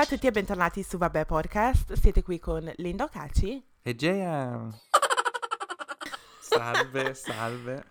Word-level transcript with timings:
Ciao 0.00 0.08
a 0.08 0.12
tutti 0.14 0.28
e 0.28 0.30
bentornati 0.30 0.82
su 0.82 0.96
Vabbè 0.96 1.26
Podcast. 1.26 1.92
Siete 1.92 2.22
qui 2.22 2.38
con 2.38 2.72
Linda 2.76 3.04
Ocaci. 3.04 3.62
E 3.82 3.94
Gea. 3.94 4.66
salve, 6.40 7.12
salve. 7.12 7.84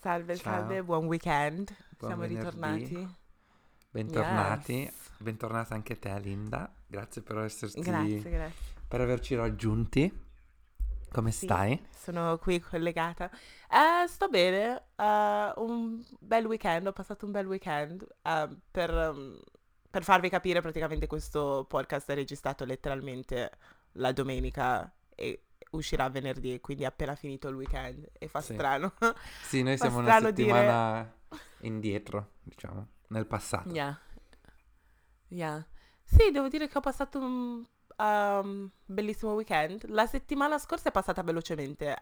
Salve, 0.00 0.36
Ciao. 0.38 0.52
salve, 0.54 0.82
buon 0.82 1.04
weekend. 1.04 1.72
Buon 1.98 2.10
Siamo 2.10 2.22
venerdì. 2.22 2.34
ritornati. 2.34 3.16
Bentornati. 3.90 4.72
Yes. 4.72 5.10
Bentornata 5.18 5.74
anche 5.74 6.00
te, 6.00 6.18
Linda. 6.18 6.68
Grazie 6.84 7.22
per 7.22 7.38
esserti 7.38 7.80
Grazie, 7.80 8.28
grazie. 8.28 8.74
per 8.88 9.00
averci 9.00 9.36
raggiunti. 9.36 10.20
Come 11.12 11.30
Sì, 11.30 11.44
stai? 11.46 11.80
Sono 11.96 12.38
qui 12.38 12.58
collegata. 12.58 13.30
Eh, 13.70 14.08
sto 14.08 14.26
bene. 14.28 14.82
eh, 14.96 15.52
un 15.58 16.04
bel 16.18 16.44
weekend. 16.44 16.88
Ho 16.88 16.92
passato 16.92 17.24
un 17.24 17.30
bel 17.30 17.46
weekend. 17.46 18.04
eh, 18.22 18.48
per, 18.68 18.90
um, 19.14 19.38
per 19.92 20.04
farvi 20.04 20.30
capire, 20.30 20.62
praticamente 20.62 21.06
questo 21.06 21.66
podcast 21.68 22.10
è 22.10 22.14
registrato 22.14 22.64
letteralmente 22.64 23.50
la 23.96 24.10
domenica 24.12 24.90
e 25.14 25.48
uscirà 25.72 26.08
venerdì, 26.08 26.58
quindi 26.62 26.86
appena 26.86 27.14
finito 27.14 27.48
il 27.48 27.56
weekend. 27.56 28.08
E 28.18 28.26
fa 28.26 28.40
Sì. 28.40 28.54
strano. 28.54 28.94
Sì, 29.42 29.62
noi 29.62 29.76
siamo 29.76 29.98
una 29.98 30.06
strano 30.12 30.30
dire- 30.30 30.48
settimana 30.48 31.14
indietro, 31.60 32.30
diciamo, 32.42 32.86
nel 33.08 33.26
passato. 33.26 33.68
Yeah. 33.68 34.00
Yeah. 35.28 35.66
Sì, 36.02 36.30
devo 36.30 36.48
dire 36.48 36.68
che 36.68 36.78
ho 36.78 36.80
passato 36.80 37.18
un 37.18 37.62
um, 37.98 38.70
bellissimo 38.86 39.32
weekend. 39.32 39.84
La 39.90 40.06
settimana 40.06 40.58
scorsa 40.58 40.88
è 40.88 40.92
passata 40.92 41.22
velocemente 41.22 41.96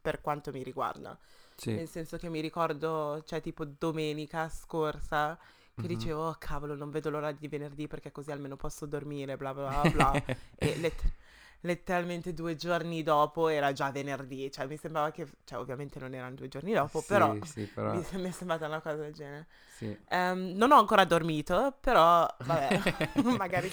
per 0.00 0.22
quanto 0.22 0.50
mi 0.50 0.62
riguarda. 0.62 1.18
Sì. 1.56 1.74
Nel 1.74 1.88
senso 1.88 2.16
che 2.16 2.30
mi 2.30 2.40
ricordo, 2.40 3.22
cioè 3.26 3.42
tipo 3.42 3.66
domenica 3.66 4.48
scorsa, 4.48 5.38
che 5.76 5.86
Mhm. 5.86 5.88
dicevo, 5.88 6.28
oh 6.28 6.36
cavolo, 6.38 6.74
non 6.74 6.90
vedo 6.90 7.10
l'ora 7.10 7.32
di 7.32 7.48
venerdì 7.48 7.86
perché 7.86 8.12
così 8.12 8.30
almeno 8.30 8.56
posso 8.56 8.86
dormire, 8.86 9.36
bla 9.36 9.54
bla 9.54 9.88
bla 9.90 10.20
e 10.54 10.76
let- 10.78 11.12
letteralmente 11.60 12.32
due 12.34 12.56
giorni 12.56 13.02
dopo 13.02 13.48
era 13.48 13.72
già 13.72 13.90
venerdì. 13.90 14.50
Cioè 14.50 14.66
mi 14.66 14.76
sembrava 14.76 15.10
che, 15.10 15.26
cioè 15.44 15.58
ovviamente 15.58 15.98
non 15.98 16.14
erano 16.14 16.34
due 16.34 16.48
giorni 16.48 16.72
dopo, 16.72 17.02
Sì, 17.02 17.36
però 17.36 17.36
sì, 17.42 17.66
però 17.68 18.02
mi, 18.12 18.28
è 18.28 18.30
sembrata 18.30 18.66
una 18.66 18.80
cosa 18.80 18.96
del 18.96 19.12
genere. 19.14 19.46
sì. 19.66 19.96
Ehm, 20.08 20.52
non 20.56 20.70
ho 20.72 20.78
ancora 20.78 21.04
dormito, 21.04 21.76
però 21.80 22.26
vabbè, 22.42 22.78
magari, 23.36 23.72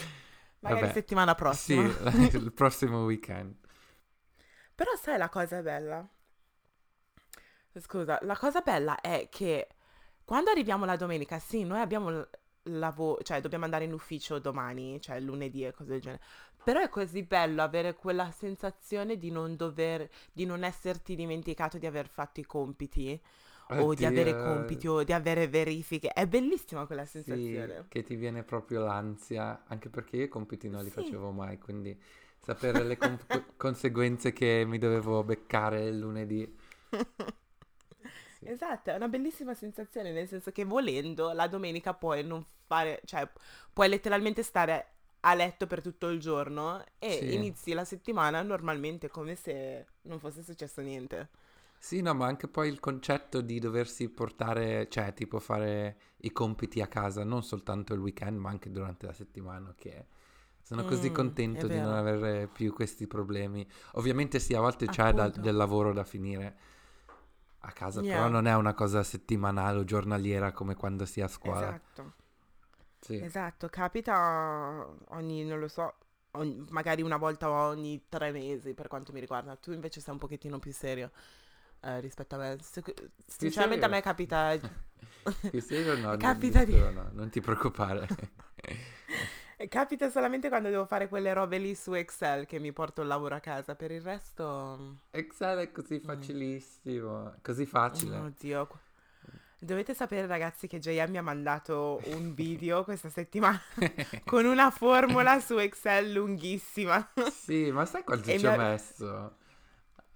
magari 0.59 0.87
Vabbè, 0.87 0.89
settimana 0.89 1.35
prossima. 1.35 1.89
Sì, 1.89 1.97
il 2.33 2.51
prossimo 2.53 3.03
weekend. 3.05 3.55
Però 4.75 4.95
sai 4.97 5.17
la 5.17 5.29
cosa 5.29 5.61
bella? 5.61 6.05
Scusa, 7.79 8.19
la 8.23 8.35
cosa 8.37 8.61
bella 8.61 8.99
è 8.99 9.27
che 9.29 9.67
quando 10.31 10.49
arriviamo 10.49 10.85
la 10.85 10.95
domenica, 10.95 11.39
sì, 11.39 11.65
noi 11.65 11.81
abbiamo 11.81 12.25
lavoro, 12.63 13.21
cioè 13.21 13.41
dobbiamo 13.41 13.65
andare 13.65 13.83
in 13.83 13.91
ufficio 13.91 14.39
domani, 14.39 15.01
cioè 15.01 15.19
lunedì 15.19 15.65
e 15.65 15.73
cose 15.73 15.89
del 15.91 15.99
genere. 15.99 16.21
Però 16.63 16.79
è 16.79 16.87
così 16.87 17.23
bello 17.23 17.61
avere 17.61 17.95
quella 17.95 18.31
sensazione 18.31 19.17
di 19.17 19.29
non 19.29 19.57
dover, 19.57 20.09
di 20.31 20.45
non 20.45 20.63
esserti 20.63 21.15
dimenticato 21.15 21.77
di 21.77 21.85
aver 21.85 22.07
fatto 22.07 22.39
i 22.39 22.45
compiti 22.45 23.19
o 23.73 23.93
di 23.93 24.05
avere 24.05 24.35
Oddio, 24.35 24.37
compiti 24.37 24.87
o 24.87 25.03
di 25.03 25.11
avere 25.11 25.49
verifiche. 25.49 26.07
È 26.13 26.25
bellissima 26.27 26.85
quella 26.85 27.03
Sì, 27.23 27.63
sensazione. 27.65 27.87
che 27.87 28.03
ti 28.03 28.15
viene 28.15 28.43
proprio 28.43 28.81
l'ansia, 28.83 29.63
anche 29.67 29.89
perché 29.89 30.17
io 30.17 30.23
i 30.23 30.27
compiti 30.27 30.69
non 30.69 30.83
li 30.83 30.89
Sì. 30.95 31.15
facevo 31.15 31.31
mai, 31.31 31.57
quindi 31.59 31.97
sapere 32.39 32.83
le 32.83 32.97
com- 32.97 33.19
co- 33.27 33.53
conseguenze 33.57 34.33
che 34.33 34.63
mi 34.65 34.77
dovevo 34.79 35.23
beccare 35.23 35.85
il 35.85 35.99
lunedì. 35.99 36.57
Esatto, 38.43 38.89
è 38.89 38.95
una 38.95 39.07
bellissima 39.07 39.53
sensazione, 39.53 40.11
nel 40.11 40.27
senso 40.27 40.51
che 40.51 40.63
volendo 40.65 41.31
la 41.31 41.47
domenica 41.47 41.93
puoi 41.93 42.23
non 42.23 42.43
fare, 42.65 43.01
cioè 43.05 43.29
puoi 43.71 43.87
letteralmente 43.87 44.41
stare 44.43 44.87
a 45.21 45.33
letto 45.35 45.67
per 45.67 45.81
tutto 45.81 46.07
il 46.09 46.19
giorno 46.19 46.83
e 46.97 47.13
Sì. 47.17 47.27
inizi 47.27 47.73
la 47.73 47.85
settimana 47.85 48.41
normalmente 48.41 49.09
come 49.09 49.35
se 49.35 49.85
non 50.03 50.19
fosse 50.19 50.41
successo 50.43 50.81
niente. 50.81 51.29
Sì, 51.77 52.01
no, 52.01 52.13
ma 52.13 52.27
anche 52.27 52.47
poi 52.47 52.69
il 52.69 52.79
concetto 52.79 53.41
di 53.41 53.57
doversi 53.59 54.07
portare, 54.09 54.87
cioè 54.89 55.13
tipo 55.13 55.39
fare 55.39 55.97
i 56.17 56.31
compiti 56.31 56.79
a 56.79 56.87
casa, 56.87 57.23
non 57.23 57.41
soltanto 57.43 57.93
il 57.95 57.99
weekend, 57.99 58.37
ma 58.37 58.49
anche 58.51 58.69
durante 58.71 59.07
la 59.07 59.13
settimana, 59.13 59.73
che 59.75 60.05
sono 60.61 60.83
così 60.85 61.09
Mm, 61.09 61.11
contento 61.11 61.67
è 61.67 61.67
di 61.67 61.79
non 61.79 61.93
avere 61.93 62.47
più 62.47 62.71
questi 62.71 63.07
problemi. 63.07 63.67
Ovviamente 63.93 64.39
sì, 64.39 64.53
a 64.53 64.59
volte 64.59 64.89
c'è 64.89 65.11
da- 65.13 65.29
del 65.29 65.55
lavoro 65.55 65.91
da 65.91 66.03
finire 66.03 66.55
a 67.63 67.71
casa, 67.71 68.01
Yeah. 68.01 68.15
però 68.17 68.29
non 68.29 68.47
è 68.47 68.55
una 68.55 68.73
cosa 68.73 69.03
settimanale 69.03 69.79
o 69.79 69.83
giornaliera 69.83 70.51
come 70.51 70.75
quando 70.75 71.05
si 71.05 71.19
è 71.19 71.23
a 71.23 71.27
scuola. 71.27 71.67
Esatto, 71.67 72.13
Sì. 72.99 73.21
esatto, 73.21 73.67
capita 73.69 74.87
ogni, 75.09 75.43
non 75.45 75.59
lo 75.59 75.67
so, 75.67 75.93
ogni- 76.31 76.65
magari 76.69 77.01
una 77.01 77.17
volta 77.17 77.49
ogni 77.49 78.05
tre 78.09 78.31
mesi 78.31 78.73
per 78.73 78.87
quanto 78.87 79.11
mi 79.13 79.19
riguarda. 79.19 79.55
Tu 79.55 79.71
invece 79.71 80.01
sei 80.01 80.13
un 80.13 80.19
pochettino 80.19 80.59
più 80.59 80.71
serio 80.73 81.11
eh, 81.81 81.99
rispetto 81.99 82.35
a 82.35 82.37
me. 82.39 82.57
Sinceramente 83.27 83.85
a 83.85 83.89
me 83.89 84.01
capita... 84.01 84.57
Più 85.51 85.61
serio 85.61 85.95
no, 85.97 86.07
non- 86.09 86.17
Capita 86.17 86.63
di- 86.63 86.77
no, 86.77 86.89
no, 86.91 87.09
non 87.11 87.29
ti 87.29 87.41
preoccupare. 87.41 88.07
Capita 89.69 90.09
solamente 90.09 90.49
quando 90.49 90.69
devo 90.69 90.85
fare 90.85 91.07
quelle 91.07 91.33
robe 91.33 91.57
lì 91.57 91.75
su 91.75 91.93
Excel 91.93 92.45
che 92.45 92.59
mi 92.59 92.71
porto 92.71 93.01
il 93.01 93.07
lavoro 93.07 93.35
a 93.35 93.39
casa. 93.39 93.75
Per 93.75 93.91
il 93.91 94.01
resto, 94.01 94.97
Excel 95.11 95.59
è 95.59 95.71
così 95.71 95.99
facilissimo, 95.99 97.35
così 97.41 97.65
facile. 97.65 98.17
oddio. 98.17 98.67
Dovete 99.63 99.93
sapere, 99.93 100.25
ragazzi, 100.25 100.65
che 100.67 100.79
JM 100.79 101.11
mi 101.11 101.17
ha 101.19 101.21
mandato 101.21 102.01
un 102.05 102.33
video 102.35 102.83
questa 102.83 103.09
settimana 103.09 103.61
con 104.25 104.45
una 104.45 104.71
formula 104.71 105.39
su 105.39 105.57
Excel 105.57 106.11
lunghissima. 106.13 107.11
Sì, 107.31 107.69
ma 107.71 107.85
sai 107.85 108.03
quanto 108.03 108.29
E 108.31 108.39
ci 108.39 108.45
ho 108.47 108.53
ha- 108.53 108.57
messo 108.57 109.35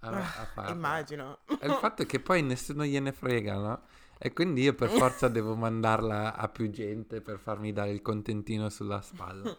a, 0.00 0.08
a 0.10 0.46
farlo? 0.52 0.72
Immagino. 0.72 1.38
E 1.60 1.66
il 1.66 1.74
fatto 1.74 2.02
è 2.02 2.06
che 2.06 2.18
poi 2.18 2.42
nessuno 2.42 2.84
gliene 2.84 3.12
frega, 3.12 3.54
no? 3.54 3.82
E 4.18 4.32
quindi 4.32 4.62
io 4.62 4.74
per 4.74 4.88
forza 4.90 5.28
devo 5.28 5.54
mandarla 5.54 6.34
a 6.34 6.48
più 6.48 6.70
gente 6.70 7.20
per 7.20 7.38
farmi 7.38 7.72
dare 7.72 7.90
il 7.90 8.02
contentino 8.02 8.68
sulla 8.68 9.00
spalla. 9.00 9.56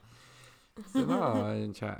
Se 0.86 1.04
no, 1.04 1.70
cioè, 1.74 2.00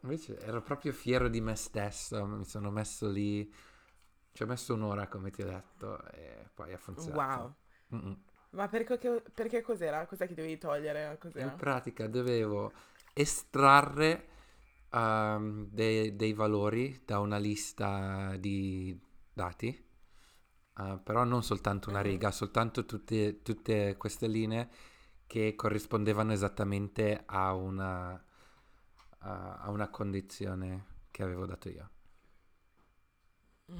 invece 0.00 0.38
ero 0.40 0.62
proprio 0.62 0.92
fiero 0.92 1.28
di 1.28 1.40
me 1.40 1.54
stesso, 1.54 2.24
mi 2.26 2.44
sono 2.44 2.70
messo 2.70 3.08
lì, 3.08 3.52
ci 4.32 4.42
ho 4.42 4.46
messo 4.46 4.74
un'ora 4.74 5.06
come 5.08 5.30
ti 5.30 5.42
ho 5.42 5.46
detto 5.46 6.02
e 6.12 6.48
poi 6.54 6.72
ha 6.72 6.78
funzionato. 6.78 7.56
Wow. 7.90 8.00
Mm-mm. 8.00 8.18
Ma 8.50 8.68
perché, 8.68 9.22
perché 9.32 9.62
cos'era? 9.62 10.04
Cos'è 10.06 10.26
che 10.26 10.34
dovevi 10.34 10.58
togliere? 10.58 11.16
Cos'era? 11.18 11.46
In 11.46 11.56
pratica 11.56 12.06
dovevo 12.06 12.72
estrarre 13.14 14.28
ehm, 14.90 15.68
dei, 15.70 16.14
dei 16.16 16.32
valori 16.34 17.00
da 17.04 17.18
una 17.18 17.38
lista 17.38 18.36
di 18.38 18.98
dati, 19.32 19.90
eh, 20.78 20.98
però 21.02 21.24
non 21.24 21.42
soltanto 21.42 21.90
una 21.90 22.00
Mhm. 22.00 22.02
riga, 22.02 22.30
soltanto 22.30 22.84
tutte, 22.84 23.42
tutte 23.42 23.96
queste 23.96 24.26
linee 24.26 24.68
che 25.26 25.54
corrispondevano 25.56 26.32
esattamente 26.32 27.22
a 27.26 27.54
una, 27.54 28.22
a 29.18 29.58
a 29.62 29.70
una 29.70 29.88
condizione 29.88 30.86
che 31.10 31.22
avevo 31.22 31.46
dato 31.46 31.68
io. 31.68 31.90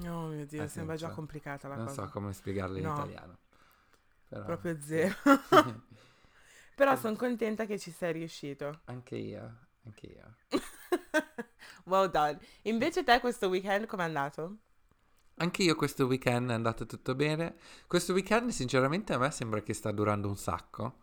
Oh 0.05 0.27
mio 0.29 0.45
Dio, 0.47 0.67
Ha 0.67 0.69
sembra 0.69 0.97
già 0.97 1.11
complicata 1.11 1.69
la 1.69 1.79
Non 1.79 1.89
cosa. 1.89 2.03
so 2.05 2.09
come 2.09 2.33
spiegarlo 2.33 2.79
in 2.79 2.87
No. 2.87 2.87
italiano. 2.87 3.39
Però, 4.29 4.47
Proprio 4.47 4.79
zero. 4.81 5.15
Però 6.75 6.97
sono 6.97 7.17
contenta 7.17 7.67
che 7.67 7.79
ci 7.79 7.91
sei 7.91 8.13
riuscito. 8.13 8.81
Anche 8.85 9.17
io, 9.17 9.59
anche 9.85 10.07
io. 10.07 10.37
well 11.87 12.09
done. 12.09 12.39
Invece 12.65 13.03
te 13.05 13.21
questo 13.21 13.49
weekend 13.49 13.87
com'è 13.87 14.05
andato? 14.05 14.59
Anche 15.37 15.63
io 15.63 15.75
questo 15.75 16.07
weekend 16.07 16.51
è 16.51 16.55
andato 16.55 16.87
tutto 16.87 17.15
bene. 17.15 17.57
Questo 17.87 18.13
weekend, 18.13 18.51
sinceramente, 18.51 19.13
a 19.13 19.19
me 19.19 19.31
sembra 19.31 19.61
che 19.63 19.73
sta 19.75 19.91
durando 19.91 20.29
un 20.29 20.37
sacco. 20.37 20.99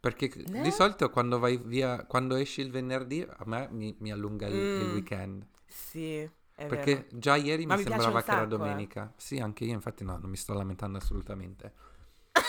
Perché 0.00 0.26
Eh? 0.26 0.60
di 0.60 0.70
solito 0.70 1.08
quando 1.10 1.38
vai 1.38 1.56
via, 1.56 2.04
quando 2.04 2.34
esci 2.34 2.60
il 2.60 2.70
venerdì, 2.70 3.22
a 3.22 3.42
me 3.46 3.68
mi, 3.70 3.94
mi 4.00 4.12
allunga 4.12 4.46
il, 4.46 4.68
il 4.74 4.88
Mm, 4.88 4.92
weekend. 4.92 5.46
Sì, 5.66 6.28
Perché 6.66 6.94
vero. 6.94 7.18
già 7.18 7.36
ieri 7.36 7.66
mi 7.66 7.74
mi 7.74 7.82
sembrava 7.82 8.22
che 8.22 8.30
era 8.30 8.42
eh. 8.42 8.46
domenica. 8.48 9.12
Sì, 9.16 9.38
anche 9.38 9.64
io, 9.64 9.72
infatti, 9.72 10.04
no, 10.04 10.18
non 10.18 10.28
mi 10.30 10.36
sto 10.36 10.52
lamentando 10.54 10.98
assolutamente. 10.98 11.72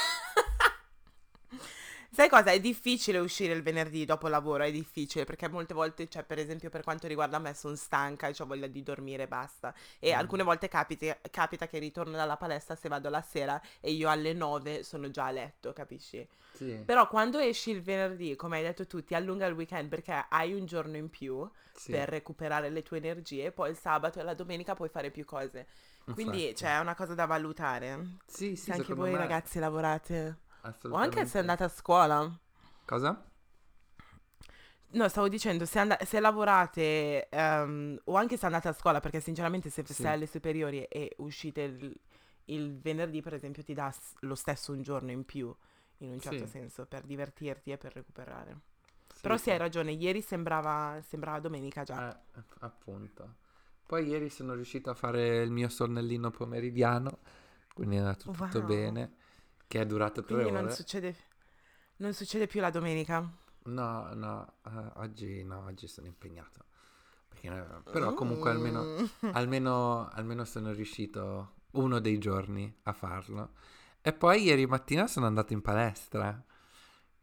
Sai 2.15 2.29
cosa? 2.29 2.51
È 2.51 2.59
difficile 2.61 3.17
uscire 3.19 3.51
il 3.53 3.61
venerdì 3.61 4.05
dopo 4.05 4.29
lavoro, 4.29 4.63
è 4.63 4.71
difficile 4.71 5.25
perché 5.25 5.49
molte 5.49 5.73
volte, 5.73 6.07
cioè 6.07 6.23
per 6.23 6.39
esempio 6.39 6.69
per 6.69 6.81
quanto 6.81 7.07
riguarda 7.07 7.39
me, 7.39 7.53
sono 7.53 7.75
stanca 7.75 8.27
e 8.27 8.35
ho 8.39 8.45
voglia 8.45 8.67
di 8.67 8.81
dormire 8.83 9.23
e 9.23 9.27
basta. 9.27 9.73
E 9.99 10.13
Mm. 10.13 10.13
alcune 10.13 10.43
volte 10.43 10.69
capita, 10.69 11.17
capita 11.29 11.67
che 11.67 11.77
ritorno 11.77 12.13
dalla 12.15 12.37
palestra 12.37 12.75
se 12.75 12.87
vado 12.87 13.09
la 13.09 13.21
sera 13.21 13.61
e 13.81 13.91
io 13.91 14.09
alle 14.09 14.31
9 14.31 14.83
sono 14.83 15.09
già 15.11 15.25
a 15.25 15.31
letto, 15.31 15.73
capisci? 15.73 16.25
Sì, 16.53 16.85
Però 16.85 17.07
quando 17.09 17.37
esci 17.39 17.71
il 17.71 17.81
venerdì, 17.81 18.35
come 18.37 18.57
hai 18.57 18.63
detto 18.63 18.87
tu, 18.87 19.03
ti 19.03 19.13
allunga 19.15 19.45
il 19.47 19.53
weekend 19.55 19.89
perché 19.89 20.25
hai 20.29 20.53
un 20.53 20.65
giorno 20.65 20.95
in 20.97 21.09
più 21.09 21.49
sì, 21.75 21.91
per 21.91 22.07
recuperare 22.09 22.69
le 22.69 22.81
tue 22.83 22.97
energie, 22.97 23.51
poi 23.51 23.71
il 23.71 23.77
sabato 23.77 24.19
e 24.19 24.23
la 24.23 24.33
domenica 24.35 24.73
puoi 24.73 24.89
fare 24.89 25.11
più 25.11 25.25
cose. 25.25 25.67
Quindi, 26.09 26.47
infatti. 26.47 26.55
cioè, 26.55 26.77
è 26.77 26.79
una 26.79 26.95
cosa 26.95 27.13
da 27.13 27.25
valutare. 27.25 28.19
Sì, 28.27 28.55
sì, 28.55 28.71
Se 28.71 28.71
anche 28.71 28.93
voi 28.93 29.11
me, 29.11 29.17
ragazzi 29.17 29.59
lavorate 29.59 30.37
o 30.87 30.95
anche 30.95 31.25
se 31.25 31.39
andate 31.39 31.63
a 31.63 31.69
scuola. 31.69 32.39
Cosa? 32.85 33.25
No, 34.91 35.07
stavo 35.09 35.27
dicendo, 35.27 35.65
se, 35.65 35.79
and- 35.79 36.01
se 36.03 36.19
lavorate 36.21 37.27
ehm, 37.29 37.99
o 38.05 38.15
anche 38.15 38.37
se 38.37 38.45
andate 38.45 38.69
a 38.69 38.73
scuola, 38.73 38.99
perché 39.01 39.19
sinceramente 39.19 39.69
se 39.69 39.83
Sì. 39.83 40.03
sei 40.03 40.13
alle 40.13 40.27
superiori 40.27 40.83
e 40.85 41.13
uscite 41.17 41.61
il, 41.63 41.93
il 42.45 42.79
venerdì, 42.79 43.21
per 43.21 43.33
esempio, 43.33 43.61
ti 43.63 43.73
dà 43.73 43.93
lo 44.21 44.35
stesso 44.35 44.71
un 44.71 44.81
giorno 44.83 45.11
in 45.11 45.25
più, 45.25 45.53
in 45.97 46.11
un 46.11 46.19
certo 46.21 46.45
Sì. 46.45 46.47
senso, 46.47 46.85
per 46.85 47.03
divertirti 47.03 47.71
e 47.71 47.77
per 47.77 47.93
recuperare. 47.93 48.57
Sì, 49.11 49.17
Però 49.19 49.35
sì, 49.37 49.49
hai 49.51 49.57
ragione, 49.57 49.91
ieri 49.91 50.21
sembrava, 50.21 51.01
sembrava 51.05 51.39
domenica 51.39 51.83
già. 51.83 52.01
Eh, 52.01 52.15
appunto. 52.59 53.35
Poi 53.85 54.07
ieri 54.07 54.29
sono 54.29 54.53
riuscito 54.53 54.89
a 54.89 54.95
fare 54.95 55.41
il 55.41 55.51
mio 55.51 55.69
sonnellino 55.69 56.31
pomeridiano, 56.31 57.19
quindi 57.73 57.95
è 57.97 57.99
andato 57.99 58.29
tutto 58.29 58.61
Wow. 58.61 58.63
bene, 58.63 59.15
che 59.67 59.81
è 59.81 59.85
durato 59.85 60.23
tre 60.23 60.35
Quindi 60.35 60.51
non 60.53 60.65
ore. 60.65 60.73
succede, 60.73 61.15
non 61.97 62.13
succede 62.13 62.47
più 62.47 62.61
la 62.61 62.69
domenica. 62.69 63.27
No, 63.65 64.13
no, 64.13 64.53
eh, 64.65 64.91
oggi 64.95 65.43
no, 65.43 65.63
oggi 65.65 65.87
sono 65.87 66.07
impegnato. 66.07 66.65
Perché, 67.27 67.47
eh, 67.47 67.91
però 67.91 68.13
comunque 68.13 68.51
almeno, 68.51 68.83
Mm. 68.83 69.29
almeno, 69.33 70.07
almeno 70.09 70.45
sono 70.45 70.71
riuscito 70.71 71.53
uno 71.71 71.99
dei 71.99 72.17
giorni 72.19 72.73
a 72.83 72.93
farlo. 72.93 73.51
E 74.01 74.13
poi 74.13 74.43
ieri 74.43 74.65
mattina 74.67 75.07
sono 75.07 75.25
andato 75.25 75.51
in 75.53 75.61
palestra. 75.61 76.41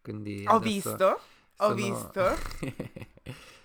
Quindi 0.03 0.45
Ho 0.49 0.59
visto, 0.59 0.97
ho 1.05 1.21
sono- 1.57 1.75
visto. 1.75 2.21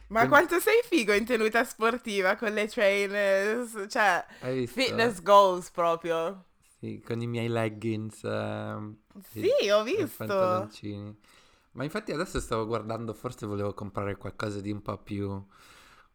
Ma 0.10 0.20
Quindi- 0.20 0.28
quanto 0.30 0.60
sei 0.62 0.80
figo 0.84 1.12
in 1.14 1.26
tenuta 1.26 1.66
sportiva 1.66 2.38
con 2.38 2.54
le 2.54 2.68
trainers, 2.68 3.88
cioè 3.90 4.26
fitness 4.68 5.22
goals 5.22 5.70
proprio. 5.72 6.46
Sì, 6.80 7.02
con 7.02 7.22
i 7.22 7.28
miei 7.28 7.48
leggings. 7.48 8.24
ehm, 8.24 8.98
Sì, 9.22 9.50
e- 9.50 9.72
ho 9.72 9.84
visto. 9.84 10.72
pantaloncini. 10.76 11.16
Ma 11.74 11.84
infatti 11.84 12.12
adesso 12.12 12.40
stavo 12.40 12.66
guardando, 12.66 13.14
forse 13.14 13.46
volevo 13.46 13.74
comprare 13.74 14.16
qualcosa 14.18 14.62
di 14.62 14.72
un 14.72 14.82
po' 14.82 14.98
più 14.98 15.44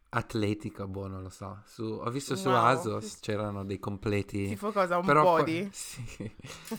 atletico, 0.09 0.87
boh, 0.87 1.07
non 1.07 1.21
lo 1.23 1.29
so. 1.29 1.61
Su- 1.65 1.83
ho 2.03 2.09
visto 2.11 2.35
su 2.35 2.51
Wow. 2.51 2.53
ASOS 2.53 3.19
c'erano 3.19 3.63
dei 3.65 3.79
completi. 3.79 4.57
Tipo 4.57 4.71
cosa, 4.71 4.97
un 4.99 5.09
Però 5.09 5.19
body? 5.19 5.69
sì. 5.71 6.31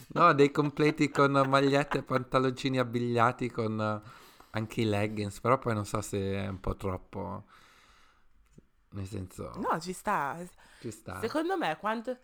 No, 0.08 0.32
dei 0.34 0.50
completi 0.50 1.10
con 1.10 1.32
magliette 1.32 1.98
e 1.98 2.02
pantaloncini 2.02 2.78
abbigliati 2.78 3.50
con 3.50 3.80
eh, 3.80 4.10
anche 4.50 4.80
i 4.82 4.84
leggings, 4.84 5.40
però 5.40 5.58
poi 5.58 5.74
non 5.74 5.84
so 5.86 6.00
se 6.00 6.18
è 6.44 6.46
un 6.48 6.60
po' 6.60 6.76
troppo. 6.76 7.44
Nel 8.92 9.06
senso, 9.06 9.50
No, 9.54 9.78
ci 9.80 9.92
sta. 9.92 10.36
ci 10.80 10.90
sta. 10.90 11.18
Secondo 11.20 11.56
me, 11.56 11.76
quando, 11.78 12.18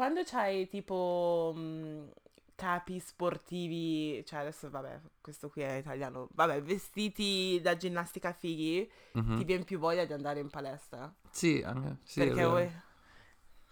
quando 0.00 0.22
c'hai 0.24 0.66
tipo 0.66 1.52
mh, 1.54 2.08
capi 2.54 2.98
sportivi, 3.00 4.24
cioè 4.24 4.40
adesso 4.40 4.70
vabbè, 4.70 4.98
questo 5.20 5.50
qui 5.50 5.60
è 5.60 5.74
italiano, 5.74 6.26
vabbè, 6.32 6.62
vestiti 6.62 7.60
da 7.60 7.76
ginnastica 7.76 8.32
fighi, 8.32 8.90
Mhm. 9.12 9.36
ti 9.36 9.44
viene 9.44 9.64
più 9.64 9.78
voglia 9.78 10.06
di 10.06 10.14
andare 10.14 10.40
in 10.40 10.48
palestra. 10.48 11.12
Sì, 11.30 11.62
anche- 11.62 11.98
sì, 12.04 12.20
perché 12.20 12.46
vuoi, 12.46 12.70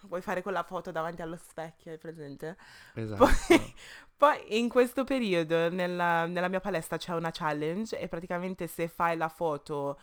vuoi 0.02 0.20
fare 0.20 0.42
quella 0.42 0.64
foto 0.64 0.90
davanti 0.90 1.22
allo 1.22 1.38
specchio, 1.38 1.92
hai 1.92 1.98
presente? 1.98 2.58
Esatto. 2.92 3.24
Poi, 3.24 3.34
poi 4.14 4.58
in 4.58 4.68
questo 4.68 5.04
periodo 5.04 5.70
nella, 5.70 6.26
nella 6.26 6.48
mia 6.48 6.60
palestra 6.60 6.98
c'è 6.98 7.14
una 7.14 7.30
challenge 7.32 7.98
e 7.98 8.06
praticamente 8.06 8.66
se 8.66 8.86
fai 8.88 9.16
la 9.16 9.30
foto, 9.30 9.98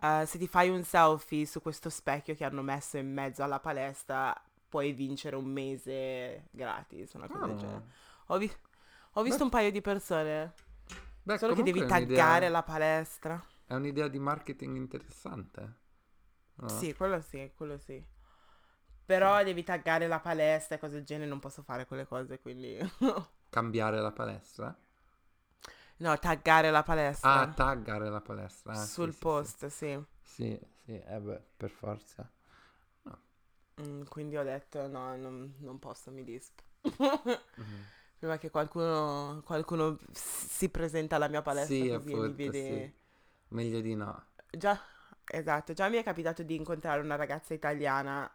eh, 0.00 0.22
se 0.26 0.38
ti 0.38 0.46
fai 0.46 0.68
un 0.68 0.84
selfie 0.84 1.44
su 1.44 1.60
questo 1.60 1.90
specchio 1.90 2.36
che 2.36 2.44
hanno 2.44 2.62
messo 2.62 2.98
in 2.98 3.12
mezzo 3.12 3.42
alla 3.42 3.58
palestra, 3.58 4.32
puoi 4.68 4.92
vincere 4.92 5.36
un 5.36 5.46
mese 5.46 6.48
gratis, 6.50 7.12
una 7.14 7.28
cosa 7.28 7.46
del 7.46 7.56
Ah. 7.56 7.56
genere. 7.56 7.84
Ho, 8.28 8.38
vi- 8.38 8.50
ho 9.14 9.22
visto 9.22 9.42
Beh. 9.42 9.44
un 9.44 9.50
paio 9.50 9.70
di 9.70 9.80
persone, 9.80 10.52
Beh, 11.26 11.38
solo 11.38 11.54
che 11.54 11.62
devi 11.62 11.84
taggare 11.84 12.48
la 12.48 12.62
palestra. 12.62 13.42
È 13.64 13.74
un'idea 13.74 14.08
di 14.08 14.18
marketing 14.18 14.74
interessante. 14.74 15.74
no? 16.56 16.88
Sì, 16.88 16.92
quello 16.94 17.20
sì, 17.22 17.50
quello 17.56 17.78
sì. 17.78 18.04
Però 19.06 19.42
devi 19.42 19.62
taggare 19.64 20.06
la 20.06 20.20
palestra 20.20 20.76
e 20.76 20.78
cose 20.78 20.94
del 20.96 21.04
genere, 21.04 21.28
non 21.30 21.38
posso 21.38 21.62
fare 21.62 21.86
quelle 21.86 22.06
cose, 22.06 22.38
quindi... 22.40 22.76
Cambiare 23.50 24.00
la 24.00 24.12
palestra? 24.12 24.78
no, 25.98 26.16
taggare 26.18 26.70
la 26.70 26.82
palestra. 26.82 27.44
Ah, 27.44 27.52
taggare 27.54 28.08
la 28.08 28.20
palestra. 28.22 28.82
ah, 28.82 28.86
sì, 28.86 29.10
sul 29.10 29.12
sì, 29.12 29.28
sì. 29.28 29.52
post, 29.52 29.66
sì. 29.66 30.00
Sì, 30.22 30.58
sì, 30.84 30.92
eh 31.00 31.20
beh, 31.20 31.42
per 31.56 31.70
forza. 31.70 32.30
Mm, 33.80 34.02
quindi 34.08 34.36
ho 34.36 34.42
detto 34.42 34.86
no, 34.86 35.16
non, 35.16 35.54
non 35.60 35.78
posso, 35.78 36.10
mi 36.10 36.24
dispo. 36.24 36.62
Mhm. 37.58 37.86
Prima 38.18 38.38
che 38.38 38.50
qualcuno, 38.50 39.42
qualcuno 39.44 39.98
si 40.12 40.70
presenta 40.70 41.16
alla 41.16 41.28
mia 41.28 41.42
palestra 41.42 41.86
Sì, 41.86 41.88
così 41.88 42.12
e 42.14 42.20
mi 42.20 42.32
vede... 42.32 42.52
sì. 42.52 42.92
Meglio 43.48 43.80
di 43.80 43.94
no. 43.94 44.24
Già, 44.50 44.80
esatto, 45.26 45.72
già 45.72 45.88
mi 45.88 45.96
è 45.98 46.02
capitato 46.02 46.42
di 46.42 46.54
incontrare 46.54 47.00
una 47.00 47.16
ragazza 47.16 47.52
italiana 47.54 48.30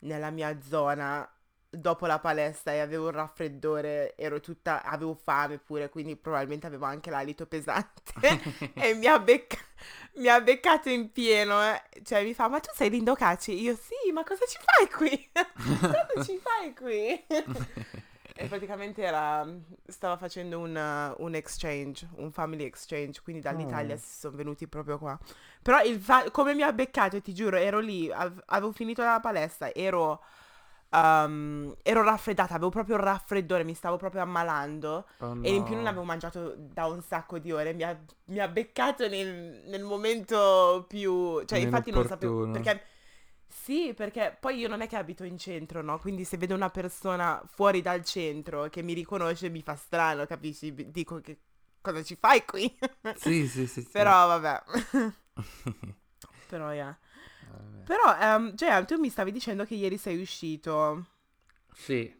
nella 0.00 0.30
mia 0.30 0.60
zona 0.62 1.28
dopo 1.70 2.06
la 2.06 2.18
palestra 2.18 2.72
e 2.72 2.78
avevo 2.80 3.06
un 3.06 3.12
raffreddore, 3.12 4.14
ero 4.16 4.40
tutta, 4.40 4.82
avevo 4.82 5.14
fame 5.14 5.58
pure, 5.58 5.88
quindi 5.88 6.16
probabilmente 6.16 6.66
avevo 6.66 6.86
anche 6.86 7.10
l'alito 7.10 7.46
pesante 7.46 8.02
e 8.74 8.94
mi 8.94 9.06
ha, 9.06 9.18
becca- 9.18 9.58
mi 10.14 10.28
ha 10.28 10.40
beccato 10.40 10.88
in 10.88 11.12
pieno, 11.12 11.62
eh. 11.62 11.82
cioè 12.04 12.22
mi 12.24 12.34
fa, 12.34 12.48
ma 12.48 12.60
tu 12.60 12.70
sei 12.74 12.90
Lindo 12.90 13.14
Caci? 13.14 13.60
Io 13.60 13.74
sì, 13.76 14.10
ma 14.12 14.24
cosa 14.24 14.44
ci 14.46 14.58
fai 14.64 14.88
qui? 14.90 15.30
cosa 15.54 16.24
ci 16.24 16.38
fai 16.42 16.74
qui? 16.74 17.26
E 18.40 18.46
praticamente 18.46 19.02
era, 19.02 19.44
stava 19.86 20.16
facendo 20.16 20.60
un, 20.60 21.14
un 21.18 21.34
exchange, 21.34 22.08
un 22.16 22.30
family 22.30 22.64
exchange, 22.64 23.20
quindi 23.22 23.42
dall'Italia 23.42 23.96
Oh. 23.96 23.98
si 23.98 24.16
sono 24.20 24.36
venuti 24.36 24.68
proprio 24.68 24.96
qua. 24.96 25.18
Però 25.60 25.82
il 25.82 26.00
come 26.30 26.54
mi 26.54 26.62
ha 26.62 26.72
beccato, 26.72 27.20
ti 27.20 27.34
giuro, 27.34 27.56
ero 27.56 27.80
lì, 27.80 28.10
av- 28.12 28.40
avevo 28.46 28.70
finito 28.72 29.02
la 29.02 29.18
palestra, 29.20 29.74
ero, 29.74 30.22
um, 30.90 31.74
ero 31.82 32.02
raffreddata, 32.02 32.54
avevo 32.54 32.70
proprio 32.70 32.96
il 32.96 33.02
raffreddore, 33.02 33.64
mi 33.64 33.74
stavo 33.74 33.96
proprio 33.96 34.22
ammalando 34.22 35.06
Oh, 35.18 35.38
e 35.42 35.54
in 35.54 35.62
più 35.62 35.72
no. 35.72 35.78
non 35.78 35.86
avevo 35.86 36.04
mangiato 36.04 36.54
da 36.56 36.86
un 36.86 37.02
sacco 37.02 37.38
di 37.38 37.52
ore, 37.52 37.72
mi 37.72 37.82
ha, 37.82 37.98
mi 38.26 38.38
ha 38.38 38.48
beccato 38.48 39.08
nel, 39.08 39.62
nel 39.66 39.82
momento 39.82 40.84
più... 40.88 41.44
Cioè, 41.44 41.58
Meno 41.58 41.70
infatti 41.70 41.90
non 41.90 42.06
sapevo... 42.06 42.32
opportuno. 42.32 42.60
Perché... 42.60 42.82
Sì, 43.50 43.94
perché 43.94 44.36
poi 44.38 44.58
io 44.58 44.68
non 44.68 44.82
è 44.82 44.86
che 44.86 44.96
abito 44.96 45.24
in 45.24 45.38
centro, 45.38 45.82
no? 45.82 45.98
Quindi 45.98 46.24
se 46.24 46.36
vedo 46.36 46.54
una 46.54 46.68
persona 46.70 47.42
fuori 47.46 47.80
dal 47.80 48.04
centro 48.04 48.68
che 48.68 48.82
mi 48.82 48.92
riconosce 48.92 49.48
mi 49.48 49.62
fa 49.62 49.74
strano, 49.74 50.26
capisci? 50.26 50.90
Dico 50.90 51.20
che 51.20 51.38
cosa 51.80 52.02
ci 52.02 52.16
fai 52.16 52.44
qui? 52.44 52.78
Sì, 53.16 53.46
sì, 53.46 53.66
sì. 53.66 53.82
sì. 53.82 53.88
Però 53.92 54.26
vabbè. 54.26 54.62
Però, 56.48 56.72
yeah. 56.72 56.96
Vabbè. 57.50 57.84
Però, 57.84 58.16
ehm, 58.18 58.54
Gian, 58.54 58.86
tu 58.86 58.98
mi 58.98 59.08
stavi 59.08 59.32
dicendo 59.32 59.64
che 59.64 59.74
ieri 59.74 59.96
sei 59.98 60.20
uscito. 60.20 61.06
Sì, 61.72 62.12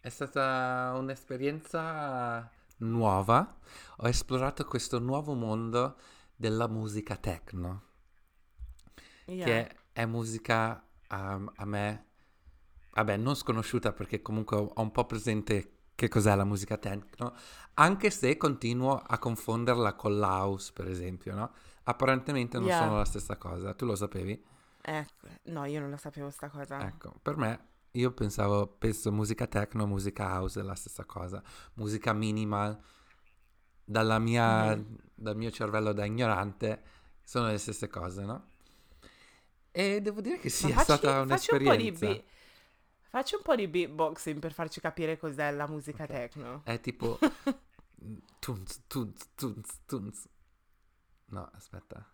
è 0.00 0.08
stata 0.08 0.94
un'esperienza 0.96 2.48
nuova. 2.78 3.58
Ho 3.98 4.08
esplorato 4.08 4.64
questo 4.64 4.98
nuovo 4.98 5.34
mondo 5.34 5.96
della 6.34 6.68
musica 6.68 7.16
techno, 7.16 7.82
Yeah. 9.26 9.44
che 9.44 9.76
è 9.92 10.04
musica 10.06 10.84
um, 11.10 11.50
a 11.56 11.64
me, 11.64 12.04
vabbè, 12.92 13.16
non 13.16 13.34
sconosciuta 13.34 13.92
perché 13.92 14.22
comunque 14.22 14.56
ho 14.56 14.70
ho 14.74 14.82
un 14.82 14.92
po' 14.92 15.04
presente 15.06 15.72
che 15.94 16.08
cos'è 16.08 16.34
la 16.36 16.44
musica 16.44 16.76
techno, 16.76 17.34
anche 17.74 18.10
se 18.10 18.36
continuo 18.36 18.96
a 18.98 19.18
confonderla 19.18 19.94
con 19.94 20.16
l'house, 20.18 20.72
per 20.72 20.88
esempio, 20.88 21.34
no? 21.34 21.52
Apparentemente 21.88 22.58
non 22.58 22.66
Yeah. 22.66 22.78
sono 22.82 22.96
la 22.96 23.04
stessa 23.04 23.36
cosa, 23.36 23.72
tu 23.74 23.86
lo 23.86 23.94
sapevi? 23.94 24.44
Ecco, 24.80 25.28
no, 25.44 25.64
io 25.66 25.80
non 25.80 25.90
lo 25.90 25.96
sapevo 25.96 26.30
sta 26.30 26.48
cosa. 26.48 26.84
Ecco, 26.86 27.14
per 27.22 27.36
me, 27.36 27.66
io 27.92 28.12
pensavo, 28.12 28.66
penso 28.66 29.12
musica 29.12 29.46
techno, 29.46 29.86
musica 29.86 30.24
house 30.36 30.60
è 30.60 30.62
la 30.62 30.74
stessa 30.74 31.04
cosa. 31.04 31.42
Musica 31.74 32.12
minimal, 32.12 32.76
dalla 33.84 34.18
mia, 34.18 34.74
Mhm. 34.76 34.96
dal 35.14 35.36
mio 35.36 35.50
cervello 35.50 35.92
da 35.92 36.04
ignorante, 36.04 36.82
sono 37.22 37.46
le 37.48 37.58
stesse 37.58 37.88
cose, 37.88 38.24
no? 38.24 38.50
E 39.70 40.00
devo 40.00 40.20
dire 40.20 40.38
che 40.38 40.48
sì, 40.48 40.64
Ma 40.66 40.70
è 40.70 40.72
facci- 40.74 40.84
stata 40.92 41.20
un 41.20 41.26
un'esperienza. 41.26 42.06
beat- 42.06 42.24
Facci 43.08 43.34
un 43.36 43.42
po' 43.42 43.54
di 43.54 43.68
beatboxing 43.68 44.38
per 44.40 44.52
farci 44.52 44.80
capire 44.80 45.16
cos'è 45.18 45.50
la 45.52 45.66
musica 45.68 46.02
Ok. 46.02 46.08
techno. 46.10 46.60
È 46.64 46.80
tipo... 46.80 47.18
tunz, 48.40 48.82
tunz, 48.86 49.28
tunz, 49.34 49.78
tunz. 49.86 50.28
No, 51.26 51.50
aspetta. 51.54 52.04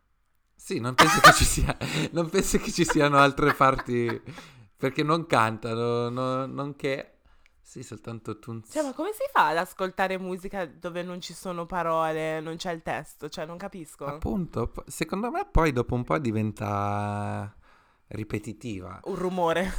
Sì, 0.54 0.78
non 0.78 0.94
penso 0.94 1.20
che 1.20 1.32
ci 1.32 1.44
sia... 1.44 1.76
non 2.12 2.28
penso 2.30 2.58
che 2.58 2.70
ci 2.70 2.84
siano 2.84 3.18
altre 3.18 3.52
parti... 3.54 4.22
Perché 4.76 5.02
non 5.02 5.26
cantano, 5.26 6.08
no- 6.08 6.46
nonché... 6.46 7.18
Sì, 7.60 7.82
soltanto 7.82 8.38
tunz. 8.38 8.70
Cioè, 8.72 8.82
ma 8.82 8.92
come 8.92 9.12
si 9.12 9.22
fa 9.32 9.48
ad 9.48 9.56
ascoltare 9.56 10.18
musica 10.18 10.66
dove 10.66 11.02
non 11.02 11.20
ci 11.20 11.32
sono 11.32 11.64
parole, 11.64 12.40
non 12.40 12.56
c'è 12.56 12.72
il 12.72 12.82
testo? 12.82 13.28
Cioè, 13.28 13.46
non 13.46 13.56
capisco. 13.56 14.04
Appunto, 14.04 14.72
secondo 14.86 15.30
me 15.30 15.46
poi 15.50 15.72
dopo 15.72 15.94
un 15.94 16.04
po' 16.04 16.18
diventa 16.18 17.54
ripetitiva. 18.08 19.00
Un 19.04 19.14
rumore. 19.14 19.72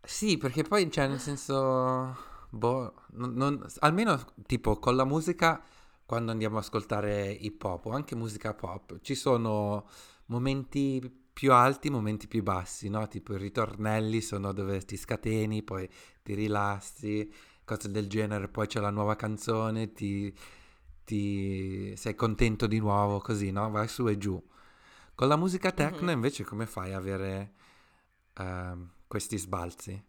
Sì, 0.00 0.38
perché 0.38 0.62
poi, 0.62 0.90
cioè, 0.90 1.08
nel 1.08 1.20
senso, 1.20 2.16
boh, 2.50 2.94
non- 3.10 3.34
non- 3.34 3.66
almeno 3.80 4.24
tipo 4.46 4.78
con 4.78 4.96
la 4.96 5.04
musica 5.04 5.62
quando 6.06 6.30
andiamo 6.32 6.58
ad 6.58 6.64
ascoltare 6.64 7.30
hip 7.30 7.62
hop 7.62 7.86
o 7.86 7.90
anche 7.92 8.14
musica 8.14 8.54
pop, 8.54 9.00
ci 9.00 9.14
sono 9.14 9.86
momenti 10.26 11.00
più 11.32 11.52
alti, 11.52 11.90
momenti 11.90 12.28
più 12.28 12.42
bassi, 12.42 12.88
no? 12.88 13.08
Tipo 13.08 13.34
i 13.34 13.38
ritornelli 13.38 14.20
sono 14.20 14.52
dove 14.52 14.80
ti 14.84 14.96
scateni, 14.96 15.62
poi 15.62 15.88
ti 16.22 16.34
rilassi, 16.34 17.32
cose 17.64 17.90
del 17.90 18.08
genere, 18.08 18.48
poi 18.48 18.66
c'è 18.66 18.80
la 18.80 18.90
nuova 18.90 19.16
canzone, 19.16 19.92
ti, 19.92 20.32
ti 21.04 21.94
sei 21.96 22.14
contento 22.14 22.66
di 22.66 22.78
nuovo, 22.78 23.18
così, 23.20 23.50
no? 23.50 23.70
Vai 23.70 23.88
su 23.88 24.06
e 24.08 24.18
giù. 24.18 24.42
Con 25.14 25.28
la 25.28 25.36
musica 25.36 25.72
techno 25.72 26.10
Mhm. 26.10 26.16
invece 26.16 26.44
come 26.44 26.66
fai 26.66 26.92
a 26.92 26.98
avere 26.98 27.52
ehm, 28.34 28.90
questi 29.08 29.38
sbalzi? 29.38 30.02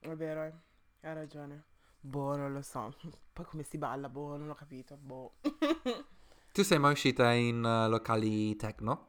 È 0.00 0.14
vero, 0.14 0.42
hai 0.42 1.14
ragione. 1.14 1.64
Boh, 2.02 2.36
non 2.36 2.52
lo 2.52 2.62
so. 2.62 2.94
Poi 3.32 3.44
come 3.46 3.62
si 3.62 3.78
balla, 3.78 4.08
boh, 4.08 4.36
non 4.36 4.50
ho 4.50 4.54
capito. 4.54 4.96
Boh. 4.96 5.32
Tu 6.52 6.62
sei 6.62 6.78
mai 6.78 6.92
uscita 6.92 7.32
in 7.32 7.64
eh, 7.64 7.88
locali 7.88 8.54
techno? 8.56 9.08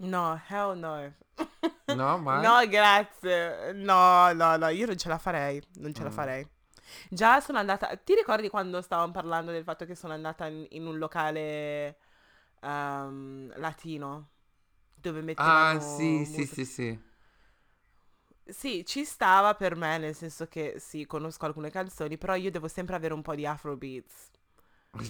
No, 0.00 0.36
hell 0.48 0.74
no. 0.76 1.12
No, 1.88 2.18
mai? 2.18 2.42
No, 2.42 2.66
grazie. 2.68 3.72
No, 3.74 4.32
no, 4.32 4.56
no, 4.56 4.68
io 4.68 4.86
non 4.86 4.96
ce 4.98 5.08
la 5.08 5.18
farei. 5.18 5.62
Non 5.76 5.94
ce 5.94 6.02
la 6.04 6.10
Mm. 6.10 6.12
farei. 6.12 6.46
Già 7.10 7.40
sono 7.40 7.58
andata. 7.58 7.94
Ti 7.96 8.14
ricordi 8.14 8.48
quando 8.48 8.80
stavamo 8.82 9.12
parlando 9.12 9.50
del 9.52 9.64
fatto 9.64 9.84
che 9.86 9.94
sono 9.94 10.12
andata 10.12 10.46
in, 10.46 10.66
in 10.70 10.86
un 10.86 10.98
locale 10.98 11.98
ehm, 12.60 13.52
latino? 13.58 14.28
Dove 14.94 15.22
mettevano 15.22 15.70
Ah, 15.70 15.78
sì, 15.80 16.24
sì, 16.26 16.44
musica- 16.44 16.46
sì, 16.46 16.64
sì. 16.66 16.82
Sì, 16.92 16.98
ci 18.84 19.04
stava 19.04 19.54
per 19.54 19.76
me, 19.76 19.98
nel 19.98 20.14
senso 20.14 20.46
che 20.46 20.76
sì, 20.78 21.06
conosco 21.06 21.44
alcune 21.46 21.70
canzoni, 21.70 22.16
però 22.18 22.34
io 22.34 22.50
devo 22.50 22.68
sempre 22.68 22.96
avere 22.96 23.14
un 23.14 23.22
po' 23.22 23.34
di 23.34 23.46
Afrobeats. 23.46 24.30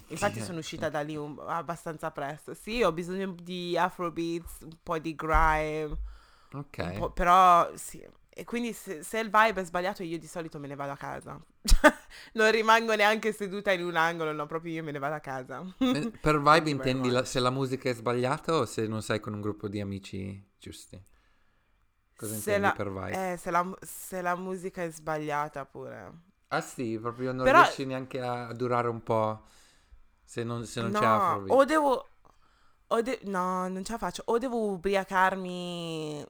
Infatti 0.09 0.41
sono 0.41 0.59
uscita 0.59 0.89
da 0.89 1.01
lì 1.03 1.17
un- 1.17 1.39
abbastanza 1.47 2.11
presto. 2.11 2.55
Sì, 2.55 2.83
ho 2.83 2.93
bisogno 2.93 3.35
di 3.43 3.77
Afrobeats, 3.79 4.61
un 4.63 4.77
po' 4.83 4.99
di 4.99 5.15
grime, 5.15 5.97
Ok. 6.55 6.79
però 7.13 7.71
sì. 7.77 8.07
E 8.31 8.45
quindi 8.45 8.73
se, 8.73 9.03
se 9.03 9.19
il 9.19 9.31
vibe 9.31 9.61
è 9.61 9.65
sbagliato 9.65 10.03
io 10.05 10.19
di 10.19 10.27
solito 10.29 10.59
me 10.59 10.69
ne 10.69 10.77
vado 10.77 10.93
a 10.93 10.97
casa. 10.97 11.41
non 12.35 12.51
rimango 12.51 12.95
neanche 12.95 13.33
seduta 13.33 13.73
in 13.73 13.83
un 13.85 13.97
angolo, 13.97 14.33
no, 14.33 14.47
proprio 14.47 14.75
io 14.75 14.85
me 14.85 14.93
ne 14.93 14.99
vado 14.99 15.15
a 15.15 15.21
casa. 15.21 15.65
Eh, 15.91 16.09
Per 16.21 16.41
vibe 16.41 16.71
intendi 16.71 17.11
la- 17.11 17.25
se 17.25 17.41
la 17.41 17.51
musica 17.51 17.89
è 17.91 17.95
sbagliata 17.95 18.55
o 18.57 18.65
se 18.67 18.87
non 18.87 19.03
sei 19.03 19.21
con 19.21 19.35
un 19.35 19.41
gruppo 19.41 19.69
di 19.69 19.81
amici 19.81 20.43
giusti? 20.59 20.99
Cosa 22.19 22.33
Se 22.33 22.39
intendi 22.53 22.67
la, 22.67 22.73
per 22.73 22.91
vibe? 22.91 23.33
eh, 23.33 23.37
se 23.37 23.51
la, 23.53 23.65
se 23.81 24.21
la 24.23 24.35
musica 24.35 24.83
è 24.83 24.91
sbagliata 24.91 25.65
pure. 25.65 26.13
Ah 26.49 26.61
sì, 26.61 26.99
proprio 27.01 27.31
non 27.33 27.45
Però- 27.45 27.63
riesci 27.63 27.85
neanche 27.85 28.21
a 28.21 28.53
durare 28.55 28.89
un 28.89 29.03
po' 29.05 29.45
se 30.25 30.43
non, 30.43 30.65
se 30.67 30.81
non 30.83 30.91
c'è 30.93 31.01
No, 31.01 31.15
Afrobeat. 31.15 31.57
o 31.59 31.65
devo... 31.65 32.09
o 32.89 33.03
de- 33.03 33.21
no, 33.25 33.69
non 33.69 33.85
ce 33.85 33.93
la 33.93 33.99
faccio. 33.99 34.23
O 34.27 34.39
devo 34.39 34.57
ubriacarmi 34.73 36.27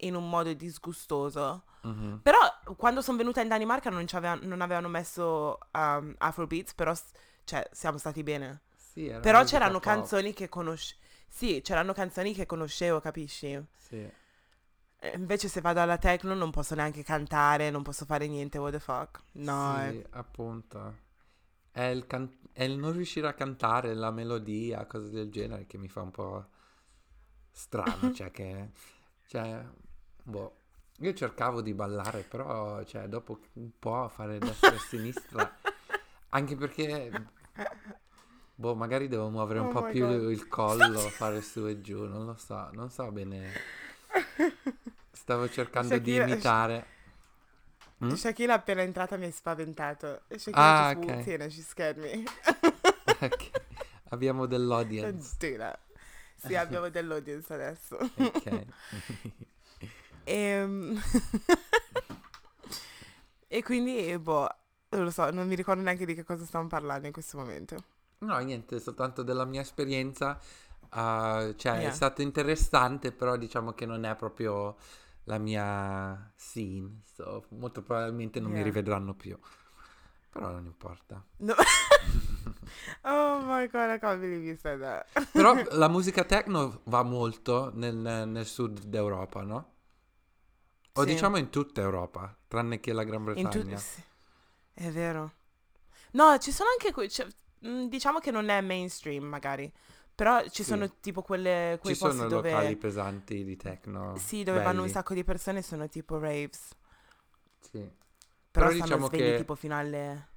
in 0.00 0.14
un 0.14 0.28
modo 0.28 0.52
disgustoso. 0.54 1.64
Mhm. 1.82 2.20
Però 2.22 2.38
quando 2.76 3.02
sono 3.02 3.18
venuta 3.18 3.40
in 3.42 3.48
Danimarca 3.48 3.90
non, 3.90 4.06
non 4.42 4.60
avevano 4.62 4.88
messo 4.88 5.58
um, 5.72 6.14
Afrobeats, 6.18 6.72
però 6.74 6.94
cioè, 7.44 7.68
siamo 7.72 7.98
stati 7.98 8.22
bene. 8.22 8.62
Sì, 8.74 9.14
Però 9.20 9.44
c'erano 9.44 9.74
pop. 9.74 9.82
canzoni 9.82 10.32
che 10.32 10.48
conoscevo. 10.48 11.00
Sì, 11.28 11.60
c'erano 11.62 11.92
canzoni 11.92 12.32
che 12.32 12.46
conoscevo, 12.46 13.00
capisci? 13.00 13.62
Sì. 13.76 14.10
E 14.98 15.12
invece 15.16 15.48
se 15.48 15.60
vado 15.62 15.80
alla 15.80 15.96
techno 15.98 16.34
non 16.34 16.50
posso 16.50 16.74
neanche 16.74 17.02
cantare, 17.02 17.70
non 17.70 17.82
posso 17.82 18.04
fare 18.04 18.26
niente, 18.28 18.58
what 18.58 18.72
the 18.72 18.80
fuck. 18.80 19.22
No, 19.32 19.78
Sì, 19.78 19.78
eh. 19.88 20.06
appunto. 20.10 21.04
È 21.70 21.82
il, 21.84 22.06
can- 22.06 22.38
è 22.52 22.64
il 22.64 22.78
non 22.78 22.92
riuscire 22.92 23.28
a 23.28 23.34
cantare 23.34 23.94
la 23.94 24.10
melodia, 24.10 24.86
cose 24.86 25.10
del 25.10 25.30
genere, 25.30 25.66
che 25.66 25.78
mi 25.78 25.88
fa 25.88 26.02
un 26.02 26.10
po' 26.10 26.46
strano, 27.50 28.10
cioè 28.12 28.30
che... 28.30 28.70
Cioè, 29.26 29.64
boh, 30.22 30.56
io 30.98 31.14
cercavo 31.14 31.60
di 31.62 31.74
ballare, 31.74 32.22
però, 32.24 32.82
cioè, 32.84 33.08
dopo 33.08 33.40
un 33.54 33.72
po' 33.78 34.08
fare 34.08 34.40
destra 34.40 34.74
e 34.76 34.78
sinistra, 34.78 35.58
anche 36.30 36.56
perché, 36.56 37.10
boh, 38.54 38.74
magari 38.74 39.08
devo 39.08 39.28
muovere 39.30 39.60
un 39.60 39.66
Oh 39.66 39.68
po' 39.68 39.84
più 39.84 40.06
God. 40.06 40.30
il 40.30 40.48
collo, 40.48 41.10
fare 41.10 41.40
su 41.42 41.66
e 41.66 41.80
giù, 41.80 42.04
non 42.06 42.24
lo 42.26 42.36
so, 42.36 42.70
non 42.72 42.90
so 42.90 43.10
bene. 43.12 43.64
Stavo 45.12 45.48
cercando 45.48 45.96
di 45.98 46.14
Shakira- 46.14 46.26
imitare... 46.26 46.86
Mm? 48.04 48.12
Shakira 48.12 48.54
appena 48.54 48.82
entrata 48.82 49.16
mi 49.16 49.24
hai 49.24 49.32
spaventato. 49.32 50.22
Ah, 50.28 50.36
Shakira 50.36 50.92
just 50.92 50.96
ok. 50.96 51.04
walked 51.06 51.26
in 51.28 51.40
and 51.42 51.50
she 51.50 51.62
scared 51.62 51.96
me. 51.96 52.24
Ok, 53.22 53.50
Abbiamo 54.10 54.46
dell'audience. 54.46 55.36
Sì, 56.36 56.54
abbiamo 56.54 56.90
dell'audience 56.90 57.52
adesso. 57.52 57.96
Ok. 58.16 58.66
Ehm, 60.28 61.00
e 63.46 63.62
quindi, 63.62 64.16
boh, 64.18 64.48
non 64.90 65.04
lo 65.04 65.10
so, 65.10 65.30
non 65.30 65.46
mi 65.46 65.54
ricordo 65.54 65.82
neanche 65.82 66.04
di 66.04 66.14
che 66.14 66.24
cosa 66.24 66.44
stiamo 66.44 66.66
parlando 66.66 67.06
in 67.06 67.12
questo 67.12 67.38
momento. 67.38 67.84
No, 68.18 68.36
niente, 68.38 68.80
soltanto 68.80 69.22
della 69.22 69.44
mia 69.44 69.60
esperienza. 69.60 70.38
Ah, 70.90 71.52
cioè, 71.56 71.78
è 71.78 71.80
Yeah. 71.82 71.92
stato 71.92 72.22
interessante, 72.22 73.12
però 73.12 73.36
diciamo 73.36 73.72
che 73.72 73.86
non 73.86 74.04
è 74.04 74.14
proprio 74.16 74.76
la 75.24 75.38
mia 75.38 76.32
scene. 76.36 77.00
so, 77.14 77.46
molto 77.50 77.82
probabilmente 77.82 78.40
non 78.40 78.50
mi 78.50 78.56
Yeah. 78.58 78.64
rivedranno 78.66 79.14
più. 79.14 79.38
Però 80.30 80.50
non 80.50 80.66
importa. 80.66 81.24
No. 81.38 81.54
oh 83.04 83.40
my 83.44 83.66
god, 83.68 83.90
I 83.90 83.98
can't 83.98 84.20
believe 84.20 84.44
you 84.44 84.56
said 84.56 84.80
that. 84.80 85.06
Però 85.32 85.54
la 85.72 85.88
musica 85.88 86.24
techno 86.24 86.80
va 86.84 87.02
molto 87.02 87.70
nel, 87.74 87.94
nel 87.96 88.46
sud 88.46 88.84
d'Europa, 88.84 89.42
no? 89.42 89.74
O 90.94 91.02
Sì. 91.02 91.06
diciamo 91.08 91.36
in 91.36 91.50
tutta 91.50 91.80
Europa, 91.80 92.34
tranne 92.48 92.80
che 92.80 92.92
la 92.92 93.04
Gran 93.04 93.20
In 93.20 93.24
tu- 93.24 93.32
Bretagna. 93.50 93.76
sì, 93.76 94.02
È 94.74 94.90
vero. 94.90 95.32
No, 96.12 96.38
ci 96.38 96.52
sono 96.52 96.70
anche 96.70 96.92
que- 96.92 97.08
cioè, 97.08 97.26
diciamo 97.88 98.18
che 98.18 98.30
non 98.30 98.48
è 98.48 98.60
mainstream 98.60 99.24
magari, 99.24 99.70
però 100.16 100.42
ci 100.48 100.62
Sì. 100.62 100.70
sono 100.70 100.90
tipo 100.98 101.22
quelle, 101.22 101.78
quei 101.80 101.94
Ci 101.94 102.00
posti 102.00 102.16
sono 102.16 102.28
dove 102.28 102.50
locali 102.50 102.74
pesanti 102.76 103.44
di 103.44 103.56
techno. 103.56 104.16
sì, 104.16 104.42
dove 104.42 104.58
vanno 104.58 104.78
un 104.78 104.86
belli. 104.86 104.90
sacco 104.92 105.14
di 105.14 105.22
persone 105.22 105.62
sono 105.62 105.88
tipo 105.88 106.18
raves, 106.18 106.70
Sì. 107.60 107.78
però 108.50 108.66
Però 108.68 108.70
diciamo 108.72 109.06
svegli 109.06 109.20
che- 109.20 109.36
tipo 109.36 109.54
fino 109.54 109.76
alle 109.76 110.28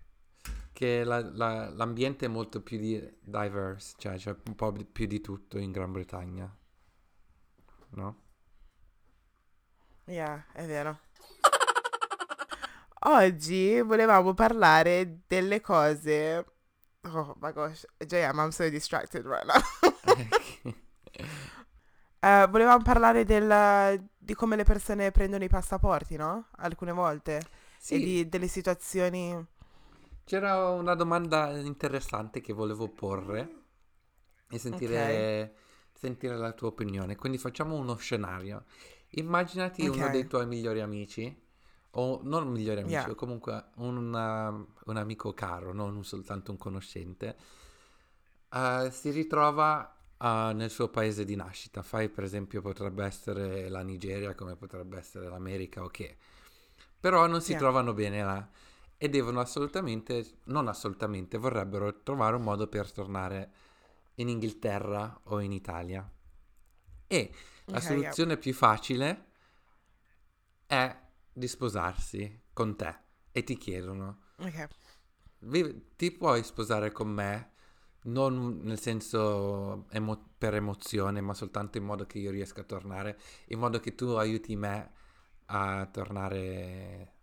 che 0.74 1.04
la- 1.04 1.20
la- 1.34 1.70
l'ambiente 1.70 2.26
è 2.26 2.30
molto 2.30 2.62
più 2.62 2.78
di- 2.78 3.18
diverse, 3.20 3.96
cioè 3.98 4.16
c'è 4.18 4.36
un 4.46 4.56
po' 4.56 4.72
più 4.72 5.08
di 5.08 5.20
tutto 5.22 5.58
in 5.58 5.72
Gran 5.72 5.92
Bretagna, 5.92 6.54
no? 7.92 8.22
Yeah, 10.06 10.46
è 10.54 10.66
vero. 10.66 11.00
Oggi 13.02 13.80
volevamo 13.82 14.34
parlare 14.34 15.22
delle 15.28 15.62
cose 15.62 16.46
Oh 17.06 17.34
my 17.42 17.52
gosh, 17.52 17.86
JM, 18.06 18.40
I'm 18.40 18.52
so 18.52 18.70
distracted 18.70 19.26
right 19.26 19.46
now. 19.46 19.62
Eh, 22.22 22.48
volevamo 22.50 22.84
parlare 22.84 23.24
del- 23.24 24.04
di 24.18 24.34
come 24.34 24.56
le 24.58 24.64
persone 24.64 25.12
prendono 25.12 25.44
i 25.44 25.48
passaporti, 25.50 26.16
no? 26.18 26.48
Alcune 26.58 26.92
volte. 26.92 27.48
E 27.88 28.00
sì, 28.00 28.02
di, 28.02 28.28
delle 28.28 28.48
situazioni... 28.48 29.46
c'era 30.24 30.70
una 30.70 30.94
domanda 30.96 31.58
interessante 31.60 32.42
che 32.42 32.54
volevo 32.54 32.90
porre 32.90 33.56
e 34.50 34.58
sentire, 34.60 35.56
sentire 35.94 36.38
la 36.38 36.54
tua 36.54 36.70
opinione. 36.70 37.16
Quindi 37.16 37.38
facciamo 37.38 37.76
uno 37.76 37.96
scenario. 37.98 38.66
Immaginati 39.12 39.88
uno 39.88 40.08
Ok. 40.08 40.10
dei 40.10 40.28
tuoi 40.28 40.46
migliori 40.48 40.82
amici, 40.82 41.36
o 41.92 42.20
non 42.24 42.48
migliori 42.50 42.82
amici, 42.82 42.96
Yeah. 42.96 43.10
o 43.12 43.16
comunque 43.16 43.70
un, 43.76 43.98
uh, 44.14 44.90
un 44.90 44.98
amico 44.98 45.34
caro, 45.34 45.74
non 45.74 46.04
soltanto 46.04 46.52
un 46.52 46.58
conoscente, 46.58 47.36
eh, 48.52 48.90
si 48.92 49.10
ritrova 49.12 49.96
uh, 50.18 50.26
nel 50.54 50.70
suo 50.70 50.90
paese 50.90 51.26
di 51.26 51.36
nascita. 51.36 51.82
Fai 51.82 52.10
per 52.10 52.24
esempio 52.24 52.62
potrebbe 52.62 53.06
essere 53.06 53.70
la 53.70 53.82
Nigeria 53.82 54.36
come 54.36 54.56
potrebbe 54.56 54.98
essere 54.98 55.28
l'America, 55.30 55.84
ok. 55.84 56.16
Però 57.00 57.26
non 57.28 57.42
si 57.42 57.52
Yeah. 57.52 57.60
trovano 57.60 57.94
bene 57.94 58.24
là 58.24 58.50
e 58.98 59.10
devono 59.10 59.40
assolutamente, 59.40 60.40
non 60.46 60.68
assolutamente, 60.68 61.38
vorrebbero 61.38 62.04
trovare 62.04 62.36
un 62.36 62.44
modo 62.44 62.68
per 62.68 62.92
tornare 62.92 63.52
in 64.16 64.28
Inghilterra 64.28 65.22
o 65.24 65.40
in 65.40 65.54
Italia. 65.54 66.08
E 67.08 67.34
la 67.66 67.80
soluzione 67.80 68.38
più 68.38 68.54
facile 68.54 69.26
è 70.68 71.08
di 71.40 71.48
sposarsi 71.48 72.44
con 72.54 72.76
te 72.78 72.96
e 73.32 73.44
ti 73.44 73.58
chiedono 73.58 74.20
Ok. 74.40 74.70
"Vi- 75.40 75.96
ti 75.96 76.12
puoi 76.12 76.44
sposare 76.44 76.92
con 76.92 77.08
me 77.10 77.52
non 78.04 78.60
nel 78.64 78.80
senso 78.80 79.88
emo- 79.92 80.32
per 80.38 80.56
emozione 80.56 81.22
ma 81.22 81.34
soltanto 81.34 81.78
in 81.78 81.84
modo 81.86 82.06
che 82.06 82.20
io 82.20 82.32
riesca 82.32 82.62
a 82.62 82.64
tornare 82.64 83.20
in 83.48 83.60
modo 83.60 83.80
che 83.80 83.96
tu 83.96 84.06
aiuti 84.12 84.56
me 84.56 84.92
a 85.48 85.86
tornare 85.92 87.14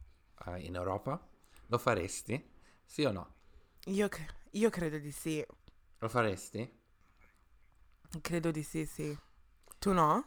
eh, 0.47 0.61
in 0.67 0.75
Europa 0.75 1.27
lo 1.69 1.79
faresti? 1.79 2.53
sì 2.85 3.05
o 3.05 3.11
no? 3.13 3.35
Io, 3.87 4.09
cre- 4.09 4.35
Io 4.53 4.69
credo 4.71 4.99
di 4.99 5.11
sì. 5.11 5.45
Lo 6.01 6.09
faresti? 6.09 6.73
Credo 8.21 8.51
di 8.51 8.63
sì, 8.65 8.85
sì. 8.85 9.17
Tu 9.79 9.93
no? 9.93 10.25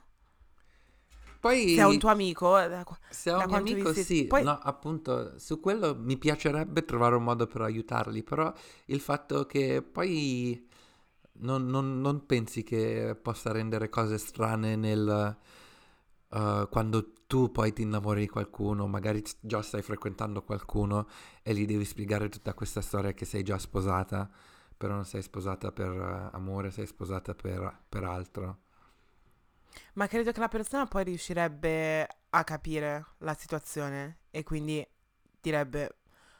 Poi 1.39 1.75
Se 1.75 1.81
è 1.81 1.85
un 1.85 1.99
tuo 1.99 2.09
amico, 2.09 2.59
eh, 2.59 2.67
da 2.67 2.83
se 3.09 3.31
è 3.31 3.33
un 3.35 3.45
mio 3.47 3.57
amico 3.57 3.93
siete- 3.93 4.03
sì, 4.03 4.25
poi- 4.25 4.43
no, 4.43 4.59
appunto, 4.61 5.37
su 5.39 5.59
quello 5.59 5.95
mi 5.95 6.17
piacerebbe 6.17 6.83
trovare 6.85 7.15
un 7.15 7.23
modo 7.23 7.47
per 7.47 7.61
aiutarli, 7.61 8.23
però 8.23 8.53
il 8.85 8.99
fatto 8.99 9.45
che 9.45 9.81
poi 9.81 10.67
non, 11.41 11.65
non- 11.67 12.01
non 12.01 12.25
pensi 12.25 12.63
che 12.63 13.17
possa 13.21 13.51
rendere 13.51 13.89
cose 13.89 14.17
strane 14.17 14.75
nel 14.75 15.37
eh, 16.31 16.67
quando 16.69 17.13
tu 17.27 17.51
poi 17.51 17.73
ti 17.73 17.81
innamori 17.83 18.21
di 18.21 18.27
qualcuno, 18.29 18.87
magari 18.87 19.23
già 19.39 19.61
stai 19.61 19.81
frequentando 19.81 20.43
qualcuno 20.43 21.07
e 21.43 21.53
gli 21.53 21.65
devi 21.65 21.85
spiegare 21.85 22.29
tutta 22.29 22.53
questa 22.53 22.81
storia 22.81 23.13
che 23.13 23.25
sei 23.25 23.43
già 23.43 23.57
sposata, 23.57 24.29
però 24.77 24.93
non 24.95 25.05
sei 25.05 25.21
sposata 25.21 25.71
per 25.71 25.91
eh, 25.91 26.29
amore, 26.35 26.71
sei 26.71 26.87
sposata 26.87 27.33
per, 27.35 27.83
per 27.89 28.03
altro. 28.03 28.59
Ma 29.93 30.07
credo 30.07 30.31
che 30.31 30.39
la 30.39 30.47
persona 30.47 30.85
poi 30.87 31.03
riuscirebbe 31.05 32.07
a 32.29 32.43
capire 32.43 33.05
la 33.19 33.33
situazione 33.33 34.19
e 34.31 34.43
quindi 34.43 34.85
direbbe, 35.41 35.97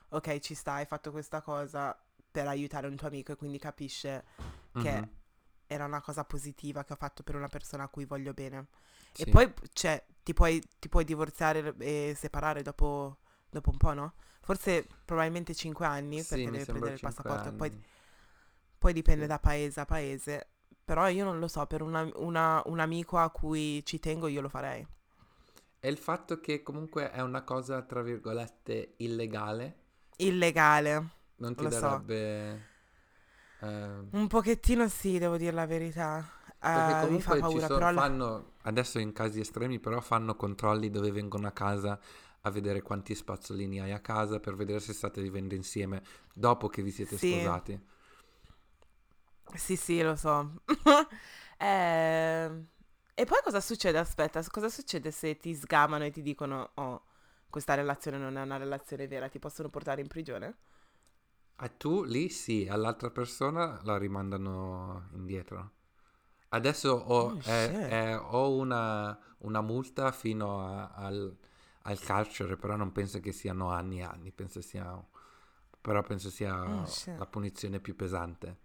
ok, 0.10 0.40
ci 0.40 0.54
sta, 0.56 0.74
hai 0.74 0.86
fatto 0.86 1.12
questa 1.12 1.42
cosa 1.42 1.98
per 2.32 2.48
aiutare 2.48 2.88
un 2.88 2.96
tuo 2.96 3.08
amico 3.08 3.32
e 3.32 3.36
quindi 3.36 3.58
capisce 3.60 4.26
che 4.78 5.02
Mhm, 5.02 5.10
era 5.68 5.86
una 5.86 6.02
cosa 6.02 6.24
positiva 6.26 6.84
che 6.84 6.94
ho 6.94 6.96
fatto 6.96 7.24
per 7.24 7.36
una 7.36 7.48
persona 7.48 7.84
a 7.84 7.88
cui 7.90 8.06
voglio 8.06 8.34
bene. 8.34 8.68
sì. 9.14 9.26
E 9.26 9.28
poi, 9.28 9.52
cioè, 9.74 10.04
ti 10.24 10.34
puoi, 10.34 10.62
ti 10.80 10.90
puoi 10.90 11.04
divorziare 11.06 11.76
e 11.80 12.14
separare 12.18 12.62
dopo, 12.64 13.20
dopo 13.50 13.70
un 13.72 13.78
po', 13.78 13.94
no? 13.94 14.14
Forse 14.42 14.88
probabilmente 15.06 15.54
5 15.56 15.86
anni 15.86 16.24
Sì, 16.24 16.26
perché 16.26 16.60
sembra 16.60 16.92
prendere 16.92 16.96
il 16.96 17.02
passaporto. 17.02 17.52
Poi, 17.54 17.72
poi 18.78 18.94
dipende 18.94 19.26
Sì. 19.26 19.28
da 19.28 19.40
paese 19.40 19.80
a 19.82 19.86
paese. 19.86 20.48
Però 20.90 21.08
io 21.08 21.24
non 21.24 21.40
lo 21.40 21.48
so, 21.48 21.66
per 21.68 21.82
una- 21.84 22.10
una- 22.16 22.62
un 22.66 22.80
amico 22.80 23.18
a 23.18 23.30
cui 23.30 23.84
ci 23.86 24.00
tengo 24.00 24.28
io 24.28 24.42
lo 24.42 24.50
farei. 24.50 24.86
E 25.82 25.90
il 25.90 25.98
fatto 25.98 26.40
che 26.40 26.64
comunque 26.64 27.12
è 27.12 27.20
una 27.20 27.44
cosa, 27.44 27.82
tra 27.82 28.02
virgolette, 28.02 28.94
illegale, 29.00 29.76
Illegale. 30.20 30.94
non 31.38 31.56
ti 31.56 31.66
Lo 31.66 31.72
so. 31.72 32.04
darebbe... 32.08 32.68
eh, 33.62 34.04
Un 34.12 34.28
pochettino 34.28 34.88
sì, 34.88 35.18
devo 35.20 35.38
dire 35.38 35.52
la 35.52 35.66
verità. 35.66 36.24
perché 36.72 36.96
Eh, 37.04 37.08
mi 37.10 37.22
fa 37.22 37.36
comunque 37.36 37.46
ci 37.48 37.60
paura, 37.60 37.70
sono, 37.70 37.86
però 37.88 37.88
fanno, 37.88 38.54
adesso 38.64 39.00
in 39.00 39.12
casi 39.12 39.40
estremi, 39.40 39.80
però 39.80 40.00
fanno 40.02 40.36
controlli 40.36 40.90
dove 40.92 41.12
vengono 41.12 41.48
a 41.48 41.52
casa 41.52 42.00
a 42.42 42.52
vedere 42.52 42.82
quanti 42.82 43.16
spazzolini 43.16 43.82
hai 43.82 43.92
a 43.92 44.00
casa 44.00 44.40
per 44.40 44.56
vedere 44.56 44.80
se 44.80 44.94
state 44.94 45.22
vivendo 45.22 45.56
insieme 45.56 46.02
dopo 46.34 46.68
che 46.70 46.82
vi 46.84 46.92
siete 46.92 47.18
Sì. 47.18 47.18
sposati. 47.18 47.80
Sì, 49.56 49.76
sì, 49.76 50.02
lo 50.02 50.16
so. 50.16 50.62
Eh, 51.62 52.66
E 53.16 53.26
poi 53.26 53.40
cosa 53.44 53.60
succede? 53.60 53.98
Aspetta, 53.98 54.42
cosa 54.50 54.70
succede 54.70 55.12
se 55.12 55.36
ti 55.38 55.54
sgamano 55.54 56.06
e 56.06 56.12
ti 56.12 56.22
dicono, 56.22 56.72
oh, 56.76 57.04
questa 57.50 57.74
relazione 57.74 58.18
non 58.18 58.38
è 58.38 58.42
una 58.44 58.56
relazione 58.58 59.08
vera, 59.10 59.28
ti 59.28 59.40
possono 59.40 59.68
portare 59.70 60.00
in 60.02 60.08
prigione? 60.08 60.56
A 61.62 61.68
tu 61.70 62.04
lì 62.06 62.30
sì, 62.30 62.68
all'altra 62.70 63.10
persona 63.12 63.80
la 63.84 63.98
rimandano 63.98 65.10
indietro. 65.14 65.72
Adesso 66.50 66.90
ho, 66.92 67.36
Oh, 67.36 67.42
shit. 67.42 67.76
è- 67.90 68.18
ho 68.18 68.56
una, 68.58 69.18
una 69.40 69.62
multa 69.62 70.12
fino 70.14 70.62
a- 70.62 70.90
al, 70.94 71.38
al 71.84 72.00
carcere, 72.02 72.58
però 72.58 72.76
non 72.78 72.92
penso 72.94 73.20
che 73.20 73.32
siano 73.34 73.70
anni 73.72 74.00
e 74.00 74.04
anni, 74.04 74.32
penso 74.32 74.62
sia, 74.62 75.04
però 75.82 76.02
penso 76.04 76.30
sia 76.30 76.54
Oh, 76.66 76.96
la 77.16 77.26
punizione 77.28 77.80
più 77.82 77.96
pesante. 77.96 78.58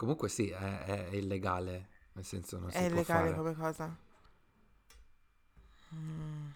Comunque 0.00 0.30
sì, 0.30 0.48
è, 0.48 0.84
è 1.10 1.14
illegale, 1.14 1.88
nel 2.14 2.24
senso 2.24 2.58
non 2.58 2.70
si 2.72 2.78
È 2.78 2.84
illegale 2.86 3.34
come 3.34 3.54
cosa? 3.54 3.94
Mm, 5.94 6.50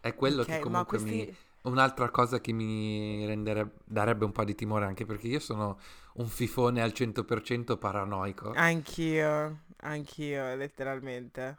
È 0.00 0.12
quello 0.16 0.44
ok, 0.44 0.46
che 0.46 0.58
comunque 0.58 0.98
mi... 0.98 1.24
questi... 1.24 1.36
Un'altra 1.62 2.10
cosa 2.10 2.40
che 2.40 2.52
mi 2.52 3.24
renderebbe, 3.26 3.80
darebbe 3.84 4.24
un 4.24 4.32
po' 4.32 4.42
di 4.44 4.54
timore, 4.56 4.86
anche 4.86 5.04
perché 5.04 5.26
io 5.28 5.38
sono 5.40 5.78
un 6.14 6.26
fifone 6.26 6.80
al 6.82 6.92
100% 6.92 7.76
paranoico. 7.78 8.58
Anch'io, 8.58 9.62
anch'io, 9.78 10.54
letteralmente. 10.54 11.56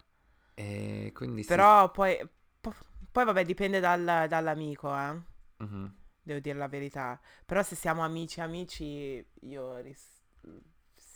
E 0.55 1.11
quindi 1.13 1.41
sì. 1.43 1.65
Però 1.65 1.91
poi, 1.91 2.17
po- 2.61 2.73
poi 3.11 3.25
vabbè, 3.25 3.43
dipende 3.45 3.79
dal- 3.79 4.25
dall'amico, 4.27 4.95
eh. 4.95 5.19
Mhm. 5.59 5.93
Devo 6.21 6.39
dire 6.39 6.57
la 6.57 6.67
verità. 6.67 7.19
Però 7.45 7.63
se 7.63 7.75
siamo 7.75 8.03
amici 8.03 8.41
amici, 8.41 9.25
io 9.41 9.77
ris- 9.79 10.21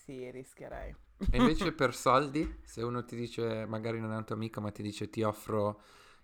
sì, 0.06 0.30
rischierei. 0.32 0.96
E 1.30 1.38
invece 1.38 1.72
per 1.74 1.96
soldi, 1.96 2.60
se 2.64 2.82
uno 2.84 3.04
ti 3.04 3.16
dice, 3.16 3.66
magari 3.66 4.00
non 4.00 4.12
è 4.14 4.16
un 4.16 4.24
tuo 4.26 4.36
amico, 4.36 4.62
ma 4.62 4.72
ti 4.72 4.84
dice 4.84 5.10
ti 5.10 5.24
offro 5.24 5.82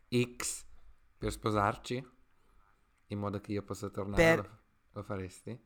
X 0.07 0.65
per 1.17 1.31
sposarci, 1.31 2.07
in 3.07 3.19
modo 3.19 3.41
che 3.41 3.51
io 3.51 3.63
possa 3.63 3.89
tornare, 3.89 4.31
Per- 4.31 4.41
lo, 4.41 4.59
lo 4.93 5.03
faresti? 5.03 5.59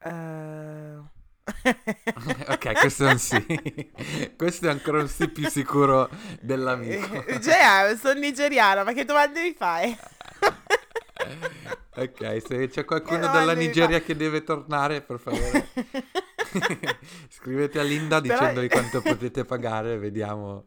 Eh, 0.00 1.00
ok, 2.48 2.76
questo 2.78 3.04
è 3.06 3.08
un 3.08 3.18
sì. 3.18 3.44
questo 4.36 4.66
è 4.66 4.70
ancora 4.70 5.00
un 5.00 5.08
sì 5.08 5.28
più 5.28 5.46
sicuro 5.46 6.10
dell'amico. 6.40 7.24
Gea, 7.40 7.96
sono 7.96 8.18
nigeriana, 8.20 8.84
ma 8.84 8.92
che 8.92 9.04
domande 9.04 9.42
mi 9.42 9.54
fai? 9.54 9.96
ok, 11.96 12.42
se 12.46 12.68
c'è 12.68 12.84
qualcuno 12.84 13.20
dalla 13.20 13.54
Nigeria 13.54 13.98
fa? 13.98 14.04
che 14.04 14.16
deve 14.16 14.42
tornare, 14.44 15.00
per 15.02 15.18
favore, 15.18 15.68
scrivete 17.28 17.78
a 17.78 17.82
Linda 17.82 18.20
Però- 18.20 18.38
dicendogli 18.38 18.68
quanto 18.68 19.00
potete 19.02 19.44
pagare, 19.44 19.98
vediamo, 19.98 20.64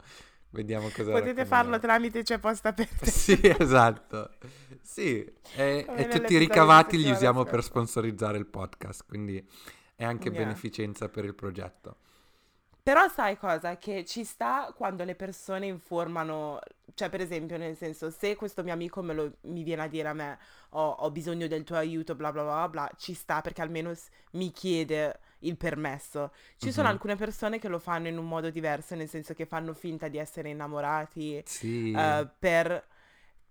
vediamo 0.52 0.90
cosa 0.90 1.12
Potete 1.12 1.46
farlo 1.46 1.80
tramite 1.80 2.24
c'è 2.24 2.40
posta 2.40 2.74
per 2.74 2.88
te. 2.88 3.10
Sì, 3.10 3.40
esatto. 3.60 4.32
Sì, 4.82 5.24
e, 5.56 5.86
e 5.96 6.08
tutti 6.08 6.34
i 6.34 6.38
ricavati 6.38 6.98
li 6.98 7.12
usiamo 7.12 7.44
per 7.44 7.64
sponsorizzare 7.64 8.38
il 8.38 8.46
podcast, 8.48 9.06
quindi 9.08 9.46
è 9.96 10.04
anche 10.04 10.30
Yeah. 10.30 10.44
beneficenza 10.44 11.10
per 11.10 11.26
il 11.26 11.36
progetto. 11.36 11.98
Però 12.88 13.10
sai 13.10 13.38
cosa? 13.38 13.78
Che 13.78 14.06
ci 14.06 14.24
sta 14.24 14.72
quando 14.74 15.04
le 15.04 15.14
persone 15.16 15.66
informano, 15.66 16.60
cioè 16.94 17.10
per 17.10 17.20
esempio 17.20 17.58
nel 17.58 17.76
senso 17.76 18.10
se 18.10 18.36
questo 18.38 18.64
mio 18.64 18.72
amico 18.72 19.02
me 19.02 19.14
lo, 19.14 19.34
mi 19.42 19.64
viene 19.64 19.82
a 19.84 19.88
dire 19.88 20.08
a 20.08 20.14
me 20.14 20.40
ho, 20.70 20.90
ho 20.92 21.12
bisogno 21.12 21.48
del 21.48 21.66
tuo 21.66 21.76
aiuto 21.76 22.16
bla 22.16 22.32
bla 22.32 22.44
bla 22.44 22.70
bla, 22.70 22.90
ci 22.98 23.14
sta 23.14 23.42
perché 23.42 23.62
almeno 23.62 23.94
s- 23.94 24.08
mi 24.32 24.52
chiede 24.52 25.20
il 25.40 25.58
permesso. 25.58 26.32
Ci 26.56 26.72
sono 26.72 26.88
Mhm. 26.88 26.94
alcune 26.94 27.18
persone 27.18 27.60
che 27.60 27.68
lo 27.68 27.80
fanno 27.80 28.08
in 28.08 28.18
un 28.18 28.26
modo 28.28 28.50
diverso, 28.50 28.96
nel 28.96 29.10
senso 29.10 29.34
che 29.34 29.46
fanno 29.46 29.74
finta 29.74 30.08
di 30.08 30.18
essere 30.18 30.48
innamorati 30.50 31.44
Sì, 31.46 31.92
eh, 31.92 32.28
per, 32.40 32.88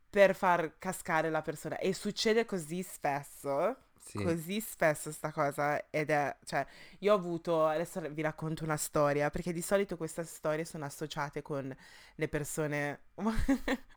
per 0.09 0.35
far 0.35 0.79
cascare 0.79 1.29
la 1.31 1.43
persona 1.43 1.77
e 1.79 1.93
succede 1.93 2.47
così 2.47 2.83
spesso. 2.83 3.77
Sì. 4.07 4.23
Così 4.23 4.61
spesso 4.61 5.11
sta 5.11 5.33
cosa 5.33 5.91
ed 5.91 6.11
è, 6.11 6.37
cioè, 6.45 6.65
io 7.01 7.13
ho 7.13 7.17
avuto, 7.17 7.67
adesso 7.67 8.01
vi 8.11 8.23
racconto 8.23 8.63
una 8.63 8.77
storia, 8.77 9.31
perché 9.31 9.53
di 9.53 9.63
solito 9.63 9.97
queste 9.97 10.25
storie 10.25 10.65
sono 10.65 10.85
associate 10.85 11.43
con 11.43 11.75
le 12.15 12.29
persone... 12.29 13.01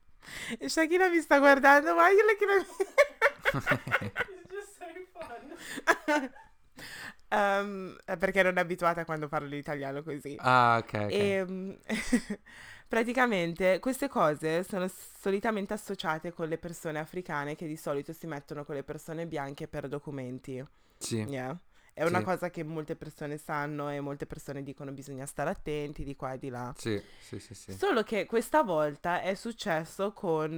E 0.59 0.67
Shakira 0.67 1.07
mi 1.07 1.21
sta 1.21 1.39
guardando, 1.39 1.95
ma 1.95 2.09
io 2.09 2.25
le 2.25 2.35
che 2.35 2.45
It's 3.57 4.47
just 4.49 4.77
so 4.77 4.85
fun. 5.13 6.29
Ehm, 7.29 7.95
è 8.03 8.17
perché 8.17 8.43
non 8.43 8.57
è 8.57 8.59
abituata 8.59 9.05
quando 9.05 9.27
parlo 9.27 9.47
l'italiano 9.47 10.03
così. 10.03 10.35
Ah, 10.39 10.77
ok, 10.81 10.93
ok. 10.93 11.11
E 11.11 11.79
praticamente 12.89 13.79
queste 13.79 14.09
cose 14.09 14.63
sono 14.63 14.87
solitamente 14.89 15.73
associate 15.73 16.33
con 16.33 16.49
le 16.49 16.57
persone 16.57 16.99
africane 16.99 17.55
che 17.55 17.67
di 17.67 17.77
solito 17.77 18.13
si 18.13 18.27
mettono 18.27 18.65
con 18.65 18.75
le 18.75 18.83
persone 18.83 19.27
bianche 19.27 19.67
per 19.69 19.87
documenti. 19.89 20.65
Sì, 20.99 21.27
Yeah. 21.27 21.57
È 21.93 22.03
una 22.05 22.21
Sì. 22.21 22.23
cosa 22.23 22.49
che 22.51 22.63
molte 22.63 22.95
persone 22.97 23.37
sanno 23.37 23.89
e 23.91 23.99
molte 24.01 24.25
persone 24.27 24.63
dicono 24.63 24.91
bisogna 24.93 25.25
stare 25.27 25.51
attenti 25.51 26.03
di 26.05 26.15
qua 26.15 26.33
e 26.33 26.39
di 26.39 26.49
là. 26.49 26.75
sì, 26.75 27.01
sì, 27.19 27.39
sì, 27.39 27.53
sì. 27.53 27.79
Solo 27.79 28.03
che 28.03 28.25
questa 28.25 28.63
volta 28.63 29.21
è 29.21 29.35
successo 29.35 30.13
con 30.13 30.51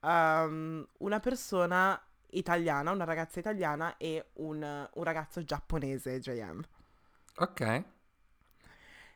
um, 0.00 0.88
una 0.98 1.20
persona 1.20 2.00
italiana, 2.30 2.90
una 2.92 3.04
ragazza 3.04 3.40
italiana 3.40 3.96
e 3.96 4.30
un, 4.34 4.88
un 4.94 5.04
ragazzo 5.04 5.44
giapponese, 5.44 6.20
JM. 6.20 6.62
Ok, 7.38 7.60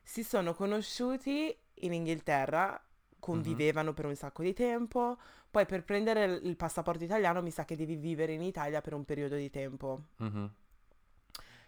Si 0.05 0.23
sono 0.25 0.55
conosciuti 0.55 1.57
in 1.83 1.93
Inghilterra, 1.95 2.81
convivevano 3.19 3.93
per 3.95 4.07
un 4.07 4.17
sacco 4.17 4.43
di 4.43 4.53
tempo, 4.53 5.17
poi 5.51 5.67
per 5.67 5.85
prendere 5.85 6.25
il 6.25 6.41
il 6.47 6.57
passaporto 6.57 7.05
italiano 7.05 7.43
mi 7.43 7.51
sa 7.51 7.65
che 7.65 7.77
devi 7.77 7.97
vivere 7.97 8.33
in 8.33 8.43
Italia 8.43 8.81
per 8.81 8.95
un 8.95 9.05
periodo 9.05 9.37
di 9.37 9.51
tempo. 9.51 10.01
mhm, 10.19 10.47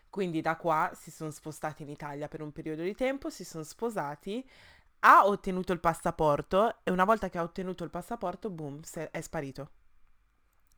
Quindi 0.09 0.41
da 0.41 0.57
qua 0.57 0.93
si 0.95 1.11
sono 1.11 1.31
spostati 1.31 1.83
in 1.83 1.89
Italia 1.89 2.29
per 2.29 2.41
un 2.41 2.53
periodo 2.53 2.83
di 2.83 2.95
tempo, 2.95 3.31
si 3.31 3.45
sono 3.45 3.65
sposati, 3.65 4.47
ha 5.01 5.27
ottenuto 5.27 5.73
il 5.73 5.81
passaporto 5.81 6.77
e 6.85 6.91
una 6.93 7.05
volta 7.05 7.29
che 7.31 7.39
ha 7.39 7.43
ottenuto 7.43 7.85
il 7.85 7.91
passaporto, 7.91 8.49
boom, 8.51 8.83
se- 8.83 9.11
è 9.11 9.21
sparito. 9.21 9.71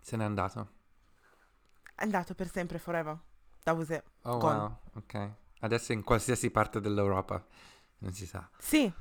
se 0.02 0.16
n'è 0.16 0.24
andato. 0.24 0.68
È 1.96 2.02
andato 2.04 2.34
per 2.36 2.48
sempre, 2.48 2.78
forever. 2.78 3.18
That 3.64 3.74
was 3.76 3.88
it. 3.90 4.04
Oh 4.24 4.38
Gone. 4.38 4.66
wow, 4.66 4.78
ok. 4.94 5.30
Adesso 5.60 5.92
in 5.92 6.02
qualsiasi 6.04 6.50
parte 6.50 6.80
dell'Europa, 6.80 7.44
non 7.98 8.12
si 8.12 8.26
sa. 8.26 8.48
Sì, 8.58 8.92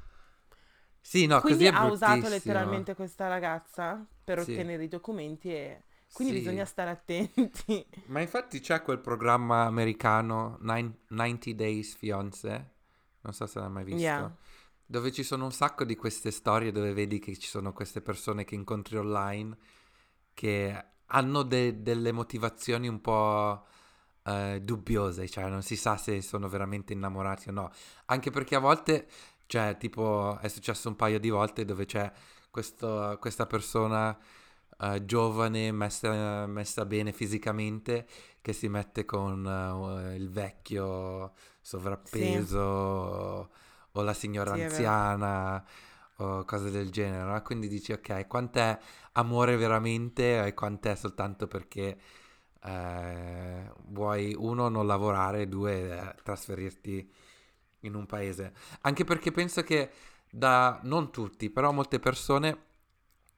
Sì, 1.07 1.27
no, 1.27 1.39
quindi 1.39 1.65
così 1.65 1.75
è 1.75 1.77
ha 1.79 1.85
usato 1.85 2.27
letteralmente 2.27 2.95
questa 2.95 3.27
ragazza 3.27 4.03
per 4.23 4.41
Sì. 4.41 4.53
ottenere 4.53 4.85
i 4.85 4.87
documenti 4.87 5.49
e 5.53 5.83
quindi 6.11 6.33
Sì. 6.33 6.39
bisogna 6.39 6.65
stare 6.65 6.89
attenti. 6.89 7.85
Ma 8.09 8.21
infatti 8.21 8.59
c'è 8.59 8.81
quel 8.81 8.97
programma 8.99 9.65
americano, 9.65 10.57
Nine- 10.61 11.01
90 11.09 11.53
Days 11.53 11.95
Fiance, 11.95 12.71
non 13.21 13.33
so 13.33 13.45
se 13.45 13.59
l'hai 13.59 13.69
mai 13.69 13.83
visto, 13.83 13.99
Yeah. 14.01 14.35
dove 14.83 15.11
ci 15.11 15.21
sono 15.21 15.45
un 15.45 15.51
sacco 15.51 15.83
di 15.85 15.95
queste 15.95 16.31
storie 16.31 16.71
dove 16.71 16.91
vedi 16.91 17.19
che 17.19 17.37
ci 17.37 17.47
sono 17.47 17.71
queste 17.71 18.01
persone 18.01 18.43
che 18.43 18.55
incontri 18.55 18.97
online 18.97 19.55
che 20.33 20.85
hanno 21.05 21.43
de- 21.43 21.83
delle 21.83 22.11
motivazioni 22.11 22.87
un 22.87 22.99
po' 22.99 23.63
eh, 24.27 24.59
dubbiose, 24.63 25.29
cioè 25.29 25.47
non 25.49 25.61
si 25.61 25.75
sa 25.75 25.97
se 25.97 26.19
sono 26.23 26.49
veramente 26.49 26.93
innamorati 26.93 27.49
o 27.49 27.51
no, 27.51 27.71
anche 28.05 28.31
perché 28.31 28.55
a 28.55 28.59
volte, 28.59 29.07
cioè 29.47 29.77
tipo 29.77 30.37
è 30.39 30.47
successo 30.47 30.87
un 30.89 30.95
paio 30.95 31.19
di 31.19 31.29
volte 31.29 31.65
dove 31.65 31.85
c'è 31.85 32.11
questo- 32.49 33.17
questa 33.19 33.45
persona 33.45 34.17
eh, 34.79 35.05
giovane, 35.05 35.71
messa, 35.71 36.45
messa 36.47 36.85
bene 36.85 37.11
fisicamente, 37.13 38.07
che 38.41 38.53
si 38.53 38.67
mette 38.69 39.05
con 39.05 39.45
eh, 40.11 40.15
il 40.15 40.29
vecchio 40.29 41.33
sovrappeso 41.61 42.59
o, 42.59 43.49
o 43.93 44.01
la 44.01 44.13
signora 44.13 44.51
Sì, 44.51 44.53
anziana 44.53 45.63
o 46.17 46.45
cose 46.45 46.71
del 46.71 46.89
genere, 46.91 47.23
no? 47.31 47.41
Quindi 47.41 47.67
dici 47.67 47.91
ok, 47.91 48.27
quant'è 48.27 48.77
amore 49.13 49.55
veramente 49.57 50.45
e 50.45 50.53
quant'è 50.53 50.95
soltanto 50.95 51.47
perché 51.47 51.97
eh, 52.63 53.71
vuoi 53.87 54.33
uno 54.37 54.69
non 54.69 54.87
lavorare, 54.87 55.47
due 55.47 56.15
trasferirti 56.23 57.11
in 57.85 57.95
un 57.95 58.05
paese. 58.05 58.53
Anche 58.81 59.03
perché 59.03 59.31
penso 59.31 59.63
che 59.63 59.91
da 60.29 60.79
non 60.83 61.11
tutti, 61.11 61.49
però 61.49 61.71
molte 61.71 61.99
persone 61.99 62.63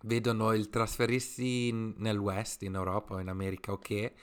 vedono 0.04 0.54
il 0.54 0.70
trasferirsi 0.70 1.68
in- 1.70 1.94
nel 1.98 2.18
West, 2.18 2.64
in 2.64 2.76
Europa 2.76 3.16
o 3.16 3.20
in 3.20 3.30
America, 3.30 3.72
ok, 3.72 4.14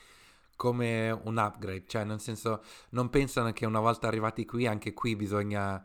come 0.57 1.11
un 1.11 1.37
upgrade, 1.37 1.85
cioè 1.87 2.05
nel 2.05 2.21
senso 2.21 2.63
non 2.91 3.11
pensano 3.11 3.53
che 3.53 3.67
una 3.67 3.81
volta 3.81 4.07
arrivati 4.07 4.45
qui, 4.45 4.67
anche 4.67 4.95
qui 4.95 5.17
bisogna 5.17 5.83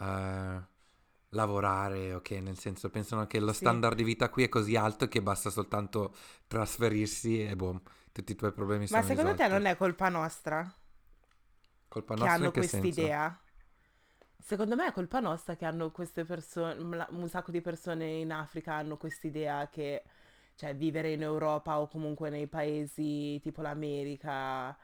eh, 0.00 0.62
lavorare, 1.30 2.14
ok, 2.14 2.30
nel 2.32 2.58
senso 2.58 2.90
pensano 2.90 3.26
che 3.26 3.40
lo 3.40 3.52
Sì. 3.58 3.80
standard 3.80 3.96
di 3.96 4.04
vita 4.04 4.28
qui 4.28 4.44
è 4.44 4.48
così 4.48 4.76
alto 4.76 5.08
che 5.08 5.22
basta 5.22 5.50
soltanto 5.50 6.14
trasferirsi 6.46 7.42
e 7.44 7.56
boom, 7.56 7.80
tutti 8.12 8.32
i 8.32 8.36
tuoi 8.36 8.52
problemi 8.52 8.86
Ma 8.90 9.02
sono 9.02 9.08
secondo 9.08 9.34
te 9.34 9.48
risolti. 9.48 9.48
non 9.48 9.64
è 9.66 9.76
colpa 9.76 10.08
nostra 10.08 10.72
colpa 11.88 12.16
che 12.16 12.26
nostra 12.26 12.26
hanno 12.26 12.50
che 12.50 12.62
questa 12.62 12.62
senso? 12.62 12.86
idea? 12.86 13.38
Secondo 14.44 14.74
me 14.74 14.86
è 14.88 14.92
colpa 14.92 15.20
nostra 15.20 15.54
che 15.56 15.64
hanno 15.64 15.90
queste 15.92 16.24
persone, 16.24 16.74
un 17.10 17.28
sacco 17.28 17.50
di 17.52 17.60
persone 17.60 18.06
in 18.18 18.32
Africa 18.32 18.74
hanno 18.74 18.96
quest'idea 18.96 19.68
che, 19.68 20.02
cioè, 20.56 20.74
vivere 20.74 21.12
in 21.12 21.22
Europa 21.22 21.78
o 21.80 21.86
comunque 21.88 22.28
nei 22.28 22.48
paesi 22.48 23.38
tipo 23.40 23.62
l'America, 23.62 24.76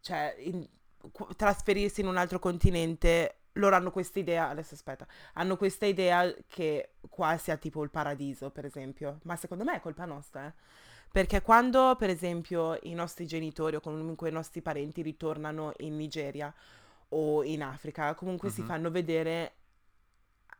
cioè, 0.00 0.34
in- 0.40 0.66
qu- 1.12 1.34
trasferirsi 1.34 2.00
in 2.02 2.08
un 2.08 2.16
altro 2.16 2.38
continente, 2.38 3.36
loro 3.54 3.74
hanno 3.76 3.90
quest'idea, 3.90 4.48
adesso 4.48 4.74
aspetta, 4.74 5.06
hanno 5.34 5.56
questa 5.56 5.86
idea 5.86 6.32
che 6.46 6.94
qua 7.08 7.36
sia 7.38 7.56
tipo 7.56 7.82
il 7.82 7.90
paradiso, 7.90 8.50
per 8.50 8.64
esempio, 8.66 9.18
ma 9.24 9.36
secondo 9.36 9.64
me 9.64 9.76
è 9.76 9.80
colpa 9.80 10.04
nostra, 10.04 10.46
eh. 10.46 10.52
Perché 11.10 11.40
quando, 11.40 11.96
per 11.98 12.10
esempio, 12.10 12.78
i 12.82 12.92
nostri 12.92 13.26
genitori 13.26 13.76
o 13.76 13.80
comunque 13.80 14.28
i 14.28 14.32
nostri 14.32 14.60
parenti 14.60 15.00
ritornano 15.00 15.72
in 15.78 15.96
Nigeria 15.96 16.52
o 17.10 17.42
in 17.44 17.62
Africa, 17.62 18.14
comunque 18.14 18.50
si 18.50 18.60
Mhm. 18.60 18.66
fanno 18.66 18.90
vedere 18.90 19.52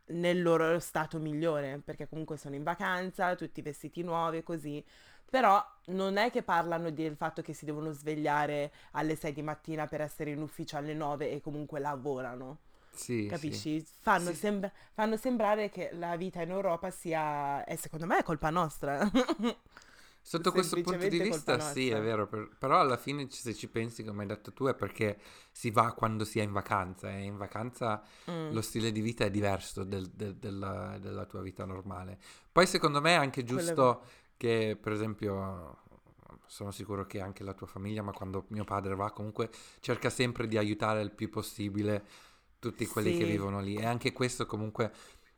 nel 0.07 0.41
loro 0.41 0.79
stato 0.79 1.19
migliore, 1.19 1.81
perché 1.83 2.07
comunque 2.07 2.37
sono 2.37 2.55
in 2.55 2.63
vacanza, 2.63 3.35
tutti 3.35 3.61
vestiti 3.61 4.01
nuovi 4.01 4.37
e 4.37 4.43
così. 4.43 4.83
Però 5.29 5.63
non 5.87 6.17
è 6.17 6.31
che 6.31 6.41
parlano 6.41 6.89
del 6.89 7.15
fatto 7.15 7.43
che 7.43 7.53
si 7.53 7.65
devono 7.65 7.91
svegliare 7.91 8.71
alle 8.93 9.15
6 9.15 9.31
di 9.33 9.43
mattina 9.43 9.85
per 9.85 10.01
essere 10.01 10.31
in 10.31 10.41
ufficio 10.41 10.77
alle 10.77 10.95
9 10.95 11.29
e 11.31 11.39
comunque 11.41 11.79
lavorano. 11.79 12.57
Sì, 12.91 13.21
sì. 13.21 13.27
Capisci? 13.27 13.85
Fanno, 13.99 14.31
Sì. 14.31 14.35
sem- 14.37 14.71
fanno 14.93 15.15
sembrare 15.17 15.69
che 15.69 15.91
la 15.93 16.15
vita 16.15 16.41
in 16.41 16.49
Europa 16.49 16.89
sia... 16.89 17.63
E 17.65 17.77
secondo 17.77 18.07
me 18.07 18.17
è 18.17 18.23
colpa 18.23 18.49
nostra. 18.49 19.07
Sotto 20.29 20.51
questo 20.51 20.79
punto 20.79 21.07
di 21.07 21.19
vista, 21.19 21.59
sì, 21.59 21.89
è 21.89 21.99
vero, 21.99 22.27
per- 22.27 22.51
però 22.55 22.79
alla 22.79 22.97
fine 22.97 23.25
se 23.31 23.55
ci 23.55 23.67
pensi, 23.67 24.03
come 24.03 24.21
hai 24.21 24.27
detto 24.27 24.53
tu, 24.53 24.67
è 24.67 24.75
perché 24.75 25.17
si 25.51 25.71
va 25.71 25.91
quando 25.93 26.23
si 26.23 26.37
è 26.37 26.43
in 26.43 26.51
vacanza 26.51 27.09
e 27.09 27.23
in 27.23 27.35
vacanza 27.35 28.03
Mm. 28.29 28.51
lo 28.51 28.61
stile 28.61 28.91
di 28.91 29.01
vita 29.01 29.25
è 29.25 29.31
diverso 29.31 29.83
del- 29.83 30.11
del- 30.11 30.35
della, 30.35 30.99
della 30.99 31.25
tua 31.25 31.41
vita 31.41 31.65
normale. 31.65 32.19
Poi 32.51 32.67
secondo 32.67 33.01
me 33.01 33.13
è 33.13 33.15
anche 33.15 33.43
Quello 33.43 33.59
giusto 33.59 34.03
che, 34.37 34.77
per 34.79 34.91
esempio, 34.91 35.81
sono 36.45 36.69
sicuro 36.69 37.07
che 37.07 37.19
anche 37.21 37.43
la 37.43 37.55
tua 37.55 37.65
famiglia, 37.65 38.03
ma 38.03 38.11
quando 38.11 38.45
mio 38.49 38.65
padre 38.65 38.93
va 38.93 39.09
comunque 39.11 39.49
cerca 39.79 40.11
sempre 40.11 40.47
di 40.47 40.59
aiutare 40.59 41.01
il 41.01 41.09
più 41.11 41.31
possibile 41.31 42.05
tutti 42.59 42.85
quelli 42.85 43.17
che 43.17 43.25
Sì. 43.25 43.31
vivono 43.31 43.61
lì 43.61 43.73
e 43.77 43.85
anche 43.85 44.11
questo 44.13 44.45
comunque 44.45 44.93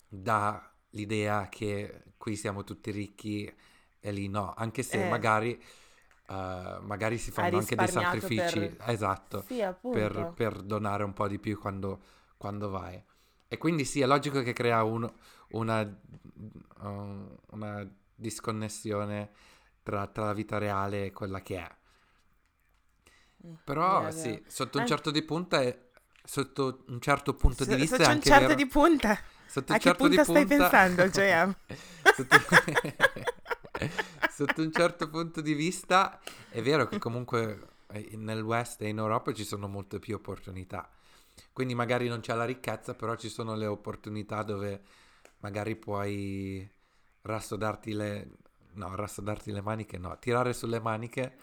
dà 0.06 0.70
l'idea 0.90 1.48
che 1.48 2.04
qui 2.18 2.36
siamo 2.36 2.66
tutti 2.66 2.92
ricchi 2.92 3.50
e 4.02 4.12
lì 4.12 4.28
no, 4.28 4.54
anche 4.58 4.84
se 4.84 5.06
Eh. 5.06 5.10
magari, 5.10 5.54
eh, 6.28 6.78
magari 6.82 7.18
si 7.18 7.32
fanno 7.32 7.58
anche 7.58 7.76
dei 7.76 7.88
sacrifici, 7.88 8.60
per- 8.60 8.90
esatto, 8.90 9.44
Sì, 9.48 9.64
per, 9.92 10.34
per 10.36 10.62
donare 10.62 11.04
un 11.04 11.14
po' 11.14 11.28
di 11.28 11.40
più 11.40 11.58
quando, 11.60 12.02
quando 12.38 12.70
vai. 12.70 13.02
E 13.48 13.58
quindi 13.58 13.86
sì, 13.86 14.02
è 14.02 14.06
logico 14.06 14.42
che 14.42 14.54
crea 14.54 14.84
un- 14.84 15.12
una, 15.50 15.82
uh, 15.82 17.38
una 17.52 17.88
disconnessione 18.16 19.32
tra, 19.84 20.08
tra 20.08 20.26
la 20.26 20.34
vita 20.34 20.58
reale 20.58 21.06
e 21.06 21.12
quella 21.12 21.42
che 21.42 21.58
è. 21.58 21.70
Mm, 23.46 23.54
Però 23.64 24.00
vero, 24.02 24.12
sì, 24.12 24.30
vero. 24.30 24.44
sotto 24.48 24.80
un 24.80 24.86
certo 24.88 25.12
di 25.12 25.22
punta 25.24 25.62
è, 25.62 25.78
sotto 26.24 26.84
un 26.88 27.02
certo 27.02 27.34
punto 27.34 27.66
di 27.66 27.72
So- 27.72 27.78
vista 27.78 27.96
so 27.98 28.02
è 28.04 28.06
c'è 28.06 28.12
un 28.14 28.22
certo 28.22 28.42
vero- 28.48 28.56
di 28.56 28.68
punta. 28.68 29.20
sotto 29.48 29.72
A 29.72 29.76
un 29.76 29.82
che 29.82 29.88
certo 29.88 30.08
di 30.08 30.16
punta 30.16 30.32
stai 30.32 30.46
punta- 30.46 30.70
pensando, 30.70 31.08
JM? 31.10 31.56
sotto... 32.16 32.38
sotto 34.30 34.62
un 34.62 34.72
certo 34.72 35.10
punto 35.10 35.42
di 35.42 35.54
vista 35.54 36.20
è 36.50 36.62
vero 36.62 36.88
che 36.88 37.00
comunque 37.00 37.68
eh, 37.92 38.12
nel 38.16 38.42
West 38.42 38.82
e 38.82 38.90
in 38.90 38.98
Europa 38.98 39.34
ci 39.34 39.44
sono 39.44 39.68
molte 39.68 40.00
più 40.00 40.16
opportunità. 40.16 40.90
Quindi 41.54 41.76
magari 41.76 42.08
non 42.08 42.20
c'è 42.20 42.34
la 42.34 42.46
ricchezza, 42.46 42.94
però 42.94 43.16
ci 43.16 43.30
sono 43.30 43.56
le 43.56 43.66
opportunità 43.66 44.44
dove 44.44 44.82
magari 45.40 45.76
puoi 45.76 46.70
rassodarti 47.22 47.94
le... 47.94 48.30
No, 48.74 48.96
rassodarti 48.96 49.52
le 49.52 49.62
maniche 49.62 49.98
no, 49.98 50.18
tirare 50.18 50.54
sulle 50.54 50.80
maniche 50.80 51.38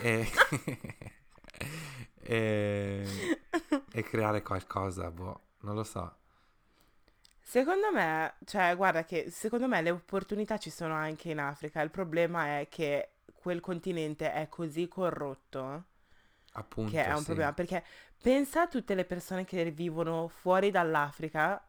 e... 0.00 0.30
e... 2.22 3.40
e 3.90 4.02
creare 4.04 4.42
qualcosa, 4.42 5.10
boh, 5.10 5.40
non 5.62 5.74
lo 5.74 5.82
so. 5.82 6.14
Secondo 7.48 7.92
me, 7.92 8.34
cioè, 8.44 8.74
guarda 8.76 9.04
che 9.04 9.30
secondo 9.30 9.68
me 9.68 9.80
le 9.80 9.90
opportunità 9.90 10.58
ci 10.58 10.68
sono 10.70 10.94
anche 10.94 11.30
in 11.30 11.38
Africa. 11.38 11.80
Il 11.80 11.90
problema 11.90 12.58
è 12.58 12.68
che 12.68 13.10
quel 13.34 13.60
continente 13.60 14.32
è 14.32 14.48
così 14.48 14.88
corrotto 14.88 15.84
Appunto, 16.54 16.90
che 16.90 17.04
è 17.04 17.12
un 17.14 17.24
sì. 17.24 17.24
problema. 17.24 17.52
Perché 17.52 17.84
pensa 18.20 18.62
a 18.62 18.68
tutte 18.68 18.94
le 18.94 19.04
persone 19.04 19.44
che 19.44 19.70
vivono 19.70 20.28
fuori 20.28 20.70
dall'Africa, 20.70 21.64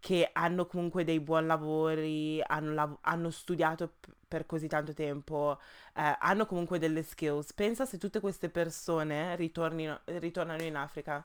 che 0.00 0.30
hanno 0.32 0.66
comunque 0.66 1.04
dei 1.04 1.20
buoni 1.20 1.46
lavori, 1.46 2.42
hanno, 2.46 2.72
lav- 2.74 2.98
hanno 3.02 3.30
studiato 3.30 3.88
p- 4.00 4.08
per 4.28 4.46
così 4.46 4.68
tanto 4.68 4.94
tempo, 4.94 5.58
eh, 5.94 6.16
hanno 6.20 6.46
comunque 6.46 6.78
delle 6.78 7.02
skills. 7.02 7.52
Pensa 7.54 7.86
se 7.86 7.98
tutte 7.98 8.20
queste 8.20 8.48
persone 8.50 9.36
ritornino- 9.36 10.00
ritornano 10.06 10.62
in 10.62 10.76
Africa. 10.76 11.24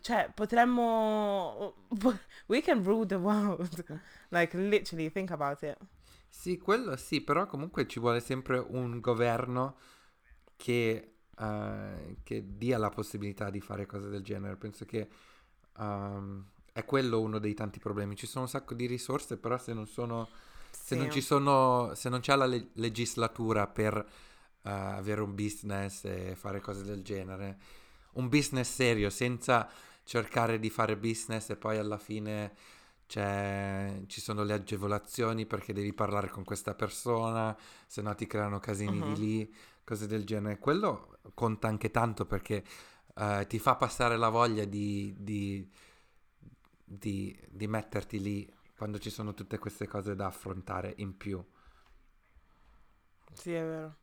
Cioè, 0.00 0.30
potremmo... 0.34 1.74
We 2.46 2.60
can 2.60 2.82
rule 2.82 3.06
the 3.06 3.16
world. 3.16 3.84
Like, 4.30 4.56
literally, 4.56 5.10
think 5.10 5.30
about 5.30 5.62
it. 5.62 5.76
Sì, 6.28 6.58
quello 6.58 6.96
sì, 6.96 7.22
però 7.22 7.46
comunque 7.46 7.86
ci 7.86 7.98
vuole 7.98 8.20
sempre 8.20 8.58
un 8.58 9.00
governo 9.00 9.76
che, 10.56 11.14
eh, 11.38 12.16
che 12.22 12.44
dia 12.56 12.78
la 12.78 12.90
possibilità 12.90 13.50
di 13.50 13.60
fare 13.60 13.86
cose 13.86 14.08
del 14.08 14.22
genere. 14.22 14.56
Penso 14.56 14.84
che 14.84 15.08
ehm, 15.78 16.44
è 16.72 16.84
quello 16.84 17.20
uno 17.20 17.38
dei 17.38 17.54
tanti 17.54 17.78
problemi. 17.78 18.16
Ci 18.16 18.26
sono 18.26 18.44
un 18.44 18.50
sacco 18.50 18.74
di 18.74 18.86
risorse, 18.86 19.38
però 19.38 19.58
se 19.58 19.72
non 19.72 19.86
sono, 19.86 20.28
se 20.70 20.94
non 20.94 21.10
ci 21.10 21.20
sono, 21.20 21.94
se 21.94 22.08
non 22.08 22.20
c'è 22.20 22.36
la 22.36 22.46
le- 22.46 22.68
legislatura 22.74 23.66
per 23.66 23.96
eh, 23.96 24.70
avere 24.70 25.22
un 25.22 25.34
business 25.34 26.04
e 26.04 26.34
fare 26.36 26.60
cose 26.60 26.84
del 26.84 27.02
genere, 27.02 27.58
un 28.16 28.28
business 28.28 28.70
serio, 28.74 29.10
senza 29.10 29.68
cercare 30.04 30.58
di 30.58 30.70
fare 30.70 30.96
business 30.96 31.50
e 31.50 31.56
poi 31.56 31.78
alla 31.78 31.98
fine 31.98 32.54
c'è- 33.06 34.02
ci 34.06 34.20
sono 34.20 34.42
le 34.44 34.54
agevolazioni 34.54 35.46
perché 35.46 35.72
devi 35.72 35.92
parlare 35.92 36.28
con 36.28 36.44
questa 36.44 36.74
persona, 36.74 37.56
se 37.86 38.02
no 38.02 38.14
ti 38.14 38.26
creano 38.26 38.58
casini 38.60 39.02
Mhm. 39.02 39.02
di 39.02 39.16
lì, 39.16 39.54
cose 39.84 40.06
del 40.06 40.24
genere. 40.24 40.58
Quello 40.58 41.18
conta 41.34 41.68
anche 41.68 41.90
tanto 41.90 42.26
perché 42.26 42.64
eh, 43.18 43.46
ti 43.48 43.58
fa 43.58 43.76
passare 43.76 44.16
la 44.18 44.28
voglia 44.28 44.64
di, 44.66 45.14
di, 45.18 45.66
di, 46.84 47.36
di 47.50 47.66
metterti 47.66 48.20
lì 48.20 48.50
quando 48.76 48.98
ci 48.98 49.10
sono 49.10 49.34
tutte 49.34 49.58
queste 49.58 49.86
cose 49.86 50.14
da 50.14 50.26
affrontare 50.26 50.94
in 50.98 51.16
più. 51.16 51.42
Sì, 53.34 53.52
è 53.52 53.62
vero. 53.62 53.96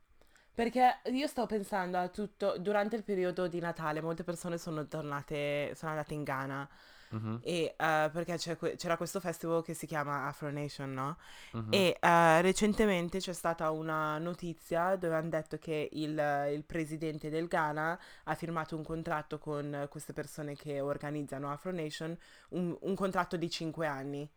Perché 0.54 1.00
io 1.06 1.28
sto 1.28 1.46
pensando 1.46 1.98
a 1.98 2.08
tutto, 2.10 2.58
durante 2.60 2.96
il 2.96 3.04
periodo 3.04 3.48
di 3.48 3.60
Natale 3.60 4.02
molte 4.02 4.24
persone 4.24 4.58
sono 4.58 4.88
tornate, 4.88 5.74
sono 5.76 5.92
andate 5.92 6.14
in 6.14 6.24
Ghana 6.24 6.70
Mhm, 7.14 7.40
e, 7.44 7.76
eh, 7.78 8.10
perché 8.12 8.38
c'è 8.38 8.58
que- 8.58 8.76
c'era 8.76 8.98
questo 8.98 9.20
festival 9.20 9.64
che 9.64 9.74
si 9.76 9.86
chiama 9.86 10.26
Afro 10.26 10.50
Nation, 10.52 10.92
no? 10.94 11.18
mhm. 11.52 11.68
E 11.70 11.98
eh, 12.00 12.42
recentemente 12.42 13.20
c'è 13.20 13.34
stata 13.34 13.70
una 13.72 14.18
notizia 14.18 14.96
dove 14.96 15.16
hanno 15.16 15.30
detto 15.30 15.58
che 15.60 15.90
il, 15.94 16.50
il 16.54 16.64
presidente 16.66 17.30
del 17.30 17.48
Ghana 17.48 18.00
ha 18.24 18.36
firmato 18.36 18.76
un 18.76 18.84
contratto 18.84 19.38
con 19.38 19.88
queste 19.90 20.14
persone 20.14 20.56
che 20.56 20.80
organizzano 20.82 21.52
Afro 21.52 21.72
Nation, 21.72 22.18
un, 22.50 22.76
un 22.82 22.96
contratto 22.96 23.38
di 23.38 23.50
5 23.50 23.86
anni. 23.88 24.28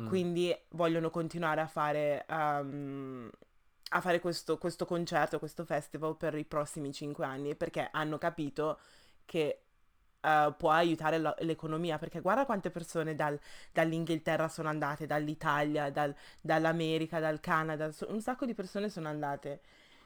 Mm. 0.00 0.06
Quindi 0.06 0.54
vogliono 0.70 1.10
continuare 1.10 1.60
a 1.60 1.66
fare, 1.66 2.24
um, 2.28 3.28
a 3.90 4.00
fare 4.00 4.20
questo, 4.20 4.58
questo 4.58 4.84
concerto, 4.86 5.38
questo 5.38 5.64
festival 5.64 6.16
per 6.16 6.34
i 6.36 6.44
prossimi 6.44 6.92
5 6.92 7.24
anni 7.24 7.54
perché 7.54 7.88
hanno 7.90 8.18
capito 8.18 8.78
che 9.24 9.62
eh, 10.20 10.54
può 10.56 10.70
aiutare 10.70 11.18
la- 11.18 11.34
l'economia. 11.40 11.98
Perché 11.98 12.20
guarda 12.20 12.44
quante 12.44 12.70
persone 12.70 13.14
dal- 13.14 13.38
dall'Inghilterra 13.72 14.48
sono 14.48 14.68
andate, 14.68 15.06
dall'Italia, 15.06 15.90
dal- 15.90 16.14
dall'America, 16.40 17.20
dal 17.20 17.40
Canada, 17.40 17.90
so- 17.92 18.10
un 18.10 18.20
sacco 18.20 18.44
di 18.46 18.54
persone 18.54 18.88
sono 18.90 19.08
andate. 19.08 19.60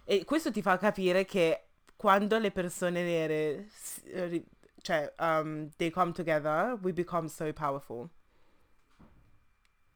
E 0.05 0.25
questo 0.25 0.51
ti 0.53 0.63
fa 0.63 0.77
capire 0.79 1.25
che 1.25 1.67
quando 1.97 2.39
le 2.39 2.51
persone 2.51 3.03
nere, 3.03 3.69
ri- 4.05 4.45
cioè, 4.83 5.13
um, 5.19 5.71
they 5.77 5.91
come 5.91 6.13
together, 6.13 6.79
we 6.83 6.93
become 6.93 7.29
so 7.29 7.51
powerful. 7.53 8.09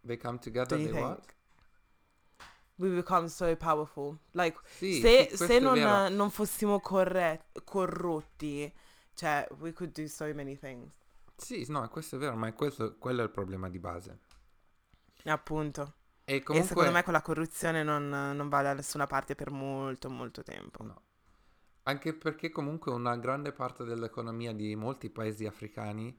They 0.04 0.16
come 0.16 0.38
together, 0.38 0.78
they 0.78 0.86
think? 0.86 1.00
what? 1.00 1.35
We 2.78 2.90
become 2.90 3.28
so 3.28 3.54
powerful. 3.56 4.18
Like, 4.32 4.58
Sì, 4.64 4.92
se, 5.00 5.30
sì, 5.30 5.36
se 5.36 5.58
non, 5.58 5.80
non 6.14 6.30
fossimo 6.30 6.80
corre- 6.80 7.46
corrotti, 7.64 8.70
cioè, 9.14 9.46
we 9.60 9.72
could 9.72 9.92
do 9.92 10.06
so 10.08 10.32
many 10.34 10.56
things. 10.58 10.92
Sì, 11.34 11.64
no, 11.68 11.88
questo 11.88 12.16
è 12.16 12.18
vero, 12.18 12.36
ma 12.36 12.48
è 12.48 12.52
questo, 12.54 12.96
quello 12.98 13.20
è 13.20 13.24
il 13.24 13.30
problema 13.30 13.70
di 13.70 13.78
base. 13.78 14.18
Appunto. 15.26 15.92
E 16.24 16.42
E 16.48 16.62
comunque... 16.62 16.62
secondo 16.62 16.90
me 16.90 17.02
con 17.02 17.12
la 17.12 17.22
corruzione 17.22 17.82
non, 17.82 18.08
non 18.08 18.48
va 18.48 18.62
da 18.62 18.72
nessuna 18.74 19.06
parte 19.06 19.34
per 19.34 19.50
molto, 19.50 20.08
molto 20.10 20.42
tempo. 20.42 20.82
No. 20.82 21.02
Anche 21.84 22.14
perché 22.14 22.50
comunque 22.50 22.92
una 22.92 23.16
grande 23.16 23.52
parte 23.52 23.84
dell'economia 23.84 24.52
di 24.52 24.74
molti 24.74 25.08
paesi 25.08 25.46
africani, 25.46 26.16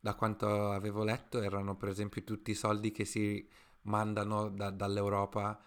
da 0.00 0.14
quanto 0.14 0.70
avevo 0.72 1.04
letto, 1.04 1.42
erano 1.42 1.76
per 1.76 1.88
esempio 1.90 2.24
tutti 2.24 2.50
i 2.52 2.54
soldi 2.54 2.92
che 2.92 3.04
si 3.04 3.46
mandano 3.82 4.48
da- 4.50 4.70
dall'Europa 4.70 5.60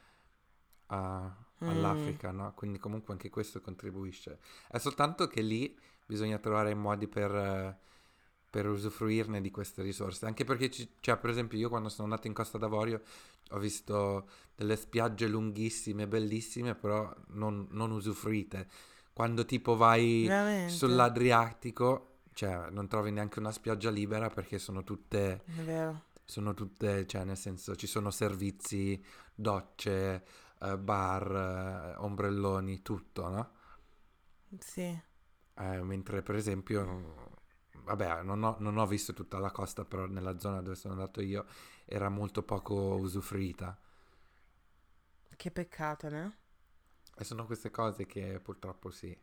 a- 0.87 1.35
Mm. 1.63 1.69
all'Africa, 1.69 2.31
no? 2.31 2.53
Quindi 2.53 2.77
comunque 2.79 3.13
anche 3.13 3.29
questo 3.29 3.61
contribuisce. 3.61 4.39
È 4.67 4.77
soltanto 4.77 5.27
che 5.27 5.41
lì 5.41 5.77
bisogna 6.05 6.37
trovare 6.37 6.71
i 6.71 6.75
modi 6.75 7.07
per, 7.07 7.77
per 8.49 8.67
usufruirne 8.67 9.41
di 9.41 9.51
queste 9.51 9.81
risorse. 9.81 10.25
Anche 10.25 10.43
perché, 10.43 10.69
ci- 10.69 10.89
cioè, 10.99 11.17
per 11.17 11.29
esempio, 11.29 11.57
io 11.57 11.69
quando 11.69 11.89
sono 11.89 12.03
andato 12.09 12.27
in 12.27 12.33
Costa 12.33 12.57
d'Avorio 12.57 13.01
ho 13.51 13.59
visto 13.59 14.27
delle 14.55 14.75
spiagge 14.75 15.27
lunghissime, 15.27 16.07
bellissime, 16.07 16.75
però 16.75 17.13
non, 17.29 17.67
non 17.71 17.91
usufruite. 17.91 18.67
Quando 19.13 19.45
tipo 19.45 19.75
vai 19.75 20.25
Veramente? 20.27 20.73
sull'Adriatico, 20.73 22.17
cioè 22.33 22.69
non 22.69 22.87
trovi 22.87 23.11
neanche 23.11 23.39
una 23.39 23.51
spiaggia 23.51 23.89
libera 23.89 24.29
perché 24.29 24.57
sono 24.59 24.83
tutte, 24.83 25.43
sono 26.25 26.53
tutte, 26.53 27.05
cioè 27.07 27.23
nel 27.23 27.37
senso 27.37 27.75
ci 27.75 27.87
sono 27.87 28.09
servizi, 28.11 29.01
docce, 29.33 30.23
eh, 30.61 30.77
bar, 30.77 31.93
eh, 31.95 31.95
ombrelloni, 31.97 32.81
tutto, 32.81 33.29
no? 33.29 33.49
Sì. 34.59 34.99
Eh, 35.57 35.81
mentre 35.83 36.21
per 36.21 36.35
esempio, 36.35 36.85
mm, 36.85 37.83
vabbè, 37.85 38.23
non 38.23 38.43
ho, 38.43 38.55
non 38.59 38.77
ho 38.77 38.85
visto 38.85 39.13
tutta 39.13 39.39
la 39.39 39.51
costa, 39.51 39.85
però 39.85 40.05
nella 40.05 40.37
zona 40.39 40.61
dove 40.61 40.75
sono 40.75 40.93
andato 40.93 41.21
io 41.21 41.45
era 41.85 42.09
molto 42.09 42.43
poco 42.43 42.73
usufruita. 42.95 43.77
Che 45.37 45.51
peccato, 45.51 46.09
no? 46.09 46.33
E 47.17 47.23
sono 47.25 47.45
queste 47.45 47.71
cose 47.71 48.05
che 48.05 48.39
purtroppo 48.39 48.91
sì. 48.91 49.17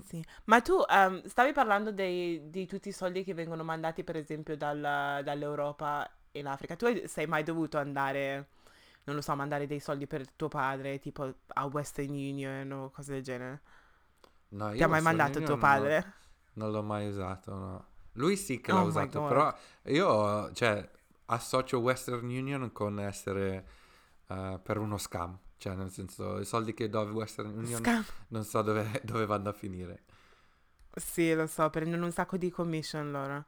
Sì. 0.00 0.22
Ma 0.44 0.60
tu 0.60 0.82
ehm, 0.88 1.24
stavi 1.24 1.52
parlando 1.52 1.90
dei- 1.92 2.50
di 2.50 2.66
tutti 2.66 2.88
i 2.88 2.92
soldi 2.92 3.24
che 3.24 3.32
vengono 3.34 3.62
mandati, 3.64 4.04
per 4.04 4.16
esempio, 4.16 4.56
dalla- 4.56 5.22
dall'Europa 5.22 6.08
in 6.32 6.46
Africa. 6.46 6.76
Tu 6.76 6.84
hai- 6.86 7.08
sei 7.08 7.26
mai 7.26 7.42
dovuto 7.42 7.78
andare, 7.78 8.48
non 9.04 9.16
lo 9.16 9.22
so, 9.22 9.34
mandare 9.36 9.66
dei 9.66 9.80
soldi 9.80 10.06
per 10.06 10.28
tuo 10.30 10.48
padre, 10.48 10.98
tipo 10.98 11.32
a 11.48 11.64
Western 11.66 12.10
Union 12.10 12.70
o 12.72 12.90
cose 12.90 13.12
del 13.14 13.22
genere? 13.22 13.62
No, 14.50 14.72
Ti 14.76 14.82
io 14.82 14.84
ha 14.84 14.88
mai 14.88 15.00
mandato 15.00 15.42
tuo 15.42 15.56
Union 15.56 15.58
padre? 15.58 15.96
No, 15.96 16.12
non 16.54 16.70
l'ho 16.70 16.82
mai 16.82 17.08
usato, 17.08 17.54
no. 17.54 17.86
Lui 18.12 18.36
sì 18.36 18.60
che 18.60 18.70
Oh 18.70 18.72
l'ha 18.72 18.82
my 18.84 18.84
usato, 18.84 19.22
però 19.22 19.52
io, 19.84 20.52
cioè, 20.52 20.88
associo 21.26 21.78
Western 21.78 22.24
Union 22.26 22.70
con 22.72 23.00
essere 23.00 23.66
eh, 24.28 24.60
per 24.62 24.78
uno 24.78 24.98
scam. 24.98 25.36
Cioè, 25.56 25.74
nel 25.74 25.90
senso, 25.90 26.38
i 26.40 26.44
soldi 26.44 26.74
che 26.74 26.88
do 26.88 27.00
a 27.00 27.04
Western 27.10 27.56
Union 27.56 27.88
Scam. 27.88 28.04
non 28.28 28.44
so 28.44 28.62
dove, 28.62 29.00
dove 29.04 29.26
vanno 29.26 29.48
a 29.50 29.52
finire. 29.52 30.04
Sì, 30.96 31.34
lo 31.34 31.46
so, 31.46 31.68
prendono 31.70 32.04
un 32.06 32.12
sacco 32.12 32.36
di 32.36 32.50
commission 32.50 33.10
loro. 33.10 33.46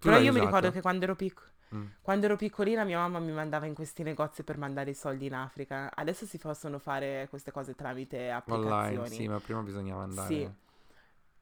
Tu 0.00 0.08
Però 0.08 0.18
io 0.18 0.32
mi 0.32 0.40
usato? 0.40 0.40
ricordo 0.40 0.70
che 0.70 0.80
quando 0.80 1.04
ero 1.04 1.14
piccola... 1.14 1.48
Mm. 1.76 1.84
Quando 2.00 2.26
ero 2.26 2.36
piccolina 2.36 2.84
mia 2.84 2.98
mamma 2.98 3.18
mi 3.18 3.32
mandava 3.32 3.66
in 3.66 3.74
questi 3.74 4.02
negozi 4.02 4.42
per 4.42 4.58
mandare 4.58 4.90
i 4.90 4.94
soldi 4.94 5.26
in 5.26 5.34
Africa. 5.34 5.90
Adesso 5.94 6.26
si 6.26 6.38
possono 6.38 6.78
fare 6.78 7.26
queste 7.28 7.52
cose 7.52 7.74
tramite 7.74 8.30
applicazioni. 8.30 8.96
Online, 8.96 9.08
sì, 9.08 9.28
ma 9.28 9.38
prima 9.40 9.60
bisognava 9.62 10.02
andare. 10.02 10.34
Sì. 10.34 10.50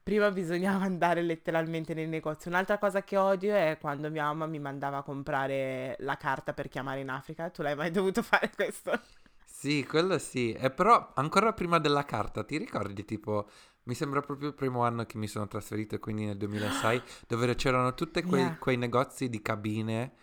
Prima 0.03 0.29
bisognava 0.29 0.83
andare 0.85 1.21
letteralmente 1.21 1.93
nei 1.93 2.07
negozi. 2.07 2.47
Un'altra 2.47 2.77
cosa 2.77 3.03
che 3.03 3.17
odio 3.17 3.55
è 3.55 3.77
quando 3.79 4.09
mia 4.11 4.25
mamma 4.25 4.45
mi 4.45 4.59
mandava 4.59 4.97
a 4.97 5.03
comprare 5.03 5.95
la 5.99 6.15
carta 6.15 6.53
per 6.53 6.67
chiamare 6.67 6.99
in 6.99 7.09
Africa. 7.09 7.49
Tu 7.49 7.61
l'hai 7.61 7.75
mai 7.75 7.91
dovuto 7.91 8.21
fare 8.23 8.51
questo? 8.55 8.91
Sì, 9.45 9.83
quello 9.85 10.19
sì. 10.19 10.51
E 10.53 10.69
però 10.69 11.11
ancora 11.15 11.53
prima 11.53 11.79
della 11.79 12.05
carta, 12.05 12.43
ti 12.43 12.57
ricordi 12.57 13.03
tipo, 13.03 13.49
mi 13.83 13.95
sembra 13.95 14.21
proprio 14.21 14.49
il 14.49 14.53
primo 14.53 14.83
anno 14.83 15.05
che 15.05 15.17
mi 15.17 15.27
sono 15.27 15.47
trasferito, 15.47 15.97
quindi 15.97 16.25
nel 16.25 16.37
2006, 16.37 17.01
dove 17.27 17.55
c'erano 17.55 17.93
tutti 17.95 18.21
quei, 18.21 18.41
Yeah. 18.41 18.57
quei 18.59 18.77
negozi 18.77 19.29
di 19.29 19.41
cabine 19.41 20.13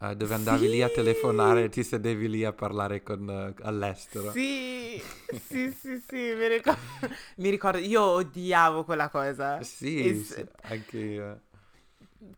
eh, 0.00 0.16
dove 0.16 0.34
andavi 0.34 0.68
lì 0.68 0.82
a 0.82 0.88
telefonare 0.88 1.64
e 1.64 1.68
ti 1.68 1.82
sedevi 1.82 2.28
lì 2.28 2.44
a 2.44 2.52
parlare 2.52 3.02
con, 3.02 3.28
eh, 3.28 3.54
all'estero. 3.64 4.30
Sì, 4.30 5.00
sì, 5.48 5.70
sì, 5.72 6.02
sì, 6.06 6.34
mi 6.34 6.48
ricordo. 6.48 6.80
mi 7.36 7.50
ricordo, 7.50 7.78
io 7.78 8.02
odiavo 8.02 8.84
quella 8.84 9.08
cosa. 9.08 9.62
Sì, 9.62 10.08
E 10.08 10.14
sì, 10.24 10.44
anche 10.62 10.98
io. 10.98 11.40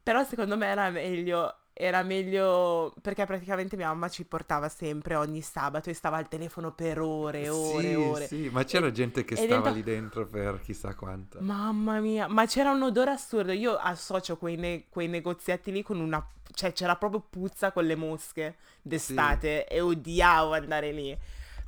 Però 0.03 0.25
secondo 0.25 0.57
me 0.57 0.66
era 0.66 0.90
meglio, 0.90 1.55
era 1.79 2.03
meglio 2.03 2.95
perché 3.03 3.27
praticamente 3.27 3.77
mia 3.77 3.89
mamma 3.89 4.09
ci 4.09 4.25
portava 4.25 4.69
sempre 4.69 5.15
ogni 5.15 5.43
sabato 5.43 5.91
e 5.91 5.95
stava 5.95 6.17
al 6.17 6.29
telefono 6.29 6.73
per 6.73 6.99
ore 7.01 7.43
e 7.43 7.49
ore 7.51 7.83
sì, 7.83 7.91
e 7.91 7.97
ore. 7.97 8.27
sì, 8.27 8.49
ma 8.51 8.65
c'era 8.65 8.91
gente 8.91 9.25
che 9.25 9.35
e 9.35 9.37
stava 9.37 9.71
dentro- 9.71 9.73
lì 9.73 9.83
dentro 9.83 10.27
per 10.27 10.61
chissà 10.61 10.95
quanto. 10.95 11.39
Mamma 11.41 12.01
mia, 12.01 12.27
ma 12.29 12.47
c'era 12.47 12.71
un 12.73 12.83
odore 12.83 13.11
assurdo. 13.11 13.53
Io 13.53 13.77
associo 13.77 14.37
quei, 14.39 14.57
ne- 14.57 14.85
quei 14.89 15.07
negozietti 15.09 15.71
lì 15.71 15.83
con 15.83 16.01
una... 16.01 16.27
cioè 16.53 16.73
c'era 16.73 16.97
proprio 16.97 17.21
puzza 17.29 17.73
con 17.73 17.85
le 17.85 17.95
mosche 17.95 18.57
d'estate 18.81 19.67
e 19.67 19.81
odiavo 19.81 20.55
andare 20.55 20.93
lì. 20.93 21.17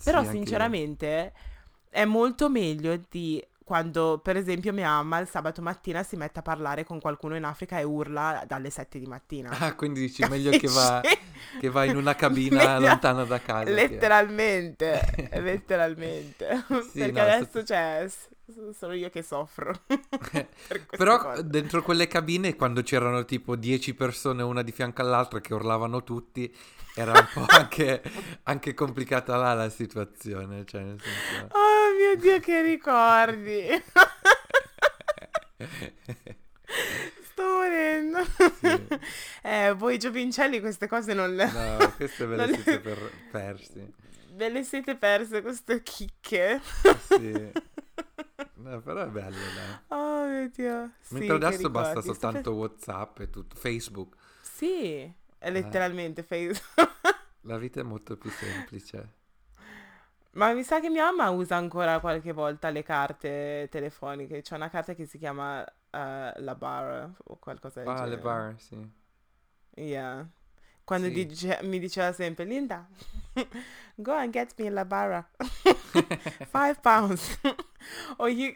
Però 0.03 0.23
Sì, 0.23 0.31
sinceramente 0.31 1.33
è 1.90 2.05
molto 2.07 2.49
meglio 2.49 2.99
di 3.11 3.44
quando 3.68 4.18
per 4.22 4.38
esempio 4.38 4.72
mia 4.72 4.88
mamma 4.88 5.18
il 5.18 5.28
sabato 5.28 5.61
mattina 5.61 6.02
si 6.02 6.16
mette 6.16 6.38
a 6.38 6.42
parlare 6.42 6.85
con 6.85 6.98
qualcuno 7.02 7.37
in 7.37 7.44
Africa 7.44 7.78
e 7.78 7.83
urla 7.83 8.44
dalle 8.46 8.70
7 8.70 8.98
di 8.98 9.04
mattina. 9.04 9.50
Ah, 9.59 9.74
quindi 9.74 10.00
dici 10.00 10.24
meglio 10.26 10.50
che 10.52 10.68
va, 10.68 11.02
che 11.61 11.68
va 11.68 11.85
in 11.85 11.94
una 11.98 12.14
cabina 12.14 12.78
lontano 12.78 13.26
da 13.26 13.38
casa. 13.42 13.68
Letteralmente, 13.70 15.28
letteralmente. 15.38 16.64
Sì, 16.90 16.98
Perché 17.00 17.12
no, 17.12 17.20
adesso 17.20 17.44
stato- 17.44 17.64
cioè 17.66 18.09
sono 18.74 18.94
io 18.94 19.11
che 19.11 19.20
soffro. 19.20 19.74
per 19.87 20.87
Però 20.96 21.18
cose. 21.18 21.46
dentro 21.46 21.83
quelle 21.83 22.07
cabine, 22.07 22.57
quando 22.57 22.81
c'erano 22.83 23.26
tipo 23.26 23.54
10 23.54 23.94
persone 23.94 24.42
una 24.42 24.62
di 24.62 24.72
fianco 24.72 25.02
all'altra 25.02 25.40
che 25.42 25.52
urlavano 25.52 26.02
tutti, 26.02 26.50
era 26.99 27.13
un 27.13 27.29
po' 27.33 27.45
anche, 27.49 28.03
anche 28.45 28.75
complicata 28.75 29.37
là 29.37 29.55
la 29.55 29.69
situazione. 29.71 30.65
Cioè, 30.65 30.83
nel 30.83 31.01
senso... 31.01 31.47
Oh 31.57 31.95
mio 31.97 32.17
Dio, 32.21 32.41
che 32.41 32.63
ricordi! 32.63 33.67
Sto 37.23 37.43
morendo. 37.43 38.25
Sì. 38.25 38.87
Eh, 39.43 39.73
voi 39.75 39.99
giovincelli 39.99 40.61
queste 40.61 40.87
cose 40.89 41.15
non 41.15 41.35
le... 41.35 41.51
No, 41.51 41.93
queste 41.97 42.27
ve 42.27 42.37
le 42.37 42.43
Non 42.47 42.51
le- 42.51 42.63
siete 42.63 42.79
per- 42.81 43.11
persi. 43.31 43.93
ve 44.33 44.49
le 44.51 44.63
siete 44.65 44.97
perse 44.97 45.41
queste 45.43 45.83
chicche. 45.83 46.61
Sì. 47.07 47.51
No, 48.55 48.81
però 48.81 49.05
è 49.05 49.07
bello, 49.09 49.37
dai. 49.37 49.99
Oh 49.99 50.27
mio 50.27 50.49
Dio. 50.53 50.91
Sì, 51.01 51.15
Mentre 51.15 51.39
che 51.39 51.45
adesso 51.47 51.71
basta 51.71 52.01
soltanto 52.03 52.53
WhatsApp 52.55 53.21
e 53.21 53.31
tutto, 53.31 53.57
Facebook. 53.57 54.15
Sì. 54.43 55.11
È 55.38 55.51
letteralmente 55.51 56.22
Facebook. 56.22 56.61
La 57.42 57.57
vita 57.59 57.81
è 57.81 57.83
molto 57.83 58.16
più 58.16 58.31
semplice. 58.31 59.12
Ma 60.33 60.53
mi 60.53 60.62
sa 60.62 60.79
che 60.81 60.88
mia 60.90 61.05
mamma 61.11 61.31
usa 61.31 61.57
ancora 61.57 61.98
qualche 62.01 62.33
volta 62.33 62.68
le 62.70 62.83
carte 62.83 63.68
telefoniche. 63.70 64.42
C'è 64.42 64.55
una 64.55 64.68
carta 64.68 64.94
che 64.94 65.07
si 65.07 65.18
chiama 65.18 65.64
eh, 65.64 66.33
La 66.37 66.55
Barra 66.57 67.11
o 67.24 67.37
qualcosa 67.38 67.81
del 67.81 67.88
Ah, 67.88 67.92
le 67.94 67.98
genere. 68.16 68.20
bar, 68.20 68.55
sì. 68.61 68.90
Yeah. 69.77 70.27
Quando 70.85 71.09
Sì. 71.09 71.12
dice- 71.27 71.61
mi 71.62 71.79
diceva 71.79 72.12
sempre, 72.12 72.44
Linda, 72.44 72.87
go 73.96 74.12
and 74.12 74.31
get 74.33 74.55
me 74.59 74.70
la 74.70 74.85
barra. 74.85 75.29
Five 76.51 76.81
pounds. 76.81 77.38
o, 78.18 78.27
you- 78.29 78.53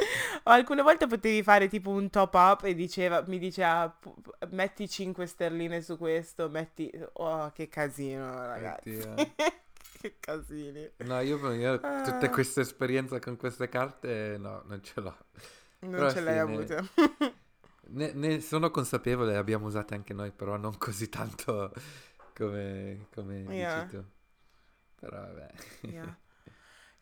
o 0.44 0.50
alcune 0.50 0.82
volte 0.82 1.06
potevi 1.06 1.42
fare 1.42 1.68
tipo 1.68 1.90
un 1.90 2.08
top 2.10 2.34
up 2.34 2.64
e 2.64 2.74
diceva, 2.74 3.22
mi 3.26 3.38
diceva, 3.38 3.88
"Pu- 3.88 4.14
metti 4.50 4.88
5 4.88 5.26
sterline 5.26 5.80
su 5.82 5.96
questo, 5.98 6.48
metti... 6.48 6.90
Oh, 7.14 7.50
che 7.52 7.68
casino, 7.68 8.46
ragazzi. 8.46 8.90
Oddio. 8.96 9.14
che 10.00 10.16
casini. 10.18 10.90
No, 10.98 11.20
io, 11.20 11.52
io 11.52 11.80
Ah. 11.82 12.28
queste 12.30 12.62
esperienze 12.62 13.18
con 13.20 13.36
queste 13.36 13.68
carte, 13.68 14.36
no, 14.38 14.62
non 14.66 14.82
ce 14.82 15.00
l'ho. 15.00 15.16
Non 15.80 15.90
Però 15.92 16.10
ce 16.10 16.18
sì, 16.18 16.22
l'hai 16.24 16.34
ne- 16.34 16.40
avuta. 16.40 16.84
Ne, 17.92 18.12
ne 18.12 18.40
sono 18.40 18.70
consapevole, 18.70 19.32
le 19.32 19.38
abbiamo 19.38 19.66
usate 19.66 19.94
anche 19.94 20.12
noi, 20.14 20.30
però 20.30 20.56
non 20.56 20.78
così 20.78 21.08
tanto 21.08 21.72
come, 22.36 23.08
come 23.12 23.40
Yeah. 23.48 23.82
dici 23.82 23.96
tu. 23.96 24.04
Però 25.00 25.16
vabbè. 25.18 25.48
Yeah. 25.82 26.16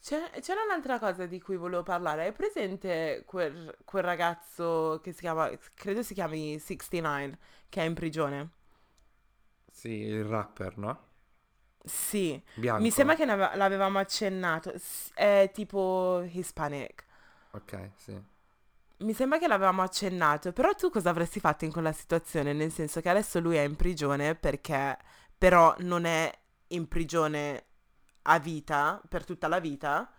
C'è- 0.00 0.40
c'era 0.40 0.62
un'altra 0.62 0.98
cosa 0.98 1.26
di 1.26 1.40
cui 1.40 1.56
volevo 1.56 1.82
parlare. 1.82 2.24
Hai 2.24 2.32
presente 2.32 3.22
quel, 3.26 3.76
quel 3.84 4.02
ragazzo 4.02 5.00
che 5.02 5.12
si 5.12 5.20
chiama, 5.20 5.50
credo 5.74 6.02
si 6.02 6.14
chiami 6.14 6.58
69, 6.58 7.38
che 7.68 7.82
è 7.82 7.84
in 7.84 7.94
prigione? 7.94 8.50
Sì, 9.70 9.88
il 10.00 10.24
rapper, 10.24 10.76
no? 10.76 11.06
Sì, 11.84 12.40
Bianco. 12.56 12.82
mi 12.82 12.90
sembra 12.90 13.14
che 13.16 13.22
ave- 13.24 13.56
l'avevamo 13.56 13.98
accennato. 13.98 14.72
È 15.14 15.50
tipo 15.54 16.22
Hispanic. 16.30 17.04
Ok, 17.52 17.74
sì. 17.96 18.18
Mi 19.00 19.12
sembra 19.14 19.38
che 19.38 19.46
l'avevamo 19.46 19.82
accennato, 19.82 20.52
però 20.52 20.74
tu 20.74 20.90
cosa 20.90 21.10
avresti 21.10 21.38
fatto 21.38 21.64
in 21.64 21.70
quella 21.70 21.92
situazione? 21.92 22.52
Nel 22.52 22.72
senso 22.72 23.00
che 23.00 23.08
adesso 23.08 23.38
lui 23.38 23.56
è 23.56 23.62
in 23.62 23.76
prigione 23.76 24.34
perché 24.34 24.96
però 25.36 25.72
non 25.80 26.04
è 26.04 26.32
in 26.68 26.88
prigione 26.88 27.66
a 28.30 28.38
vita, 28.38 29.00
per 29.08 29.24
tutta 29.24 29.48
la 29.48 29.58
vita, 29.60 30.10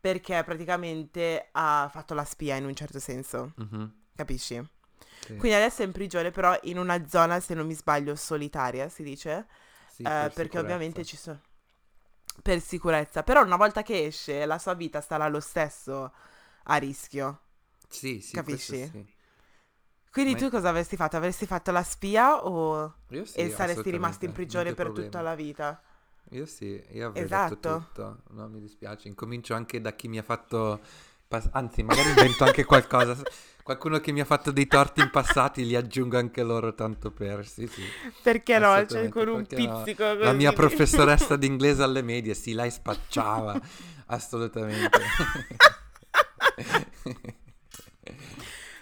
perché 0.00 0.42
praticamente 0.44 1.48
ha 1.52 1.88
fatto 1.92 2.14
la 2.14 2.24
spia 2.24 2.56
in 2.56 2.64
un 2.66 2.74
certo 2.74 3.00
senso, 3.00 3.52
Mhm, 3.58 3.92
capisci? 4.14 4.54
sì. 5.20 5.34
Quindi 5.36 5.56
adesso 5.56 5.82
è 5.82 5.86
in 5.86 5.92
prigione 5.92 6.30
però 6.30 6.58
in 6.64 6.78
una 6.78 7.06
zona, 7.08 7.40
se 7.40 7.54
non 7.54 7.66
mi 7.66 7.74
sbaglio, 7.74 8.16
solitaria, 8.16 8.88
si 8.88 9.02
dice, 9.02 9.46
Sì, 9.86 10.10
eh, 10.10 10.10
per 10.12 10.32
perché 10.34 10.58
ovviamente 10.58 11.04
sicurezza. 11.04 11.04
ci 11.04 11.16
sono... 11.16 11.40
Per 12.42 12.60
sicurezza, 12.60 13.22
però 13.22 13.42
una 13.42 13.56
volta 13.56 13.82
che 13.82 14.04
esce 14.06 14.44
la 14.46 14.58
sua 14.58 14.74
vita 14.74 15.00
starà 15.00 15.26
lo 15.28 15.40
stesso 15.40 16.12
a 16.64 16.76
rischio. 16.76 17.40
Sì, 17.88 18.20
sì, 18.20 18.44
Capisci? 18.46 18.92
sì. 18.92 19.04
Quindi 20.10 20.34
Ma- 20.34 20.36
tu 20.36 20.48
cosa 20.50 20.70
avresti 20.70 20.96
fatto? 20.96 21.16
Avresti 21.16 21.46
fatto 21.46 21.70
la 21.72 21.82
spia 21.82 22.44
o... 22.46 22.94
Io 23.08 23.24
sì, 23.24 23.48
e 23.48 23.50
saresti 23.50 23.90
rimasto 23.90 24.24
in 24.24 24.32
prigione 24.32 24.72
per 24.72 24.86
problema. 24.86 25.10
tutta 25.10 25.20
la 25.20 25.34
vita? 25.34 25.82
Io 26.30 26.46
sì, 26.46 26.82
io 26.90 27.06
avrei 27.08 27.24
Esatto. 27.24 27.54
detto 27.54 27.78
tutto, 27.78 28.22
no, 28.30 28.48
mi 28.48 28.60
dispiace. 28.60 29.08
Incomincio 29.08 29.54
anche 29.54 29.80
da 29.80 29.92
chi 29.94 30.08
mi 30.08 30.18
ha 30.18 30.22
fatto, 30.22 30.80
pas- 31.28 31.48
anzi, 31.52 31.82
magari 31.82 32.10
invento 32.10 32.44
anche 32.44 32.64
qualcosa. 32.64 33.16
Qualcuno 33.66 33.98
che 33.98 34.12
mi 34.12 34.20
ha 34.20 34.24
fatto 34.24 34.52
dei 34.52 34.68
torti 34.68 35.00
in 35.00 35.10
passati, 35.10 35.66
li 35.66 35.74
aggiungo 35.74 36.16
anche 36.16 36.44
loro 36.44 36.72
tanto 36.74 37.10
per, 37.10 37.44
sì, 37.48 37.66
sì. 37.66 37.92
Perché 38.22 38.58
no? 38.58 38.86
Cioè 38.86 39.08
Assolutamente, 39.08 39.08
con 39.08 39.28
un 39.28 39.46
perché 39.46 39.58
no? 39.58 39.80
pizzico 39.82 40.16
La 40.18 40.32
così 40.32 40.36
mia 40.36 40.52
professoressa 40.52 41.34
d'inglese 41.36 41.82
alle 41.82 42.02
medie, 42.02 42.34
sì, 42.34 42.54
lei 42.54 42.70
spacciava, 42.70 43.60
assolutamente. 44.06 45.00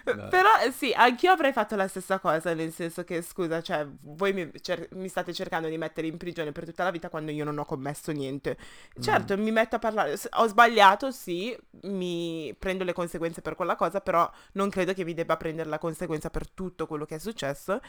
No. 0.05 0.29
Però 0.29 0.49
eh, 0.65 0.71
sì, 0.71 0.93
anch'io 0.95 1.33
avrei 1.33 1.53
fatto 1.53 1.77
la 1.77 1.89
stessa 1.89 2.19
cosa, 2.19 2.53
nel 2.55 2.73
senso 2.73 3.05
che, 3.05 3.23
scusa, 3.23 3.63
cioè, 3.63 3.87
voi 4.03 4.33
mi, 4.33 4.51
cer- 4.61 4.93
mi 4.95 5.09
state 5.09 5.33
cercando 5.33 5.69
di 5.69 5.79
mettere 5.79 6.07
in 6.07 6.17
prigione 6.19 6.53
per 6.53 6.65
tutta 6.67 6.85
la 6.85 6.91
vita 6.91 7.09
quando 7.09 7.31
io 7.31 7.45
non 7.45 7.57
ho 7.59 7.65
commesso 7.65 8.13
niente. 8.13 8.57
Mm. 8.99 9.03
Certo, 9.03 9.37
mi 9.39 9.51
metto 9.51 9.77
a 9.77 9.79
parlare, 9.79 10.19
ho 10.37 10.47
sbagliato, 10.47 11.11
sì, 11.11 11.57
mi 11.85 12.55
prendo 12.59 12.85
le 12.85 12.93
conseguenze 12.93 13.41
per 13.41 13.55
quella 13.55 13.77
cosa, 13.77 14.01
però 14.01 14.31
non 14.53 14.69
credo 14.71 14.93
che 14.93 15.05
mi 15.05 15.15
debba 15.15 15.37
prendere 15.37 15.69
la 15.69 15.79
conseguenza 15.79 16.29
per 16.31 16.49
tutto 16.49 16.87
quello 16.87 17.05
che 17.07 17.15
è 17.15 17.19
successo. 17.19 17.81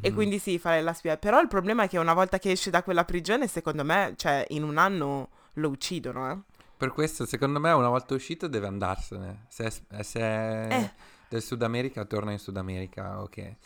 E 0.00 0.10
Mhm. 0.10 0.14
quindi 0.14 0.38
sì, 0.38 0.58
fare 0.60 0.80
la 0.80 0.92
spia. 0.92 1.16
Però 1.16 1.40
il 1.40 1.48
problema 1.48 1.82
è 1.82 1.88
che 1.88 1.98
una 1.98 2.14
volta 2.14 2.38
che 2.38 2.52
esce 2.52 2.70
da 2.70 2.84
quella 2.84 3.04
prigione, 3.04 3.48
secondo 3.48 3.82
me, 3.84 4.14
cioè, 4.16 4.44
in 4.50 4.62
un 4.62 4.78
anno 4.78 5.30
lo 5.54 5.68
uccidono, 5.70 6.30
eh. 6.30 6.38
Per 6.76 6.92
questo, 6.92 7.26
secondo 7.26 7.58
me, 7.58 7.72
una 7.72 7.88
volta 7.88 8.14
uscito 8.14 8.46
deve 8.46 8.68
andarsene. 8.68 9.46
Se 9.48 9.64
è, 9.90 10.02
se 10.04 10.66
Eh. 10.68 10.90
Del 11.28 11.42
Sud 11.42 11.62
America, 11.62 12.04
torna 12.04 12.32
in 12.32 12.38
Sud 12.38 12.56
America, 12.56 13.20
ok. 13.22 13.56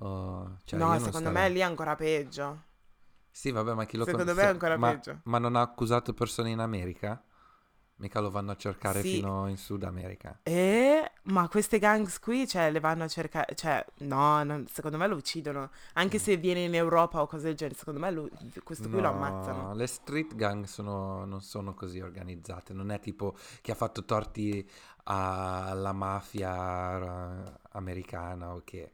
O- 0.00 0.58
cioè, 0.64 0.80
io 0.80 0.86
no, 0.86 0.98
secondo 0.98 1.30
me 1.30 1.48
lì 1.48 1.60
è 1.60 1.62
ancora 1.62 1.94
peggio. 1.96 2.62
Sì, 3.30 3.50
vabbè, 3.50 3.74
ma 3.74 3.84
chi 3.84 3.96
lo 3.96 4.04
Secondo 4.04 4.32
con- 4.32 4.36
me 4.36 4.42
è 4.42 4.46
ancora 4.46 4.78
ma, 4.78 4.92
peggio. 4.92 5.20
Ma 5.24 5.38
non 5.38 5.56
ha 5.56 5.60
accusato 5.60 6.14
persone 6.14 6.50
in 6.50 6.60
America? 6.60 7.22
Mica 7.96 8.18
lo 8.18 8.28
vanno 8.30 8.50
a 8.50 8.56
cercare 8.56 9.00
Sì. 9.02 9.14
fino 9.14 9.46
in 9.48 9.56
Sud 9.56 9.84
America. 9.84 10.40
Eh, 10.42 11.10
ma 11.24 11.48
queste 11.48 11.78
gangs 11.78 12.18
qui, 12.18 12.46
cioè, 12.48 12.70
le 12.72 12.80
vanno 12.80 13.04
a 13.04 13.08
cercare, 13.08 13.54
cioè, 13.54 13.84
no, 13.98 14.42
non- 14.42 14.66
secondo 14.66 14.96
me 14.98 15.06
lo 15.06 15.14
uccidono. 15.14 15.70
Anche 15.92 16.18
se 16.18 16.36
viene 16.36 16.64
in 16.64 16.74
Europa 16.74 17.22
o 17.22 17.26
cose 17.28 17.44
del 17.44 17.54
genere, 17.54 17.78
secondo 17.78 18.00
me 18.00 18.10
lo- 18.10 18.28
questo 18.64 18.88
qui 18.88 19.00
lo 19.00 19.10
No, 19.12 19.14
ammazzano. 19.14 19.74
Le 19.74 19.86
street 19.86 20.34
gang 20.34 20.64
sono- 20.64 21.24
non 21.24 21.40
sono 21.40 21.72
così 21.74 22.00
organizzate. 22.00 22.72
Non 22.72 22.90
è 22.90 22.98
tipo 22.98 23.36
chi 23.62 23.70
ha 23.70 23.74
fatto 23.76 24.04
torti 24.04 24.68
alla 25.04 25.92
mafia 25.92 27.46
eh, 27.46 27.52
americana 27.72 28.54
o 28.54 28.62
che. 28.64 28.92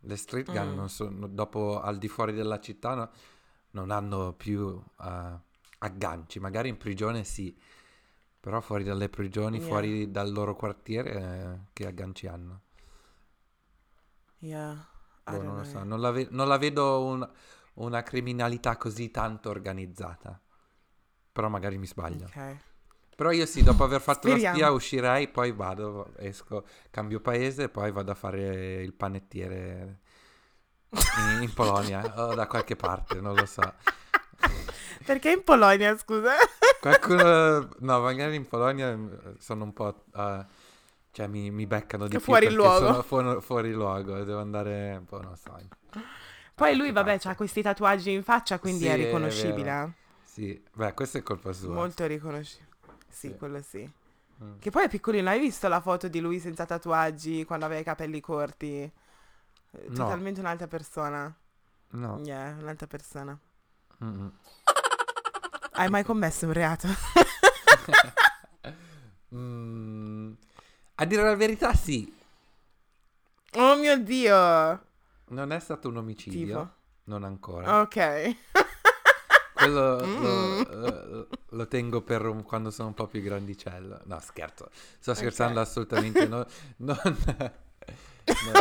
Le 0.00 0.16
street 0.16 0.52
gang 0.52 0.72
Mm. 0.72 0.76
non 0.76 0.88
sono, 0.90 1.26
dopo 1.26 1.80
al 1.80 1.96
di 1.98 2.08
fuori 2.08 2.32
della 2.32 2.60
città 2.60 2.94
no- 2.94 3.10
non 3.70 3.90
hanno 3.90 4.32
più 4.34 4.80
eh, 5.02 5.38
agganci. 5.78 6.38
Magari 6.40 6.68
in 6.68 6.76
prigione 6.76 7.24
sì, 7.24 7.56
però 8.40 8.60
fuori 8.60 8.84
dalle 8.84 9.08
prigioni, 9.08 9.58
Yeah. 9.58 9.66
fuori 9.66 10.10
dal 10.10 10.32
loro 10.32 10.54
quartiere, 10.56 11.12
eh, 11.12 11.68
che 11.72 11.86
agganci 11.86 12.26
hanno? 12.26 12.60
Yeah, 14.40 14.76
Boh, 15.24 15.42
non 15.42 15.56
lo 15.56 15.64
so, 15.64 15.82
non 15.84 16.00
la, 16.00 16.10
ve- 16.10 16.28
non 16.30 16.48
la 16.48 16.56
vedo 16.56 17.04
un- 17.04 17.28
una 17.74 18.02
criminalità 18.02 18.76
così 18.76 19.10
tanto 19.10 19.50
organizzata. 19.50 20.40
Però 21.32 21.48
magari 21.48 21.78
mi 21.78 21.86
sbaglio. 21.86 22.26
Ok. 22.26 22.56
Però 23.16 23.30
io 23.32 23.46
sì, 23.46 23.62
dopo 23.62 23.84
aver 23.84 24.00
fatto 24.00 24.28
la 24.28 24.34
Speriamo. 24.34 24.56
spia 24.56 24.70
uscirei, 24.72 25.28
poi 25.28 25.52
vado, 25.52 26.14
esco, 26.18 26.64
cambio 26.90 27.20
paese 27.20 27.68
poi 27.68 27.92
vado 27.92 28.12
a 28.12 28.14
fare 28.14 28.82
il 28.82 28.94
panettiere 28.94 30.00
in, 31.14 31.42
in 31.42 31.52
Polonia 31.52 32.12
o 32.16 32.34
da 32.34 32.46
qualche 32.46 32.76
parte, 32.76 33.20
non 33.20 33.34
lo 33.34 33.46
so. 33.46 33.74
Perché 35.04 35.30
in 35.32 35.42
Polonia, 35.44 35.96
scusa? 35.96 36.34
Qualcuno, 36.80 37.68
no, 37.80 38.00
magari 38.00 38.36
in 38.36 38.46
Polonia 38.46 38.92
eh, 38.92 39.34
sono 39.38 39.64
un 39.64 39.72
po', 39.72 40.04
eh, 40.14 40.44
cioè 41.12 41.26
mi, 41.26 41.50
mi 41.50 41.66
beccano 41.66 42.04
di 42.06 42.10
più 42.16 42.20
Fuori 42.20 42.46
perché 42.46 42.56
luogo. 42.56 42.86
sono 42.86 43.02
fuori, 43.02 43.40
fuori 43.40 43.72
luogo 43.72 44.22
devo 44.24 44.40
andare 44.40 44.96
un 44.96 45.04
po', 45.04 45.20
non 45.20 45.36
so. 45.36 45.56
Poi 46.54 46.76
lui, 46.76 46.92
vabbè, 46.92 47.18
ha 47.22 47.34
questi 47.34 47.62
tatuaggi 47.62 48.12
in 48.12 48.22
faccia, 48.22 48.58
quindi 48.58 48.80
Sì, 48.84 48.86
è 48.88 48.92
è 48.92 48.96
riconoscibile. 48.96 49.82
eh. 49.82 49.90
Sì, 50.24 50.62
beh, 50.74 50.94
questa 50.94 51.18
è 51.18 51.22
colpa 51.22 51.52
sua. 51.52 51.74
Molto 51.74 52.06
riconoscibile. 52.06 52.66
Sì, 53.08 53.28
Sì. 53.28 53.36
quello 53.36 53.60
sì. 53.62 53.90
Mm. 54.42 54.58
Che 54.60 54.70
poi 54.70 54.84
è 54.84 54.88
piccolino, 54.88 55.28
hai 55.30 55.40
visto 55.40 55.66
la 55.68 55.80
foto 55.80 56.06
di 56.08 56.20
lui 56.20 56.38
senza 56.38 56.64
tatuaggi 56.64 57.44
quando 57.44 57.64
aveva 57.64 57.80
i 57.80 57.84
capelli 57.84 58.20
corti? 58.20 58.82
Eh, 58.82 58.92
No. 59.88 59.94
Totalmente 59.94 60.40
un'altra 60.40 60.66
persona. 60.66 61.34
No. 61.90 62.20
Yeah, 62.24 62.56
un'altra 62.60 62.86
persona. 62.86 63.38
Mm-mm. 64.02 64.30
Hai 65.78 65.88
mai 65.90 66.02
commesso 66.04 66.46
un 66.46 66.52
reato? 66.52 66.88
Mm, 69.34 70.32
a 70.94 71.04
dire 71.04 71.22
la 71.22 71.36
verità, 71.36 71.74
sì. 71.74 72.10
Oh 73.56 73.76
mio 73.76 73.98
Dio! 73.98 74.82
Non 75.28 75.52
è 75.52 75.60
stato 75.60 75.88
un 75.88 75.98
omicidio. 75.98 76.46
Tipo? 76.46 76.70
Non 77.04 77.24
ancora. 77.24 77.80
Ok. 77.80 77.96
Quello 79.52 80.00
Mm. 80.02 80.62
lo, 80.70 81.28
lo- 81.50 81.68
tengo 81.68 82.00
per 82.00 82.24
un- 82.24 82.42
quando 82.42 82.70
sono 82.70 82.88
un 82.88 82.94
po' 82.94 83.06
più 83.06 83.20
grandicello. 83.20 84.00
No, 84.04 84.18
scherzo. 84.20 84.70
Sto 84.98 85.12
scherzando 85.12 85.60
Ok. 85.60 85.66
assolutamente. 85.66 86.26
no- 86.26 86.46
non, 86.78 86.98
no, 87.04 88.52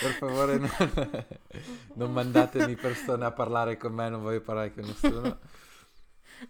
per 0.00 0.12
favore, 0.18 0.58
non, 0.58 1.26
non 1.94 2.12
mandatemi 2.12 2.74
persone 2.74 3.24
a 3.24 3.30
parlare 3.30 3.76
con 3.76 3.92
me. 3.92 4.08
Non 4.08 4.20
voglio 4.22 4.40
parlare 4.40 4.74
con 4.74 4.82
nessuno. 4.84 5.38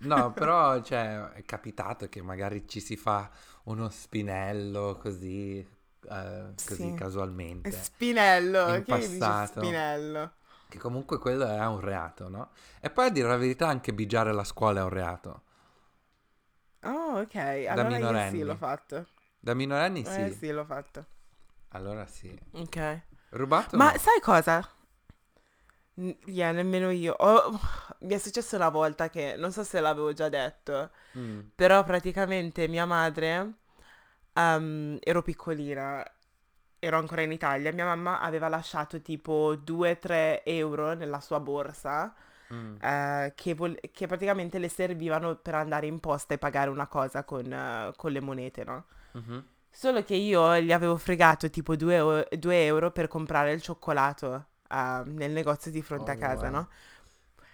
No, 0.00 0.32
però 0.32 0.80
cioè, 0.82 1.30
è 1.32 1.44
capitato 1.44 2.08
che 2.08 2.22
magari 2.22 2.66
ci 2.68 2.80
si 2.80 2.96
fa 2.96 3.30
uno 3.64 3.88
spinello 3.88 4.96
così, 5.00 5.58
eh, 5.58 6.52
così 6.64 6.90
Sì. 6.90 6.94
casualmente. 6.94 7.76
Spinello, 7.82 8.74
In 8.74 8.84
passato. 8.84 9.60
spinello? 9.60 10.32
Che 10.68 10.78
comunque 10.78 11.18
quello 11.18 11.46
è 11.46 11.64
un 11.66 11.80
reato, 11.80 12.28
no? 12.28 12.50
E 12.80 12.90
poi 12.90 13.06
a 13.06 13.10
dire 13.10 13.28
la 13.28 13.36
verità 13.36 13.68
anche 13.68 13.92
bigiare 13.94 14.32
la 14.32 14.44
scuola 14.44 14.80
è 14.80 14.82
un 14.82 14.88
reato. 14.90 15.42
Oh, 16.84 17.18
ok, 17.20 17.34
allora 17.68 17.88
sì 18.28 18.42
minorenni. 18.42 18.42
l'ho 18.44 18.54
fatto. 18.56 19.06
Da 19.38 19.54
minorenni 19.54 20.04
sì. 20.04 20.20
Eh 20.22 20.30
sì, 20.32 20.50
l'ho 20.50 20.64
fatto. 20.64 21.06
Allora 21.70 22.06
sì. 22.06 22.36
Ok. 22.52 23.00
Rubato 23.30 23.76
Ma 23.76 23.92
no. 23.92 23.98
sai 23.98 24.20
cosa? 24.20 24.66
Yeah, 26.26 26.52
nemmeno 26.52 26.90
io. 26.90 27.14
Ho- 27.18 27.58
Mi 28.00 28.12
è 28.14 28.18
successo 28.18 28.56
una 28.56 28.68
volta 28.68 29.08
che 29.08 29.36
non 29.38 29.50
so 29.52 29.64
se 29.64 29.80
l'avevo 29.80 30.12
già 30.12 30.28
detto, 30.28 30.90
Mm. 31.18 31.40
però 31.54 31.82
praticamente 31.82 32.68
mia 32.68 32.84
madre, 32.84 33.54
ehm, 34.34 34.98
ero 35.02 35.22
piccolina, 35.22 36.04
ero 36.78 36.98
ancora 36.98 37.22
in 37.22 37.32
Italia, 37.32 37.72
mia 37.72 37.86
mamma 37.86 38.20
aveva 38.20 38.48
lasciato 38.48 39.00
tipo 39.00 39.56
2-3 39.56 40.42
euro 40.44 40.92
nella 40.94 41.20
sua 41.20 41.40
borsa, 41.40 42.14
Mm. 42.52 42.76
eh, 42.82 43.32
che, 43.34 43.54
vol- 43.54 43.80
che 43.90 44.06
praticamente 44.06 44.58
le 44.58 44.68
servivano 44.68 45.36
per 45.36 45.54
andare 45.54 45.86
in 45.86 45.98
posta 45.98 46.34
e 46.34 46.38
pagare 46.38 46.68
una 46.70 46.86
cosa 46.86 47.24
con, 47.24 47.50
eh, 47.52 47.92
con 47.96 48.12
le 48.12 48.20
monete, 48.20 48.62
no? 48.64 48.84
Mhm. 49.12 49.44
Solo 49.70 50.02
che 50.04 50.14
io 50.14 50.58
gli 50.60 50.72
avevo 50.72 50.96
fregato 50.98 51.48
tipo 51.50 51.74
2 51.76 52.28
euro 52.66 52.90
per 52.92 53.08
comprare 53.08 53.52
il 53.52 53.62
cioccolato 53.62 54.46
ah, 54.68 55.02
nel 55.06 55.30
negozio 55.32 55.70
di 55.70 55.82
fronte 55.82 56.10
Oh, 56.10 56.12
a 56.12 56.16
casa, 56.16 56.48
wow. 56.48 56.50
no? 56.50 56.68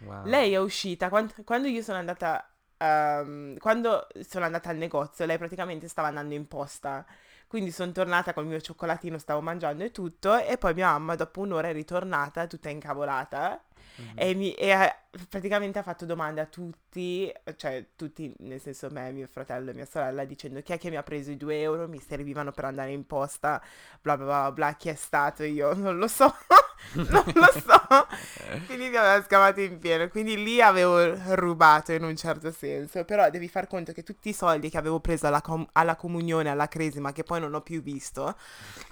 Wow. 0.01 0.27
Lei 0.27 0.53
è 0.53 0.59
uscita, 0.59 1.09
quan- 1.09 1.33
quando, 1.45 1.69
io 1.69 1.83
sono 1.83 1.99
andata, 1.99 2.49
ehm, 2.77 3.59
quando 3.59 4.07
sono 4.29 4.45
andata 4.45 4.69
al 4.71 4.77
negozio, 4.77 5.27
lei 5.27 5.37
praticamente 5.39 5.89
stava 5.89 6.09
andando 6.09 6.35
in 6.35 6.47
posta. 6.47 7.05
Quindi 7.49 7.71
sono 7.71 7.93
tornata 7.93 8.33
col 8.33 8.47
mio 8.47 8.61
cioccolatino, 8.61 9.19
stavo 9.19 9.41
mangiando 9.43 9.85
e 9.85 9.91
tutto, 9.91 10.37
e 10.39 10.57
poi 10.59 10.75
mia 10.75 10.91
mamma 10.93 11.17
dopo 11.17 11.41
un'ora 11.41 11.69
è 11.69 11.73
ritornata 11.73 12.47
tutta 12.47 12.69
incavolata 12.71 13.63
Mhm. 13.97 14.13
e, 14.15 14.35
mi, 14.35 14.53
e 14.55 14.71
ha- 14.73 14.97
praticamente 15.29 15.79
ha 15.79 15.83
fatto 15.83 16.07
domande 16.07 16.41
a 16.41 16.47
tutti, 16.47 17.31
cioè 17.57 17.85
tutti, 17.97 18.33
nel 18.39 18.61
senso 18.61 18.89
me, 18.91 19.13
mio 19.13 19.27
fratello 19.27 19.71
e 19.71 19.75
mia 19.75 19.87
sorella, 19.87 20.25
dicendo 20.25 20.63
chi 20.63 20.73
è 20.73 20.79
che 20.79 20.89
mi 20.91 20.97
ha 20.97 21.03
preso 21.03 21.31
i 21.31 21.37
due 21.37 21.61
euro, 21.61 21.89
mi 21.89 22.01
servivano 22.01 22.53
per 22.53 22.65
andare 22.65 22.91
in 22.93 23.07
posta, 23.07 23.63
bla 24.01 24.17
bla 24.17 24.25
bla 24.27 24.53
bla, 24.53 24.75
chi 24.75 24.89
è 24.89 24.95
stato 24.95 25.43
io, 25.45 25.75
non 25.77 25.99
lo 25.99 26.09
so, 26.09 26.35
non 26.95 27.07
lo 27.35 27.53
so. 27.53 28.07
Quindi 28.67 28.89
mi 28.89 28.97
aveva 28.97 29.23
scavato 29.23 29.61
in 29.61 29.79
pieno, 29.79 30.09
quindi 30.09 30.43
lì 30.43 30.61
avevo 30.61 31.15
rubato 31.35 31.93
in 31.93 32.03
un 32.05 32.17
certo 32.17 32.51
senso, 32.51 33.05
però 33.05 33.29
devi 33.31 33.49
far 33.49 33.67
conto 33.67 33.93
che 33.93 34.03
tutti 34.03 34.31
i 34.31 34.33
soldi 34.33 34.71
che 34.71 34.79
avevo 34.79 35.01
preso 35.01 35.27
alla, 35.27 35.41
com- 35.41 35.67
alla 35.73 35.97
comunione, 35.97 36.51
alla 36.51 36.69
cresima, 36.69 37.13
che 37.13 37.23
poi 37.25 37.41
non 37.41 37.55
ho 37.55 37.61
più 37.61 37.83
visto, 37.83 38.35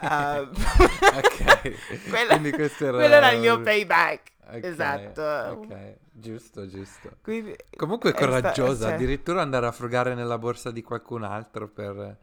eh, 0.03 0.07
ok. 0.41 2.09
Quello- 2.09 2.29
Quindi 2.29 2.51
questo 2.53 2.87
era... 2.87 2.97
quello 2.99 3.15
era 3.15 3.31
il 3.31 3.41
mio 3.41 3.61
payback. 3.61 4.33
Ok, 4.57 4.65
Esatto. 4.65 5.23
Ok, 5.23 5.97
giusto, 6.13 6.67
giusto. 6.67 7.11
Quindi, 7.23 7.57
Comunque 7.77 8.11
è 8.11 8.15
sta- 8.15 8.27
coraggiosa, 8.27 8.85
cioè- 8.87 8.95
addirittura 8.95 9.43
andare 9.43 9.67
a 9.67 9.73
frugare 9.73 10.15
nella 10.15 10.39
borsa 10.39 10.71
di 10.71 10.83
qualcun 10.83 11.23
altro 11.25 11.69
per... 11.69 12.19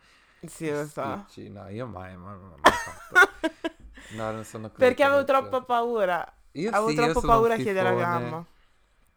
sì, 0.45 0.69
lo 0.71 0.85
so. 0.85 1.25
No, 1.49 1.67
io 1.69 1.85
mai, 1.87 2.15
mai, 2.17 2.37
mai 2.37 2.71
fatto. 2.71 3.31
No, 4.15 4.31
non 4.31 4.43
sono 4.43 4.67
così 4.67 4.79
Perché 4.79 5.03
avevo 5.03 5.23
troppa 5.23 5.61
paura. 5.61 6.33
Io 6.53 6.69
avevo 6.71 6.89
sì, 6.89 6.95
troppo 6.95 7.21
paura 7.21 7.53
a 7.53 7.57
chiedere 7.57 7.89
a 7.89 7.93
mamma. 7.93 8.45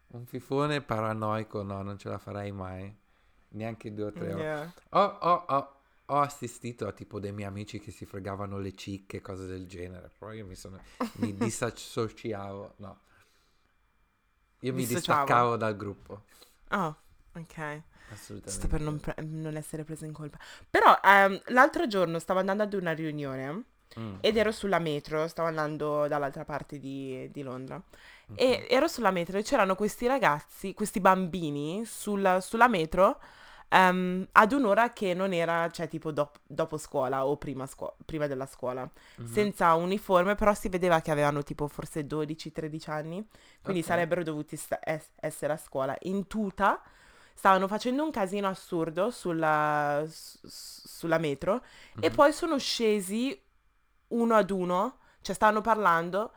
Un 0.08 0.26
fifone 0.26 0.80
paranoico, 0.80 1.62
no, 1.62 1.82
non 1.82 1.96
ce 1.98 2.08
la 2.08 2.18
farei 2.18 2.50
mai. 2.52 2.92
Neanche 3.52 3.92
due 3.94 4.04
o 4.06 4.12
tre 4.12 4.32
ore. 4.32 4.42
Yeah. 4.42 4.72
Ho, 4.90 5.00
ho- 5.20 5.44
ho- 5.46 5.79
ho 6.10 6.20
assistito 6.20 6.86
a 6.86 6.92
tipo 6.92 7.18
dei 7.20 7.32
miei 7.32 7.48
amici 7.48 7.78
che 7.80 7.90
si 7.90 8.06
fregavano 8.06 8.58
le 8.58 8.74
cicche, 8.74 9.20
cose 9.20 9.46
del 9.46 9.66
genere. 9.66 10.10
Però 10.18 10.32
io 10.32 10.46
mi 10.46 10.54
sono. 10.56 10.82
mi 11.12 11.34
dissociavo. 11.36 12.74
No. 12.78 13.00
Io 14.60 14.72
mi 14.72 14.86
Dissociavo? 14.86 14.86
distaccavo 14.86 15.56
dal 15.58 15.76
gruppo. 15.76 16.24
Oh, 16.70 16.94
ok. 17.34 17.82
Assolutamente. 18.10 18.44
Sto 18.44 18.68
per 18.68 18.80
non, 18.80 18.98
pre- 19.00 19.14
non 19.22 19.56
essere 19.56 19.84
presa 19.84 20.06
in 20.06 20.12
colpa. 20.12 20.38
Però 20.68 20.98
ehm, 21.02 21.40
l'altro 21.48 21.86
giorno 21.86 22.18
stavo 22.18 22.40
andando 22.40 22.62
ad 22.62 22.72
una 22.74 22.92
riunione 22.92 23.64
Mm, 23.96 24.20
ed 24.20 24.36
ero 24.36 24.52
sulla 24.52 24.78
metro, 24.78 25.28
stavo 25.28 25.48
andando 25.48 26.06
dall'altra 26.08 26.44
parte 26.44 26.78
di, 26.78 27.28
di 27.30 27.42
Londra. 27.42 27.80
ok. 28.32 28.50
E 28.50 28.66
ero 28.70 28.88
sulla 28.88 29.10
metro 29.10 29.38
e 29.38 29.42
c'erano 29.42 29.74
questi 29.74 30.06
ragazzi, 30.06 30.74
questi 30.74 31.00
bambini 31.00 31.84
sul- 31.84 32.38
sulla 32.40 32.68
metro 32.68 33.20
ehm, 33.70 34.26
ad 34.32 34.52
un'ora 34.52 34.92
che 34.92 35.14
non 35.14 35.32
era, 35.32 35.70
cioè 35.70 35.88
tipo 35.88 36.10
dop- 36.12 36.40
dopo 36.46 36.76
scuola 36.76 37.24
o 37.26 37.36
prima, 37.36 37.66
scuo- 37.66 37.96
prima 38.04 38.26
della 38.26 38.46
scuola, 38.46 38.88
Mhm. 39.16 39.26
senza 39.26 39.74
uniforme, 39.74 40.34
però 40.34 40.52
si 40.54 40.68
vedeva 40.68 41.00
che 41.00 41.10
avevano 41.10 41.42
tipo 41.42 41.66
forse 41.68 42.06
12-13 42.06 42.90
anni, 42.90 43.24
quindi 43.62 43.80
Ok. 43.80 43.86
sarebbero 43.86 44.22
dovuti 44.22 44.56
sta- 44.56 44.80
es- 44.82 45.10
essere 45.20 45.52
a 45.52 45.56
scuola. 45.56 45.96
In 46.02 46.26
tuta 46.26 46.82
stavano 47.32 47.68
facendo 47.68 48.04
un 48.04 48.10
casino 48.10 48.48
assurdo 48.48 49.10
sulla, 49.10 50.02
s- 50.06 50.38
s- 50.46 50.86
sulla 50.88 51.18
metro 51.18 51.62
e 52.00 52.08
Mhm. 52.08 52.14
poi 52.14 52.32
sono 52.32 52.58
scesi 52.58 53.40
uno 54.08 54.34
ad 54.34 54.50
uno, 54.50 54.98
cioè 55.22 55.34
stavano 55.34 55.60
parlando, 55.60 56.32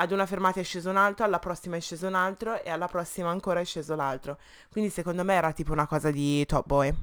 ad 0.00 0.12
una 0.12 0.26
fermata 0.26 0.60
è 0.60 0.62
sceso 0.62 0.90
un 0.90 0.96
altro, 0.96 1.24
alla 1.24 1.38
prossima 1.40 1.76
è 1.76 1.80
sceso 1.80 2.06
un 2.06 2.14
altro 2.14 2.62
e 2.62 2.70
alla 2.70 2.86
prossima 2.86 3.30
ancora 3.30 3.60
è 3.60 3.64
sceso 3.64 3.94
l'altro. 3.96 4.38
Quindi 4.70 4.90
secondo 4.90 5.24
me 5.24 5.34
era 5.34 5.52
tipo 5.52 5.72
una 5.72 5.86
cosa 5.86 6.10
di 6.10 6.44
Top 6.46 6.66
Boy. 6.66 6.94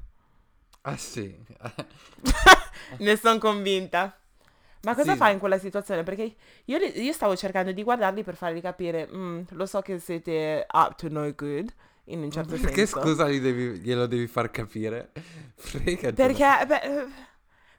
Ah 0.81 0.97
sì. 0.97 1.35
ne 2.99 3.17
sono 3.17 3.37
convinta. 3.39 4.17
Ma 4.83 4.93
cosa 4.93 5.13
Sì. 5.13 5.17
fai 5.17 5.33
in 5.33 5.39
quella 5.39 5.57
situazione? 5.57 6.03
Perché 6.03 6.35
io, 6.65 6.77
io 6.77 7.11
stavo 7.11 7.35
cercando 7.35 7.71
di 7.71 7.81
guardarli 7.83 8.23
per 8.23 8.35
fargli 8.35 8.61
capire, 8.61 9.07
"Mm, 9.11 9.41
lo 9.51 9.65
so 9.65 9.81
che 9.81 9.97
siete 9.99 10.65
up 10.71 10.95
to 10.95 11.07
no 11.09 11.29
good, 11.33 11.73
in 12.05 12.21
un 12.21 12.29
certo 12.31 12.55
Perché 12.55 12.85
senso. 12.85 13.01
scusa 13.01 13.27
gli 13.27 13.39
devi- 13.39 13.79
glielo 13.79 14.05
devi 14.05 14.27
far 14.27 14.51
capire? 14.51 15.11
Fregatene. 15.57 16.13
Perché, 16.13 16.65
beh, 16.67 16.81
eh, 16.81 17.07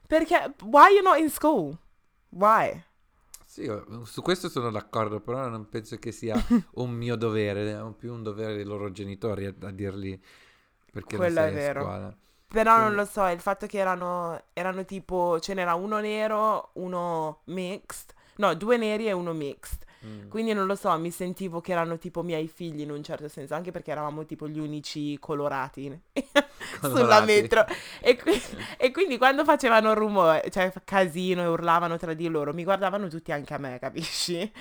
perché, 0.05 0.53
why 0.63 0.89
you 0.93 1.01
not 1.01 1.17
in 1.17 1.29
school? 1.29 1.77
Why? 2.29 2.83
Sì, 3.57 3.67
su 4.03 4.21
questo 4.21 4.49
sono 4.49 4.69
d'accordo, 4.69 5.19
però 5.19 5.47
non 5.47 5.67
penso 5.67 5.97
che 5.97 6.11
sia 6.11 6.35
un 6.75 6.91
mio 6.91 7.15
dovere, 7.15 7.71
è 7.71 7.81
un- 7.81 7.95
più 7.95 8.13
un 8.13 8.21
dovere 8.21 8.53
dei 8.55 8.63
loro 8.65 8.91
genitori 8.91 9.47
a, 9.47 9.53
a 9.61 9.71
dirgli 9.71 10.19
perché 10.91 11.15
Quello 11.17 11.39
non 11.39 11.49
è 11.49 11.51
sei 11.51 11.57
a 11.59 11.63
vero. 11.63 11.81
scuola. 11.81 12.17
Però 12.49 12.71
non 12.77 12.81
Quindi- 12.93 12.95
lo 12.97 13.05
so, 13.05 13.25
il 13.27 13.39
fatto 13.39 13.65
che 13.65 13.77
erano, 13.79 14.41
erano 14.53 14.85
tipo, 14.85 15.39
ce 15.39 15.53
n'era 15.55 15.73
uno 15.73 15.99
nero, 15.99 16.69
uno 16.73 17.41
mixed, 17.45 18.13
no, 18.37 18.53
due 18.53 18.77
neri 18.77 19.07
e 19.07 19.11
uno 19.11 19.33
mixed. 19.33 19.85
Mm. 20.07 20.29
Quindi 20.29 20.53
non 20.53 20.65
lo 20.67 20.75
so, 20.75 20.95
mi 20.97 21.11
sentivo 21.11 21.59
che 21.59 21.71
erano 21.73 21.97
tipo 21.97 22.23
miei 22.23 22.47
figli 22.47 22.81
in 22.81 22.91
un 22.91 23.03
certo 23.03 23.27
senso, 23.27 23.55
anche 23.55 23.71
perché 23.71 23.91
eravamo 23.91 24.25
tipo 24.25 24.47
gli 24.47 24.59
unici 24.59 25.17
colorati 25.19 25.99
sulla 26.79 26.89
Colorati. 26.93 27.25
metro. 27.25 27.65
E, 27.99 28.15
qui- 28.15 28.41
e 28.77 28.91
quindi 28.91 29.17
quando 29.17 29.43
facevano 29.43 29.93
rumore, 29.93 30.49
cioè 30.49 30.71
casino 30.85 31.41
e 31.41 31.47
urlavano 31.47 31.97
tra 31.97 32.13
di 32.13 32.27
loro, 32.29 32.53
mi 32.53 32.63
guardavano 32.63 33.07
tutti 33.09 33.31
anche 33.31 33.53
a 33.53 33.57
me, 33.57 33.77
capisci? 33.79 34.39
E 34.39 34.51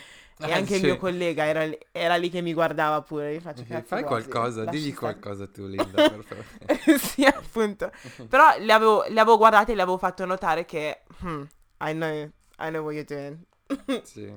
Eh, 0.48 0.52
anche 0.52 0.74
il 0.74 0.80
sì. 0.80 0.84
mio 0.86 0.96
collega 0.98 1.46
era, 1.46 1.64
lì- 1.64 1.78
era 1.92 2.16
lì 2.16 2.28
che 2.28 2.42
mi 2.42 2.52
guardava 2.52 3.00
pure, 3.00 3.34
gli 3.36 3.40
faccio 3.40 3.64
cazzo 3.66 3.86
Fai 3.86 4.02
qualcosa, 4.04 4.64
Lasci 4.64 4.78
digli 4.78 4.92
stare." 4.94 5.18
qualcosa 5.18 5.46
tu, 5.46 5.66
Linda, 5.66 6.10
per 6.10 6.24
favore. 6.24 6.98
sì, 6.98 7.24
appunto. 7.24 7.90
Però 8.28 8.56
li 8.58 8.70
avevo, 8.70 9.04
li 9.08 9.18
avevo 9.18 9.38
guardati 9.38 9.72
e 9.72 9.74
le 9.74 9.82
avevo 9.82 9.96
fatto 9.96 10.24
notare 10.26 10.66
che, 10.66 11.02
hmm, 11.24 11.42
I 11.80 11.92
know, 11.92 12.10
I 12.58 12.68
know 12.68 12.82
what 12.84 12.92
you're 12.94 13.04
doing. 13.04 14.02
Sì. 14.04 14.30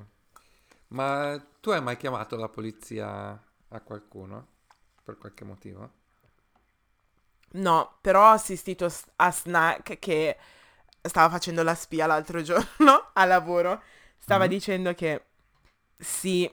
Ma 0.90 1.38
tu 1.60 1.70
hai 1.70 1.80
mai 1.82 1.96
chiamato 1.96 2.36
la 2.36 2.48
polizia 2.48 3.08
a 3.68 3.80
qualcuno? 3.80 4.46
Per 5.02 5.18
qualche 5.18 5.44
motivo? 5.44 5.90
No, 7.52 7.96
però 8.00 8.28
ho 8.30 8.32
assistito 8.32 8.88
a 9.16 9.30
Snack 9.32 9.98
che 9.98 10.36
stava 11.02 11.28
facendo 11.30 11.62
la 11.64 11.74
spia 11.74 12.06
l'altro 12.06 12.42
giorno 12.42 13.10
a 13.12 13.24
lavoro. 13.24 13.82
Stava 14.18 14.46
Mhm. 14.46 14.46
dicendo 14.46 14.94
che 14.94 15.24
sì, 15.98 16.48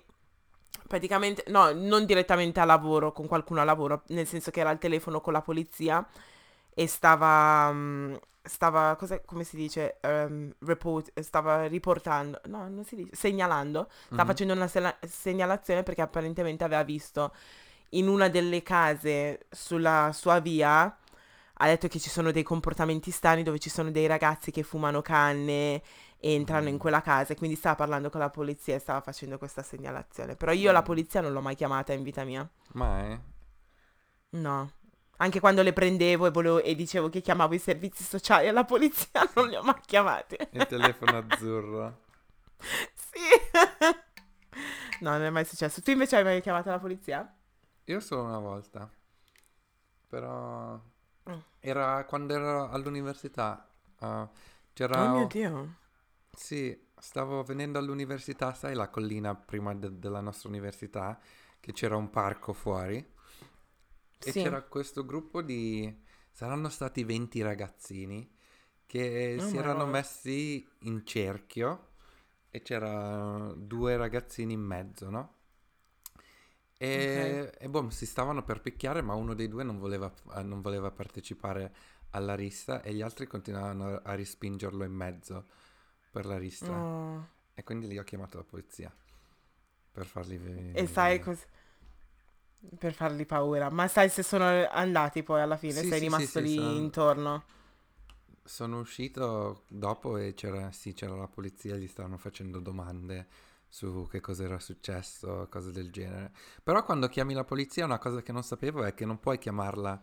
praticamente, 0.88 1.44
no, 1.50 1.72
non 1.74 2.06
direttamente 2.06 2.60
a 2.60 2.66
lavoro, 2.66 3.12
con 3.12 3.28
qualcuno 3.28 3.62
a 3.62 3.64
lavoro, 3.64 4.04
nel 4.08 4.26
senso 4.28 4.50
che 4.52 4.60
era 4.62 4.70
al 4.72 4.80
telefono 4.80 5.22
con 5.22 5.34
la 5.34 5.42
polizia 5.42 6.06
e 6.80 6.86
stava, 6.88 7.72
mm, 7.74 8.16
stava, 8.44 8.96
cos'è, 8.98 9.24
come 9.26 9.44
si 9.44 9.56
dice, 9.56 9.98
Ehm, 10.02 10.54
report, 10.60 11.20
stava 11.22 11.66
riportando, 11.66 12.40
no, 12.46 12.70
non 12.70 12.84
si 12.86 12.96
dice, 12.96 13.16
segnalando, 13.16 13.90
stava 14.06 14.22
Mhm. 14.22 14.28
facendo 14.28 14.54
una 14.54 14.68
sela- 14.68 14.96
segnalazione 15.02 15.82
perché 15.82 16.02
apparentemente 16.04 16.64
aveva 16.64 16.84
visto 16.84 17.34
in 17.92 18.08
una 18.08 18.28
delle 18.30 18.62
case 18.62 19.48
sulla 19.50 20.12
sua 20.14 20.40
via, 20.40 20.96
ha 21.60 21.66
detto 21.66 21.88
che 21.88 22.00
ci 22.00 22.10
sono 22.10 22.32
dei 22.32 22.44
comportamenti 22.44 23.10
strani 23.10 23.42
dove 23.42 23.58
ci 23.58 23.70
sono 23.72 23.90
dei 23.90 24.06
ragazzi 24.06 24.52
che 24.52 24.62
fumano 24.62 25.02
canne 25.02 25.82
e 26.20 26.34
entrano 26.34 26.68
in 26.68 26.76
Mm. 26.76 26.80
quella 26.80 27.02
casa 27.02 27.34
e 27.34 27.36
quindi 27.38 27.56
stava 27.56 27.76
parlando 27.76 28.12
con 28.12 28.20
la 28.20 28.30
polizia 28.30 28.76
e 28.76 28.80
stava 28.80 29.02
facendo 29.02 29.40
questa 29.40 29.64
segnalazione. 29.64 30.36
Però 30.36 30.52
io 30.52 30.72
la 30.72 30.82
Mm. 30.82 30.86
polizia 30.86 31.22
non 31.22 31.34
l'ho 31.34 31.42
mai 31.42 31.56
chiamata 31.56 31.92
in 31.94 32.04
vita 32.04 32.24
mia. 32.24 32.48
Mai? 32.74 33.20
No, 34.30 34.72
Anche 35.18 35.40
quando 35.40 35.64
le 35.64 35.74
prendevo 35.74 36.28
e, 36.28 36.32
volevo, 36.32 36.62
e 36.62 36.76
dicevo 36.76 37.10
che 37.10 37.22
chiamavo 37.22 37.54
i 37.56 37.60
servizi 37.60 38.04
sociali 38.04 38.48
alla 38.48 38.66
polizia, 38.66 39.28
non 39.36 39.48
li 39.48 39.56
ho 39.56 39.64
mai 39.64 39.80
chiamati. 39.86 40.38
Il 40.52 40.66
telefono 40.68 41.18
azzurro. 41.18 42.02
sì. 42.94 43.20
no, 45.02 45.12
non 45.12 45.22
è 45.24 45.30
mai 45.30 45.46
successo. 45.46 45.82
Tu 45.82 45.92
invece 45.92 46.18
hai 46.18 46.24
mai 46.24 46.42
chiamato 46.42 46.70
la 46.70 46.80
polizia? 46.80 47.36
Io 47.86 48.00
solo 48.00 48.24
una 48.24 48.40
volta. 48.40 48.90
Però 50.08 50.80
Mm. 51.30 51.40
era 51.60 52.06
quando 52.06 52.34
ero 52.34 52.70
all'università. 52.70 53.68
uh, 54.00 54.30
c'era... 54.72 55.04
Oh 55.04 55.16
mio 55.18 55.28
Dio. 55.28 55.76
Sì, 56.32 56.88
stavo 56.98 57.44
venendo 57.44 57.80
all'università, 57.80 58.54
sai 58.54 58.76
la 58.76 58.88
collina 58.88 59.36
prima 59.36 59.74
de- 59.76 60.00
della 60.00 60.22
nostra 60.22 60.48
università, 60.50 61.20
che 61.60 61.74
c'era 61.74 61.98
un 61.98 62.10
parco 62.10 62.54
fuori. 62.54 63.06
E 64.24 64.32
Sì. 64.32 64.42
c'era 64.42 64.64
questo 64.64 65.06
gruppo 65.06 65.42
di... 65.42 65.96
saranno 66.32 66.70
stati 66.70 67.04
20 67.04 67.42
ragazzini 67.42 68.30
che 68.86 69.38
Oh 69.38 69.42
si 69.42 69.58
erano 69.58 69.86
God. 69.86 69.90
messi 69.90 70.68
in 70.82 71.06
cerchio 71.06 71.90
e 72.50 72.62
c'era 72.62 73.54
due 73.56 73.98
ragazzini 73.98 74.54
in 74.54 74.62
mezzo, 74.62 75.10
no? 75.10 75.36
E, 76.80 77.52
e 77.58 77.70
boh, 77.70 77.90
si 77.90 78.06
stavano 78.06 78.44
per 78.44 78.62
picchiare, 78.62 79.02
ma 79.02 79.14
uno 79.16 79.34
dei 79.34 79.48
due 79.48 79.64
non 79.64 79.80
voleva, 79.80 80.14
eh, 80.36 80.44
non 80.44 80.62
voleva 80.62 80.92
partecipare 80.92 81.74
alla 82.12 82.36
rissa 82.36 82.82
e 82.84 82.94
gli 82.94 83.02
altri 83.02 83.26
continuavano 83.28 84.00
a 84.04 84.16
respingerlo 84.16 84.84
in 84.84 84.94
mezzo 84.94 85.48
per 86.12 86.26
la 86.26 86.38
rissa. 86.38 86.72
Oh. 86.74 87.28
E 87.54 87.64
quindi 87.64 87.88
lì 87.88 87.98
ho 87.98 88.04
chiamato 88.04 88.38
la 88.38 88.44
polizia 88.44 88.96
per 89.92 90.06
farli 90.06 90.38
venire. 90.38 90.82
E 90.82 90.88
sai 90.88 91.20
così. 91.20 91.44
Per 92.78 92.94
fargli 92.94 93.26
paura. 93.26 93.70
Ma 93.72 93.88
sai 93.88 94.10
se 94.10 94.22
sono 94.24 94.68
andati 94.70 95.24
poi 95.24 95.42
alla 95.42 95.58
fine? 95.58 95.82
Sì, 95.82 95.88
Sei 95.88 95.98
sì, 95.98 96.00
rimasto 96.00 96.40
sì, 96.40 96.42
lì 96.42 96.54
sono- 96.54 96.72
intorno? 96.78 97.44
Sono 98.44 98.80
uscito 98.80 99.64
dopo 99.68 100.16
e 100.18 100.34
c'era, 100.34 100.72
sì, 100.72 100.94
c'era 100.94 101.16
la 101.16 101.28
polizia, 101.28 101.76
gli 101.76 101.88
stavano 101.88 102.18
facendo 102.18 102.60
domande 102.60 103.28
su 103.68 104.08
che 104.10 104.22
cosa 104.22 104.46
era 104.46 104.58
successo, 104.60 105.48
cose 105.52 105.72
del 105.72 105.92
genere. 105.92 106.32
Però 106.64 106.82
quando 106.86 107.10
chiami 107.10 107.34
la 107.34 107.44
polizia 107.44 107.84
una 107.84 108.00
cosa 108.00 108.22
che 108.22 108.32
non 108.32 108.44
sapevo 108.44 108.84
è 108.86 108.94
che 108.94 109.06
non 109.06 109.20
puoi 109.20 109.38
chiamarla 109.38 110.02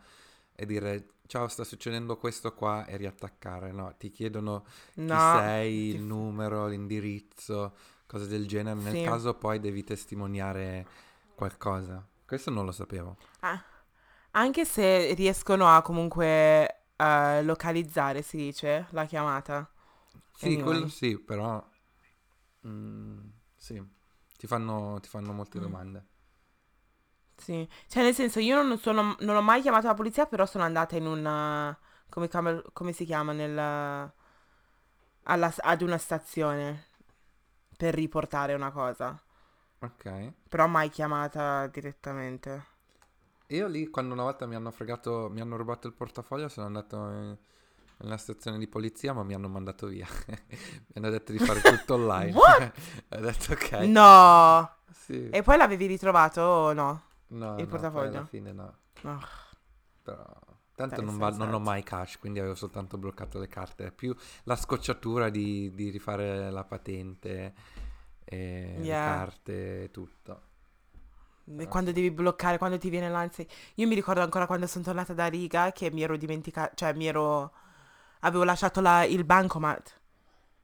e 0.55 0.66
dire 0.66 1.09
ciao 1.26 1.48
sta 1.48 1.64
succedendo 1.64 2.18
questo 2.18 2.52
qua 2.55 2.84
e 2.86 2.96
riattaccare, 2.98 3.72
no, 3.72 3.94
ti 3.98 4.11
chiedono 4.11 4.66
chi 5.07 5.18
No. 5.18 5.18
sei, 5.18 5.88
ti- 5.88 5.96
il 5.96 6.02
numero, 6.02 6.66
l'indirizzo, 6.66 7.74
cose 8.07 8.26
del 8.26 8.46
genere. 8.46 8.78
Nel 8.78 8.92
Sì. 8.92 9.00
caso 9.00 9.34
poi 9.34 9.59
devi 9.59 9.84
testimoniare 9.84 10.86
qualcosa. 11.34 12.07
Questo 12.35 12.51
non 12.51 12.64
lo 12.64 12.72
sapevo. 12.72 13.16
Ah, 13.41 13.62
Anche 14.32 14.64
se 14.64 15.14
riescono 15.14 15.68
a 15.68 15.82
comunque 15.82 16.87
eh, 16.97 17.43
localizzare, 17.45 18.22
si 18.22 18.37
dice, 18.39 18.87
la 18.91 19.07
chiamata. 19.07 19.70
Sì, 20.32 20.59
Anyway. 20.59 20.59
quello 20.59 20.89
sì, 20.89 21.18
però... 21.18 21.66
mm, 22.66 23.20
sì, 23.57 23.82
ti 24.37 24.47
fanno, 24.47 24.99
ti 25.01 25.09
fanno 25.09 25.32
molte 25.32 25.59
Mm. 25.59 25.61
domande. 25.61 26.07
Sì. 27.37 27.68
Cioè, 27.89 28.03
nel 28.03 28.14
senso, 28.14 28.39
io 28.41 28.62
non, 28.62 28.78
sono, 28.78 29.16
non 29.20 29.37
ho 29.37 29.43
mai 29.43 29.61
chiamato 29.61 29.87
la 29.87 29.95
polizia, 29.95 30.26
però 30.26 30.47
sono 30.47 30.64
andata 30.64 30.97
in 30.97 31.07
una... 31.07 31.76
Come, 32.09 32.28
chiama- 32.28 32.62
come 32.72 32.93
si 32.93 33.05
chiama? 33.05 33.32
Nel, 33.32 34.12
alla- 35.24 35.53
ad 35.59 35.82
una 35.82 35.99
stazione 35.99 36.87
per 37.76 37.95
riportare 37.95 38.55
una 38.55 38.70
cosa. 38.72 39.20
Ok. 39.81 40.33
Però 40.49 40.66
mai 40.66 40.89
chiamata 40.91 41.66
direttamente. 41.66 42.66
Io 43.49 43.66
lì, 43.68 43.89
quando 43.89 44.14
una 44.14 44.22
volta 44.22 44.47
mi 44.47 44.55
hanno 44.55 44.70
fregato, 44.70 45.29
mi 45.31 45.41
hanno 45.41 45.57
rubato 45.57 45.87
il 45.87 45.93
portafoglio, 45.93 46.49
sono 46.49 46.66
andato 46.66 46.97
in- 46.97 47.37
nella 47.99 48.16
stazione 48.16 48.59
di 48.59 48.66
polizia, 48.66 49.12
ma 49.12 49.22
mi 49.22 49.35
hanno 49.35 49.49
mandato 49.49 49.87
via. 49.87 50.07
mi 50.27 50.95
hanno 50.95 51.11
detto 51.11 51.33
di 51.33 51.39
fare 51.39 51.61
tutto 51.61 51.95
online. 51.95 52.33
Ho 53.11 53.20
detto 53.20 53.53
ok. 53.53 53.70
No! 53.87 54.77
Sì. 54.91 55.29
E 55.29 55.43
poi 55.43 55.57
l'avevi 55.59 55.87
ritrovato 55.87 56.41
o 56.41 56.72
no? 56.72 57.03
No, 57.29 57.59
il 57.59 57.64
no, 57.64 57.66
portafoglio? 57.66 58.16
alla 58.18 58.27
fine 58.27 58.53
no. 58.53 58.77
No. 59.03 59.20
Però... 60.03 60.25
Tanto 60.77 61.03
non, 61.03 61.18
va- 61.18 61.31
non 61.31 61.53
ho 61.55 61.61
mai 61.61 61.85
cash, 61.85 62.18
quindi 62.18 62.41
avevo 62.41 62.57
soltanto 62.57 62.99
bloccato 62.99 63.39
le 63.39 63.47
carte. 63.47 63.93
Più 63.93 64.12
la 64.45 64.57
scocciatura 64.57 65.31
di, 65.31 65.70
di 65.72 65.89
rifare 65.91 66.51
la 66.51 66.64
patente, 66.64 67.55
e 68.25 68.85
le 68.87 68.97
Yeah. 68.97 69.01
carte 69.01 69.85
e 69.85 69.91
tutto. 69.91 70.43
E 71.57 71.68
Quando 71.68 71.93
devi 71.93 72.11
bloccare, 72.11 72.59
quando 72.59 72.79
ti 72.79 72.89
viene 72.91 73.09
l'ansia. 73.11 73.45
Io 73.77 73.87
mi 73.87 73.95
ricordo 73.95 74.20
ancora 74.22 74.47
quando 74.47 74.66
sono 74.66 74.85
tornata 74.85 75.12
da 75.14 75.27
Riga 75.27 75.72
che 75.72 75.91
mi 75.91 76.03
ero 76.03 76.16
dimenticata, 76.16 76.72
cioè 76.75 76.93
mi 76.95 77.07
ero... 77.07 77.53
Avevo 78.20 78.45
lasciato 78.45 78.81
la- 78.81 79.05
il 79.05 79.25
bancomat 79.25 80.01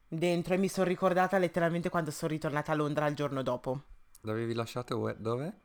dentro 0.09 0.55
e 0.55 0.59
mi 0.59 0.69
sono 0.69 0.87
ricordata 0.89 1.39
letteralmente 1.39 1.91
quando 1.91 2.11
sono 2.11 2.33
ritornata 2.33 2.73
a 2.73 2.75
Londra 2.77 3.07
il 3.07 3.15
giorno 3.17 3.43
dopo. 3.43 3.83
L'avevi 4.23 4.55
lasciato 4.55 5.15
dove? 5.19 5.61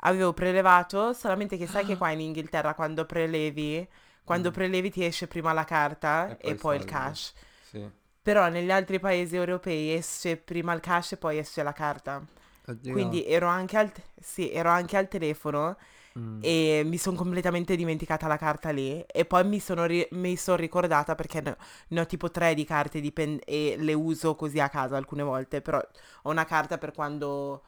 Avevo 0.00 0.32
prelevato, 0.34 1.12
solamente 1.12 1.56
che 1.56 1.66
sai 1.66 1.84
che 1.84 1.96
qua 1.96 2.10
in 2.10 2.20
Inghilterra 2.20 2.74
quando 2.74 3.04
prelevi, 3.06 3.86
quando 4.24 4.50
Mm. 4.50 4.52
prelevi 4.52 4.90
ti 4.90 5.04
esce 5.04 5.26
prima 5.26 5.52
la 5.52 5.64
carta 5.64 6.32
E 6.32 6.36
e 6.38 6.54
poi 6.54 6.56
poi 6.56 6.76
il 6.76 6.84
cash. 6.84 7.32
Sì. 7.60 7.90
Però 8.26 8.48
negli 8.48 8.72
altri 8.72 8.98
paesi 8.98 9.36
europei 9.36 9.92
esce 9.94 10.36
prima 10.36 10.72
il 10.72 10.80
cash 10.80 11.12
e 11.12 11.16
poi 11.16 11.38
esce 11.38 11.62
la 11.62 11.72
carta. 11.72 12.20
Oddio. 12.66 12.92
Quindi 12.92 13.24
ero 13.24 13.46
anche 13.46 13.76
al, 13.78 13.92
sì, 14.20 14.50
ero 14.50 14.70
anche 14.70 14.96
al 14.96 15.06
telefono 15.06 15.76
Mm. 16.18 16.38
e 16.40 16.82
mi 16.82 16.96
sono 16.96 17.14
completamente 17.14 17.76
dimenticata 17.76 18.26
la 18.26 18.38
carta 18.38 18.70
lì 18.70 19.04
e 19.06 19.26
poi 19.26 19.44
mi 19.44 19.60
sono, 19.60 19.84
ri- 19.84 20.08
mi 20.12 20.34
son 20.36 20.56
ricordata 20.56 21.14
perché 21.14 21.42
ne, 21.42 21.56
ne 21.88 22.00
ho 22.00 22.06
tipo 22.06 22.30
tre 22.30 22.54
di 22.54 22.64
carte 22.64 23.00
dipen- 23.02 23.40
e 23.44 23.76
le 23.78 23.92
uso 23.92 24.34
così 24.34 24.58
a 24.58 24.70
casa 24.70 24.96
alcune 24.96 25.22
volte, 25.22 25.60
però 25.60 25.78
ho 26.22 26.30
una 26.30 26.46
carta 26.46 26.78
per 26.78 26.92
quando 26.92 27.62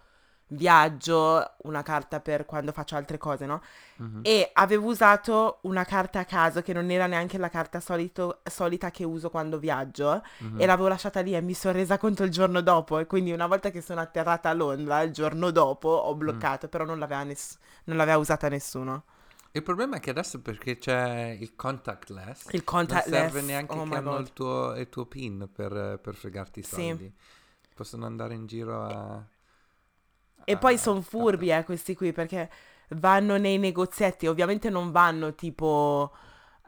viaggio, 0.49 1.53
una 1.65 1.83
carta 1.83 2.21
per 2.21 2.45
quando 2.47 2.73
faccio 2.73 2.97
altre 2.97 3.19
cose, 3.19 3.47
no? 3.47 3.63
Mhm. 3.97 4.21
E 4.23 4.51
avevo 4.55 4.87
usato 4.89 5.59
una 5.63 5.85
carta 5.85 6.21
a 6.21 6.25
caso 6.25 6.63
che 6.63 6.73
non 6.73 6.91
era 6.91 7.07
neanche 7.07 7.39
la 7.39 7.49
carta 7.49 7.81
solito- 7.81 8.41
solita 8.45 8.91
che 8.91 9.05
uso 9.05 9.31
quando 9.31 9.59
viaggio 9.59 10.23
Mhm. 10.39 10.61
e 10.61 10.67
l'avevo 10.67 10.89
lasciata 10.89 11.21
lì 11.21 11.35
e 11.35 11.41
mi 11.41 11.55
sono 11.55 11.75
resa 11.75 11.99
conto 11.99 12.23
il 12.25 12.31
giorno 12.31 12.61
dopo 12.61 12.99
e 12.99 13.07
quindi 13.07 13.33
una 13.33 13.47
volta 13.47 13.71
che 13.71 13.81
sono 13.83 14.01
atterrata 14.01 14.49
a 14.49 14.53
Londra, 14.55 15.03
il 15.03 15.13
giorno 15.13 15.51
dopo 15.51 15.89
ho 15.89 16.15
Mm. 16.15 16.19
bloccato, 16.19 16.69
però 16.69 16.85
non 16.85 16.99
l'aveva, 16.99 17.23
ness- 17.25 17.59
non 17.85 17.97
l'aveva 17.97 18.19
usata 18.19 18.49
nessuno. 18.49 19.05
Il 19.53 19.63
problema 19.63 19.97
è 19.97 20.01
che 20.01 20.11
adesso 20.11 20.41
perché 20.41 20.79
c'è 20.79 21.37
il 21.41 21.57
contactless, 21.57 22.45
Il 22.51 22.51
non 22.53 22.65
contactless, 22.65 23.21
serve 23.21 23.41
neanche 23.41 23.75
oh 23.75 23.85
che 23.89 23.95
hanno 23.97 24.19
il 24.19 24.33
tuo, 24.33 24.75
il 24.77 24.89
tuo 24.89 25.07
PIN 25.07 25.49
per, 25.53 25.99
per 26.03 26.15
fregarti 26.15 26.61
i 26.61 26.63
Sì. 26.63 26.69
soldi. 26.75 27.13
Possono 27.75 28.07
andare 28.07 28.35
in 28.35 28.47
giro 28.47 28.83
a... 28.83 29.23
E 30.53 30.57
poi 30.59 30.79
sono 30.79 31.01
furbi 31.01 31.51
eh, 31.51 31.65
questi 31.65 31.95
qui 31.95 32.13
perché 32.13 32.51
vanno 32.91 33.37
nei 33.37 33.59
negozietti, 33.59 34.27
ovviamente 34.27 34.71
non 34.71 34.91
vanno 34.91 35.35
tipo, 35.35 36.13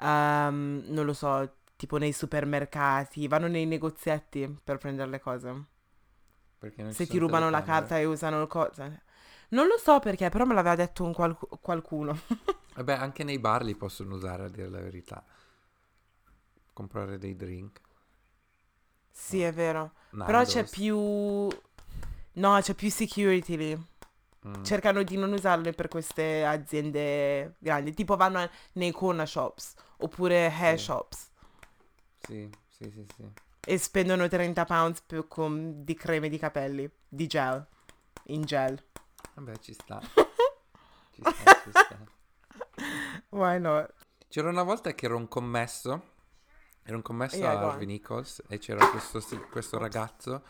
ehm, 0.00 0.84
non 0.86 1.04
lo 1.04 1.12
so, 1.12 1.56
tipo 1.76 1.96
nei 1.96 2.12
supermercati, 2.12 3.26
vanno 3.26 3.46
nei 3.46 3.66
negozietti 3.66 4.54
per 4.62 4.78
prendere 4.78 5.10
le 5.10 5.20
cose. 5.20 5.64
Se 6.90 7.06
ti 7.06 7.18
rubano 7.18 7.48
la 7.48 7.62
carta 7.62 7.98
e 7.98 8.04
usano 8.04 8.40
il 8.42 8.46
cosa. 8.48 8.90
Non 9.48 9.66
lo 9.66 9.78
so 9.78 9.98
perché, 9.98 10.28
però 10.28 10.44
me 10.44 10.54
l'aveva 10.54 10.76
detto 10.76 11.04
un 11.04 11.12
qualcu- 11.14 11.58
qualcuno. 11.60 12.18
Vabbè, 12.74 12.92
anche 12.92 13.24
nei 13.24 13.38
bar 13.38 13.62
li 13.62 13.74
possono 13.74 14.14
usare 14.14 14.44
a 14.44 14.48
dire 14.48 14.68
la 14.68 14.80
verità. 14.80 15.24
Comprare 16.72 17.18
dei 17.18 17.36
drink. 17.36 17.80
sì, 19.10 19.42
è 19.42 19.52
vero. 19.52 19.92
Però 20.24 20.42
c'è 20.44 20.62
Nando's. 20.62 20.70
più... 20.70 21.48
No, 22.34 22.58
c'è 22.60 22.74
più 22.74 22.90
security 22.90 23.56
lì. 23.56 23.88
Mm. 24.46 24.62
Cercano 24.62 25.02
di 25.02 25.16
non 25.16 25.32
usarle 25.32 25.72
per 25.72 25.88
queste 25.88 26.44
aziende 26.44 27.56
grandi. 27.58 27.92
Tipo 27.92 28.16
vanno 28.16 28.48
nei 28.72 28.90
corner 28.90 29.28
shops 29.28 29.74
oppure 29.98 30.46
hair 30.46 30.78
Sì. 30.78 30.84
shops 30.84 31.28
Sì, 32.20 32.50
sì, 32.68 32.90
sì, 32.90 33.06
sì. 33.16 33.28
e 33.66 33.76
spendono 33.78 34.28
30 34.28 34.64
pounds 34.64 35.02
per- 35.02 35.28
con- 35.28 35.84
di 35.84 35.94
creme 35.94 36.30
di 36.30 36.38
capelli, 36.38 36.90
di 37.06 37.26
gel, 37.26 37.66
in 38.28 38.42
gel. 38.42 38.82
Vabbè, 39.34 39.58
ci 39.58 39.74
sta. 39.74 40.00
ci 41.12 41.20
sta, 41.22 41.60
ci 41.62 41.70
sta. 41.70 41.98
Why 43.30 43.58
not? 43.60 43.92
C'era 44.28 44.48
una 44.48 44.62
volta 44.62 44.92
che 44.94 45.04
ero 45.04 45.16
un 45.18 45.28
commesso, 45.28 46.02
ero 46.82 46.96
un 46.96 47.02
commesso 47.02 47.36
Yeah, 47.36 47.58
a. 47.58 47.70
Harvey 47.72 47.86
Nichols 47.86 48.42
e 48.48 48.56
c'era 48.58 48.86
questo, 48.88 49.20
questo 49.50 49.76
ragazzo 49.76 50.42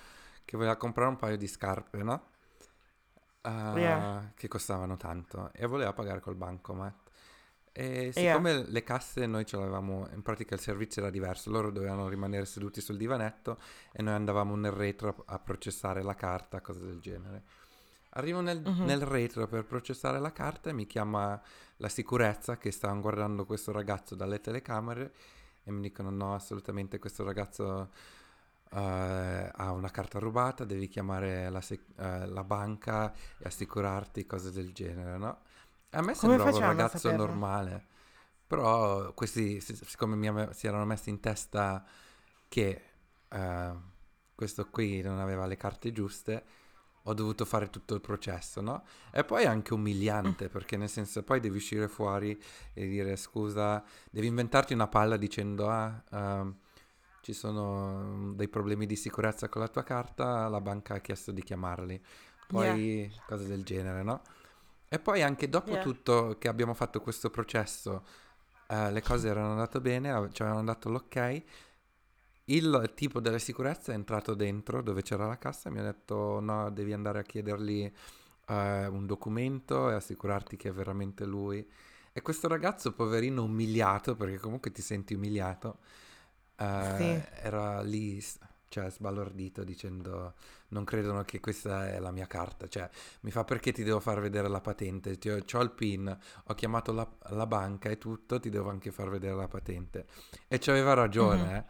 che 0.51 0.57
voleva 0.57 0.75
comprare 0.75 1.09
un 1.09 1.17
paio 1.17 1.37
di 1.37 1.47
scarpe, 1.47 2.03
no? 2.03 2.25
Ah, 3.43 3.79
Yeah. 3.79 4.33
Che 4.35 4.49
costavano 4.49 4.97
tanto 4.97 5.53
e 5.53 5.65
voleva 5.67 5.93
pagare 5.93 6.19
col 6.19 6.35
bancomat. 6.35 6.95
E 7.71 8.13
Yeah. 8.13 8.33
siccome 8.33 8.65
le 8.69 8.83
casse 8.83 9.27
noi 9.27 9.47
ce 9.47 9.57
l'avevamo, 9.57 10.09
in 10.13 10.23
pratica 10.23 10.57
il 10.57 10.61
servizio 10.61 11.03
era 11.03 11.11
diverso, 11.13 11.51
loro 11.53 11.71
dovevano 11.71 12.09
rimanere 12.09 12.47
seduti 12.47 12.81
sul 12.81 12.97
divanetto 12.97 13.59
e 13.93 14.03
noi 14.03 14.15
andavamo 14.15 14.57
nel 14.57 14.73
retro 14.73 15.23
a 15.25 15.39
processare 15.39 16.03
la 16.03 16.17
carta, 16.17 16.61
cose 16.61 16.85
del 16.85 16.99
genere. 16.99 17.45
Arrivo 18.15 18.41
nel, 18.41 18.61
Mhm. 18.61 18.85
nel 18.87 19.03
retro 19.03 19.47
per 19.47 19.65
processare 19.65 20.19
la 20.19 20.33
carta 20.33 20.71
e 20.71 20.73
mi 20.73 20.89
chiama 20.89 21.41
la 21.77 21.89
sicurezza 21.89 22.59
che 22.59 22.73
stavano 22.73 23.03
guardando 23.03 23.47
questo 23.47 23.71
ragazzo 23.71 24.17
dalle 24.17 24.41
telecamere 24.41 25.15
e 25.63 25.71
mi 25.71 25.81
dicono 25.81 26.11
no, 26.11 26.35
assolutamente 26.35 26.99
questo 26.99 27.23
ragazzo 27.23 27.91
eh, 28.73 29.51
ha 29.53 29.73
una 29.73 29.91
carta 29.91 30.19
rubata, 30.19 30.65
devi 30.65 30.89
chiamare 30.89 31.51
la, 31.51 31.61
sec- 31.61 31.99
eh, 31.99 32.27
la 32.27 32.45
banca 32.45 33.13
e 33.39 33.45
assicurarti, 33.47 34.27
cose 34.27 34.51
del 34.53 34.73
genere, 34.73 35.19
no? 35.19 35.39
A 35.91 36.01
me 36.03 36.15
Come 36.15 36.15
sembrava 36.15 36.57
un 36.57 36.63
ragazzo 36.63 37.11
normale, 37.13 37.87
però 38.47 39.13
questi, 39.15 39.61
si- 39.61 39.75
siccome 39.77 40.29
ave- 40.29 40.53
si 40.55 40.67
erano 40.67 40.85
messi 40.85 41.11
in 41.11 41.21
testa 41.21 41.85
che 42.49 42.83
eh, 43.29 43.73
questo 44.35 44.67
qui 44.71 45.01
non 45.03 45.19
aveva 45.19 45.47
le 45.47 45.57
carte 45.57 45.93
giuste, 45.93 46.45
ho 47.05 47.15
dovuto 47.15 47.45
fare 47.45 47.71
tutto 47.71 47.95
il 47.95 48.01
processo, 48.01 48.61
no? 48.61 48.85
E 49.11 49.25
poi 49.25 49.45
è 49.45 49.47
anche 49.47 49.75
umiliante, 49.75 50.49
perché 50.51 50.77
nel 50.77 50.89
senso 50.89 51.23
poi 51.23 51.41
devi 51.41 51.57
uscire 51.57 51.89
fuori 51.89 52.41
e 52.75 52.87
dire 52.87 53.17
scusa, 53.17 53.83
devi 54.11 54.27
inventarti 54.29 54.75
una 54.75 54.89
palla 54.89 55.17
dicendo 55.17 55.69
ah, 55.69 56.03
ehm, 56.11 56.57
ci 57.33 57.39
sono 57.39 58.33
dei 58.35 58.49
problemi 58.49 58.87
di 58.87 58.97
sicurezza 58.97 59.49
con 59.49 59.61
la 59.61 59.69
tua 59.69 59.85
carta, 59.85 60.49
la 60.49 60.61
banca 60.61 60.95
ha 60.95 60.99
chiesto 60.99 61.31
di 61.31 61.43
chiamarli, 61.43 62.03
poi 62.49 63.13
cose 63.27 63.47
del 63.47 63.63
genere, 63.63 64.03
no? 64.03 64.23
E 64.89 64.99
poi 64.99 65.23
anche 65.23 65.49
dopo 65.49 65.71
Yeah. 65.71 65.83
tutto 65.83 66.37
che 66.39 66.49
abbiamo 66.49 66.75
fatto 66.75 67.01
questo 67.01 67.31
processo, 67.31 68.05
eh, 68.67 68.91
le 68.91 69.03
cose 69.03 69.29
erano 69.29 69.51
andate 69.53 69.81
bene, 69.81 70.29
ci 70.33 70.43
avevano 70.43 70.65
dato 70.65 70.89
l'ok, 70.89 71.43
il 72.47 72.93
tipo 72.95 73.21
della 73.21 73.39
sicurezza 73.39 73.93
è 73.93 73.95
entrato 73.95 74.35
dentro 74.35 74.83
dove 74.83 75.03
c'era 75.03 75.27
la 75.27 75.39
cassa 75.39 75.69
e 75.69 75.73
mi 75.73 75.79
ha 75.79 75.83
detto 75.85 76.41
no, 76.41 76.69
devi 76.71 76.93
andare 76.93 77.21
a 77.21 77.23
chiedergli 77.23 77.85
eh, 78.49 78.87
un 78.87 79.07
documento 79.07 79.89
e 79.91 79.95
assicurarti 79.95 80.57
che 80.57 80.71
è 80.71 80.73
veramente 80.73 81.25
lui. 81.25 81.65
E 82.13 82.23
questo 82.23 82.49
ragazzo, 82.49 82.93
poverino, 82.93 83.45
umiliato, 83.45 84.17
perché 84.17 84.39
comunque 84.39 84.73
ti 84.73 84.83
senti 84.83 85.15
umiliato, 85.15 85.79
eh, 86.61 86.65
Sì. 86.79 87.25
era 87.43 87.83
lì, 87.83 88.23
cioè 88.69 88.91
sbalordito, 88.91 89.65
dicendo 89.65 90.35
non 90.69 90.85
credono 90.85 91.25
che 91.25 91.41
questa 91.41 91.89
è 91.91 91.99
la 91.99 92.11
mia 92.13 92.27
carta. 92.27 92.69
Cioè, 92.69 92.89
mi 93.23 93.31
fa 93.31 93.45
perché 93.45 93.73
ti 93.73 93.83
devo 93.83 94.01
far 94.01 94.21
vedere 94.21 94.49
la 94.49 94.61
patente? 94.61 95.19
Ti 95.19 95.31
ho, 95.31 95.39
c'ho 95.45 95.61
il 95.63 95.71
PIN, 95.73 96.17
ho 96.45 96.55
chiamato 96.55 96.93
la, 96.93 97.09
la 97.31 97.47
banca 97.47 97.89
e 97.89 97.99
tutto, 97.99 98.39
ti 98.41 98.51
devo 98.51 98.71
anche 98.71 98.93
far 98.93 99.09
vedere 99.11 99.35
la 99.35 99.49
patente. 99.49 100.07
E 100.49 100.59
ci 100.61 100.71
aveva 100.71 100.95
ragione, 100.95 101.45
Mhm. 101.45 101.59
eh. 101.59 101.65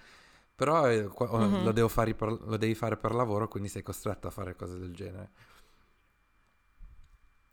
Però 0.54 0.86
eh, 0.90 1.04
qua- 1.08 1.32
oh, 1.32 1.46
Mhm. 1.46 1.56
lo, 1.58 1.72
devo 1.72 1.88
fare 1.88 2.14
per- 2.14 2.38
lo 2.42 2.56
devi 2.58 2.74
fare 2.74 2.96
per 2.98 3.14
lavoro, 3.14 3.48
quindi 3.48 3.68
sei 3.70 3.82
costretto 3.82 4.26
a 4.28 4.30
fare 4.30 4.54
cose 4.56 4.78
del 4.78 4.92
genere. 4.94 5.30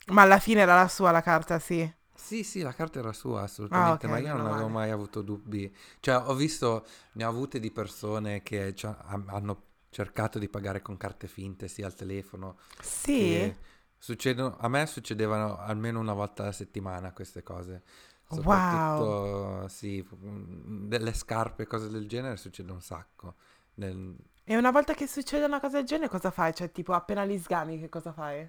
Ma 0.08 0.22
alla 0.22 0.38
fine 0.40 0.60
era 0.62 0.74
la 0.74 0.88
sua 0.88 1.12
la 1.12 1.22
carta, 1.22 1.58
sì. 1.60 1.88
Sì, 2.20 2.42
sì, 2.42 2.60
la 2.62 2.72
carta 2.74 2.98
era 2.98 3.12
sua, 3.12 3.42
assolutamente, 3.42 4.06
ok, 4.06 4.10
ma 4.10 4.18
io 4.18 4.36
non 4.36 4.46
avevo 4.46 4.68
mai 4.68 4.90
avuto 4.90 5.22
dubbi. 5.22 5.72
Cioè, 6.00 6.16
ho 6.26 6.34
visto, 6.34 6.84
ne 7.12 7.24
ho 7.24 7.28
avute 7.28 7.60
di 7.60 7.70
persone 7.70 8.42
che 8.42 8.74
ci 8.74 8.86
ha- 8.86 8.98
han- 9.06 9.24
hanno 9.28 9.62
cercato 9.90 10.38
di 10.38 10.48
pagare 10.48 10.82
con 10.82 10.96
carte 10.96 11.28
finte, 11.28 11.68
sia 11.68 11.86
al 11.86 11.94
telefono, 11.94 12.58
Sì. 12.82 13.54
succedono, 13.96 14.56
a 14.58 14.68
me 14.68 14.84
succedevano 14.86 15.58
almeno 15.58 16.00
una 16.00 16.12
volta 16.12 16.42
alla 16.42 16.52
settimana 16.52 17.12
queste 17.12 17.42
cose. 17.42 17.82
Wow. 18.30 19.66
Sì, 19.68 20.06
mm, 20.14 20.86
delle 20.88 21.14
scarpe, 21.14 21.66
cose 21.66 21.88
del 21.88 22.06
genere 22.08 22.36
succede 22.36 22.72
un 22.72 22.82
sacco. 22.82 23.36
Nel- 23.74 24.14
E 24.44 24.56
una 24.56 24.70
volta 24.72 24.92
che 24.94 25.06
succede 25.06 25.44
una 25.44 25.60
cosa 25.60 25.76
del 25.78 25.86
genere, 25.86 26.08
cosa 26.10 26.30
fai? 26.30 26.52
Cioè, 26.54 26.72
tipo, 26.72 26.92
appena 26.94 27.22
li 27.22 27.38
sgami, 27.38 27.78
che 27.78 27.88
cosa 27.88 28.12
fai? 28.12 28.48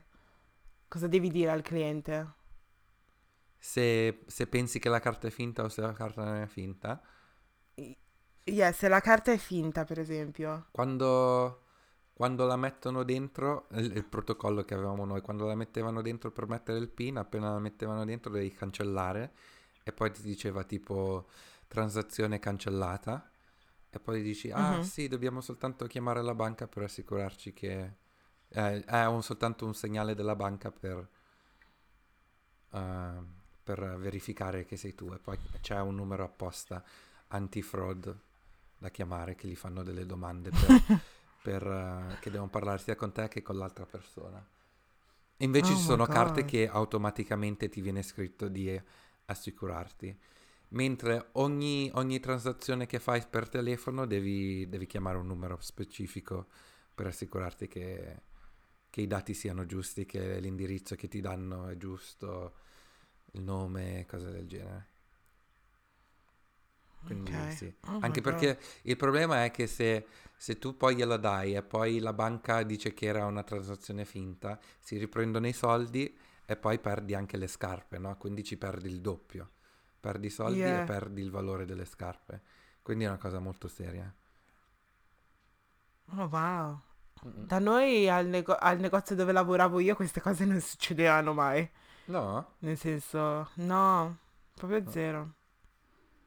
Cosa 0.88 1.08
devi 1.08 1.30
dire 1.30 1.52
al 1.52 1.62
cliente? 1.62 2.34
Se, 3.60 4.24
se 4.28 4.48
pensi 4.48 4.80
che 4.80 4.90
la 4.90 5.00
carta 5.00 5.28
è 5.28 5.32
finta 5.32 5.64
o 5.64 5.70
se 5.70 5.82
la 5.82 5.94
carta 5.94 6.24
non 6.24 6.42
è 6.42 6.48
finta, 6.48 7.02
Yeah, 8.46 8.74
se 8.74 8.90
la 8.90 9.00
carta 9.00 9.32
è 9.32 9.38
finta, 9.38 9.86
per 9.86 9.98
esempio. 10.00 10.66
quando, 10.72 11.64
quando 12.14 12.46
la 12.46 12.56
mettono 12.56 13.04
dentro, 13.04 13.68
il, 13.72 13.96
il 13.96 14.06
protocollo 14.06 14.64
che 14.64 14.74
avevamo 14.74 15.06
noi, 15.06 15.22
quando 15.22 15.46
la 15.46 15.56
mettevano 15.56 16.02
dentro 16.02 16.32
per 16.32 16.48
mettere 16.48 16.78
il 16.80 16.90
PIN, 16.90 17.18
appena 17.18 17.52
la 17.52 17.60
mettevano 17.60 18.06
dentro 18.06 18.32
devi 18.32 18.52
cancellare 18.52 19.34
e 19.84 19.92
poi 19.94 20.12
ti 20.12 20.22
diceva 20.22 20.64
tipo 20.64 21.28
transazione 21.68 22.40
cancellata 22.40 23.30
e 23.92 24.00
poi 24.00 24.22
dici 24.22 24.52
ah 24.52 24.80
Mhm. 24.80 24.82
sì 24.82 25.08
dobbiamo 25.08 25.42
soltanto 25.42 25.86
chiamare 25.88 26.22
la 26.22 26.36
banca 26.36 26.68
per 26.68 26.84
assicurarci 26.84 27.54
che 27.54 27.94
eh, 28.50 28.84
è 28.86 29.06
un- 29.06 29.24
soltanto 29.24 29.66
un 29.66 29.74
segnale 29.76 30.16
della 30.16 30.36
banca 30.36 30.72
per, 30.72 31.08
eh, 32.74 33.22
per 33.70 33.98
verificare 34.00 34.66
che 34.66 34.78
sei 34.78 34.96
tu 34.96 35.12
e 35.14 35.20
poi 35.20 35.38
c'è 35.62 35.80
un 35.80 35.94
numero 35.94 36.24
apposta 36.24 36.84
anti-fraud 37.28 38.20
da 38.80 38.90
chiamare 38.90 39.36
che 39.36 39.48
gli 39.48 39.56
fanno 39.56 39.84
delle 39.84 40.08
domande 40.08 40.50
per, 40.50 41.00
per, 41.44 41.68
eh, 41.68 42.18
che 42.20 42.32
devono 42.32 42.50
parlare 42.50 42.80
sia 42.80 42.96
con 42.96 43.12
te 43.12 43.28
che 43.28 43.44
con 43.44 43.58
l'altra 43.58 43.86
persona. 43.86 44.44
Invece 45.38 45.74
Oh 45.74 45.76
ci 45.76 45.82
sono 45.84 46.08
carte 46.08 46.46
che 46.46 46.68
automaticamente 46.68 47.70
ti 47.70 47.80
viene 47.80 48.02
scritto 48.02 48.48
di 48.48 48.82
assicurarti. 49.26 50.20
Mentre 50.70 51.30
ogni, 51.34 51.92
ogni 51.94 52.20
transazione 52.20 52.88
che 52.88 53.00
fai 53.00 53.24
per 53.30 53.50
telefono 53.50 54.08
devi, 54.08 54.68
devi 54.68 54.88
chiamare 54.88 55.18
un 55.18 55.28
numero 55.28 55.58
specifico 55.62 56.48
per 56.96 57.06
assicurarti 57.06 57.68
che, 57.68 58.22
che 58.90 59.02
i 59.02 59.08
dati 59.08 59.36
siano 59.36 59.68
giusti, 59.68 60.08
che 60.08 60.40
l'indirizzo 60.40 60.96
che 60.96 61.08
ti 61.08 61.22
danno 61.22 61.68
è 61.68 61.78
giusto, 61.78 62.56
il 63.32 63.42
nome, 63.42 64.06
cose 64.08 64.32
del 64.32 64.48
genere. 64.48 64.88
Quindi 67.04 67.50
Ok. 67.50 67.52
sì. 67.52 67.74
Oh 67.88 68.00
Anche 68.00 68.22
God. 68.22 68.22
perché 68.22 68.60
il 68.84 68.96
problema 68.96 69.44
è 69.44 69.52
che 69.52 69.68
se, 69.68 70.06
se 70.38 70.60
tu 70.60 70.78
poi 70.78 70.96
gliela 70.96 71.18
dai 71.18 71.56
e 71.56 71.64
poi 71.64 72.00
la 72.00 72.14
banca 72.14 72.62
dice 72.64 72.94
che 72.94 73.08
era 73.08 73.26
una 73.26 73.44
transazione 73.44 74.06
finta, 74.06 74.60
si 74.80 74.98
riprendono 74.98 75.48
i 75.48 75.54
soldi 75.54 76.16
e 76.46 76.56
poi 76.56 76.80
perdi 76.80 77.16
anche 77.16 77.38
le 77.38 77.48
scarpe, 77.48 77.98
no? 77.98 78.16
Quindi 78.18 78.44
ci 78.44 78.58
perdi 78.58 78.88
il 78.90 79.02
doppio. 79.02 79.50
Perdi 80.00 80.28
i 80.28 80.30
soldi 80.30 80.62
Yeah. 80.62 80.76
e 80.76 80.82
perdi 80.82 81.22
il 81.22 81.32
valore 81.32 81.66
delle 81.66 81.86
scarpe. 81.86 82.42
Quindi 82.82 83.04
è 83.06 83.08
una 83.08 83.18
cosa 83.18 83.40
molto 83.40 83.68
seria. 83.68 84.12
Oh, 86.18 86.28
wow. 86.28 86.82
Da 87.22 87.60
noi 87.60 88.10
al, 88.10 88.28
nego- 88.28 88.56
al 88.56 88.80
negozio 88.80 89.16
dove 89.16 89.32
lavoravo 89.32 89.80
io 89.80 89.96
queste 89.96 90.22
cose 90.22 90.46
non 90.46 90.60
succedevano 90.62 91.34
mai. 91.34 91.70
No? 92.10 92.56
Nel 92.60 92.78
senso, 92.78 93.50
no, 93.56 94.18
proprio 94.56 94.90
zero. 94.90 95.34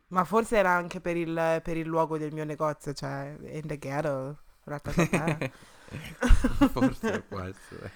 Ma 0.08 0.24
forse 0.24 0.56
era 0.56 0.70
anche 0.70 1.00
per 1.00 1.16
il, 1.16 1.60
per 1.62 1.76
il 1.76 1.86
luogo 1.86 2.18
del 2.18 2.32
mio 2.32 2.44
negozio, 2.44 2.92
cioè 2.92 3.36
in 3.40 3.66
the 3.66 3.78
ghetto, 3.78 4.38
ratatatà. 4.64 5.38
Forse 6.72 7.20
può 7.22 7.40
essere. 7.40 7.90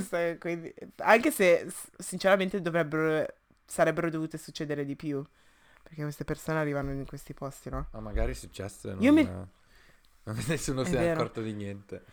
Sai, 0.00 0.38
quindi- 0.38 0.72
anche 0.96 1.30
se 1.30 1.70
sinceramente 1.98 2.60
dovrebbero, 2.60 3.26
sarebbero 3.64 4.08
dovute 4.10 4.38
succedere 4.38 4.84
di 4.84 4.96
più. 4.96 5.22
Perché 5.82 6.02
queste 6.02 6.24
persone 6.24 6.58
arrivano 6.58 6.92
in 6.92 7.06
questi 7.06 7.34
posti, 7.34 7.70
no? 7.70 7.88
Ma 7.92 8.00
magari 8.00 8.32
è 8.32 8.34
successo 8.34 8.88
e 8.90 8.94
non, 8.94 9.02
Io 9.02 9.12
mi- 9.12 9.24
non- 9.28 9.48
nessuno 10.46 10.82
È 10.82 10.84
si 10.86 10.94
è 10.94 10.98
vero. 10.98 11.20
accorto 11.20 11.42
di 11.42 11.52
niente. 11.52 12.04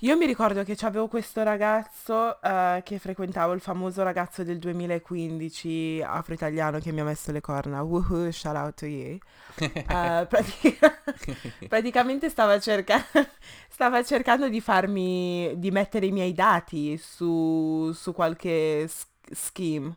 Io 0.00 0.16
mi 0.16 0.26
ricordo 0.26 0.62
che 0.62 0.76
avevo 0.82 1.08
questo 1.08 1.42
ragazzo 1.42 2.40
eh, 2.40 2.82
che 2.84 2.98
frequentavo, 2.98 3.52
il 3.52 3.60
famoso 3.60 4.02
ragazzo 4.02 4.44
del 4.44 4.58
2015 4.58 6.00
afro-italiano 6.04 6.78
che 6.78 6.92
mi 6.92 7.00
ha 7.00 7.04
messo 7.04 7.32
le 7.32 7.40
corna. 7.40 7.82
Woohoo, 7.82 8.30
shout 8.30 8.56
out 8.56 8.74
to 8.76 8.86
you. 8.86 9.18
Eh, 9.90 10.26
pratica- 10.28 11.02
praticamente 11.66 12.28
stava, 12.28 12.60
cerca- 12.60 13.04
stava 13.68 14.04
cercando 14.04 14.48
di 14.48 14.60
farmi, 14.60 15.52
di 15.56 15.70
mettere 15.70 16.06
i 16.06 16.12
miei 16.12 16.32
dati 16.32 16.96
su, 16.98 17.90
su 17.92 18.12
qualche 18.12 18.86
s- 18.86 19.06
scheme. 19.32 19.96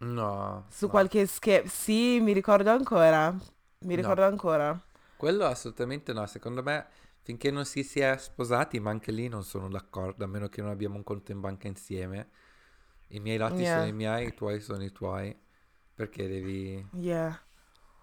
No. 0.00 0.64
Su 0.68 0.88
no. 0.88 0.88
qualche 0.88 1.26
schema. 1.26 1.68
Sì, 1.68 2.20
mi 2.20 2.32
ricordo 2.32 2.70
ancora. 2.70 3.30
Mi 3.80 3.94
No. 3.94 3.96
ricordo 3.96 4.24
ancora. 4.24 4.80
Quello 5.16 5.44
assolutamente 5.46 6.12
no, 6.12 6.26
secondo 6.26 6.62
me 6.62 6.86
finché 7.30 7.52
non 7.52 7.64
si 7.64 7.84
sia 7.84 8.16
sposati, 8.18 8.80
ma 8.80 8.90
anche 8.90 9.12
lì 9.12 9.28
non 9.28 9.44
sono 9.44 9.68
d'accordo, 9.68 10.24
a 10.24 10.26
meno 10.26 10.48
che 10.48 10.62
non 10.62 10.70
abbiamo 10.70 10.96
un 10.96 11.04
conto 11.04 11.30
in 11.30 11.38
banca 11.38 11.68
insieme. 11.68 12.28
I 13.08 13.20
miei 13.20 13.38
dati 13.38 13.62
Yeah. 13.62 13.74
sono 13.74 13.86
i 13.86 13.92
miei, 13.92 14.26
i 14.26 14.34
tuoi 14.34 14.60
sono 14.60 14.82
i 14.82 14.90
tuoi, 14.90 15.36
perché 15.94 16.26
devi 16.26 16.84
Yeah. 16.92 17.38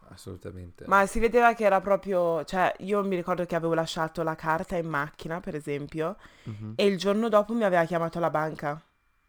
assolutamente... 0.09 0.85
Ma 0.87 1.05
si 1.05 1.19
vedeva 1.19 1.53
che 1.53 1.65
era 1.65 1.81
proprio, 1.81 2.45
cioè 2.45 2.73
io 2.79 3.03
mi 3.03 3.17
ricordo 3.17 3.45
che 3.45 3.55
avevo 3.55 3.73
lasciato 3.73 4.23
la 4.23 4.35
carta 4.35 4.77
in 4.77 4.87
macchina, 4.87 5.41
per 5.41 5.55
esempio, 5.55 6.15
Mhm. 6.45 6.73
e 6.75 6.85
il 6.85 6.97
giorno 6.97 7.27
dopo 7.27 7.53
mi 7.53 7.65
aveva 7.65 7.83
chiamato 7.83 8.19
la 8.19 8.29
banca, 8.29 8.81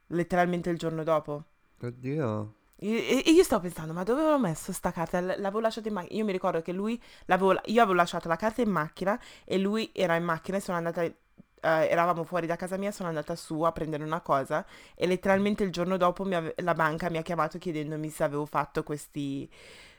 letteralmente 0.08 0.70
il 0.70 0.78
giorno 0.78 1.02
dopo. 1.02 1.42
Oddio. 1.82 2.57
E, 2.80 3.24
io 3.26 3.42
stavo 3.42 3.62
pensando, 3.62 3.92
ma 3.92 4.04
dove 4.04 4.20
avevo 4.20 4.38
messo 4.38 4.72
sta 4.72 4.92
carta? 4.92 5.20
L'avevo 5.20 5.60
lasciata 5.60 5.88
in 5.88 5.94
macchina. 5.94 6.18
Io 6.18 6.24
mi 6.24 6.32
ricordo 6.32 6.62
che 6.62 6.72
lui, 6.72 7.00
io 7.26 7.82
avevo 7.82 7.92
lasciato 7.94 8.28
la 8.28 8.36
carta 8.36 8.62
in 8.62 8.70
macchina 8.70 9.20
e 9.44 9.58
lui 9.58 9.90
era 9.92 10.14
in 10.16 10.24
macchina 10.24 10.58
e 10.58 10.60
sono 10.60 10.76
andata 10.76 11.02
eh, 11.02 11.12
eravamo 11.60 12.24
fuori 12.24 12.46
da 12.46 12.56
casa 12.56 12.76
mia, 12.76 12.92
sono 12.92 13.08
andata 13.08 13.34
su 13.34 13.62
a 13.62 13.72
prendere 13.72 14.04
una 14.04 14.20
cosa 14.20 14.64
e 14.94 15.06
letteralmente 15.06 15.64
il 15.64 15.72
giorno 15.72 15.96
dopo 15.96 16.22
ave- 16.24 16.54
la 16.58 16.74
banca 16.74 17.10
mi 17.10 17.18
ha 17.18 17.22
chiamato 17.22 17.58
chiedendomi 17.58 18.08
se 18.10 18.24
avevo 18.24 18.46
fatto 18.46 18.82
questi, 18.82 19.48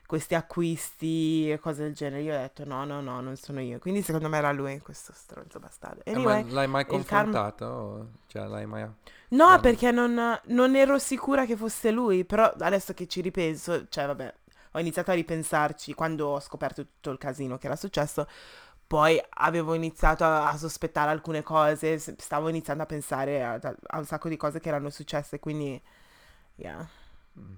questi 0.09 0.33
acquisti 0.33 1.51
e 1.51 1.59
cose 1.59 1.83
del 1.83 1.93
genere. 1.93 2.23
Io 2.23 2.33
ho 2.33 2.37
detto 2.39 2.65
no, 2.65 2.83
no, 2.83 2.99
no, 2.99 3.21
non 3.21 3.35
sono 3.35 3.59
io. 3.61 3.77
Quindi 3.77 4.01
secondo 4.01 4.27
me 4.27 4.37
era 4.39 4.51
lui 4.51 4.79
questo 4.79 5.13
stronzo 5.13 5.59
bastardo. 5.59 6.01
Eh, 6.03 6.13
Anyway, 6.13 6.43
ma 6.43 6.51
l'hai 6.51 6.67
mai 6.67 6.85
karma- 7.05 7.43
confrontato? 7.43 7.65
O- 7.65 8.07
Cioè, 8.25 8.47
l'hai 8.47 8.65
mai... 8.65 8.87
No, 9.29 9.59
Cioè, 9.59 9.59
perché 9.59 9.91
non, 9.91 10.39
non 10.45 10.75
ero 10.75 10.97
sicura 10.97 11.45
che 11.45 11.55
fosse 11.55 11.91
lui, 11.91 12.25
però 12.25 12.51
adesso 12.59 12.93
che 12.95 13.07
ci 13.07 13.21
ripenso, 13.21 13.87
cioè 13.89 14.07
vabbè, 14.07 14.33
ho 14.71 14.79
iniziato 14.79 15.11
a 15.11 15.13
ripensarci 15.13 15.93
quando 15.93 16.27
ho 16.29 16.39
scoperto 16.39 16.83
tutto 16.83 17.11
il 17.11 17.19
casino 17.19 17.57
che 17.59 17.67
era 17.67 17.75
successo, 17.75 18.27
poi 18.87 19.21
avevo 19.29 19.75
iniziato 19.75 20.23
a, 20.23 20.49
a 20.49 20.57
sospettare 20.57 21.11
alcune 21.11 21.43
cose, 21.43 21.99
stavo 21.99 22.49
iniziando 22.49 22.81
a 22.83 22.85
pensare 22.87 23.43
a, 23.43 23.59
a 23.87 23.97
un 23.99 24.05
sacco 24.05 24.29
di 24.29 24.37
cose 24.37 24.59
che 24.59 24.69
erano 24.69 24.89
successe, 24.89 25.39
quindi, 25.39 25.79
yeah. 26.55 26.87
Mm. 27.39 27.53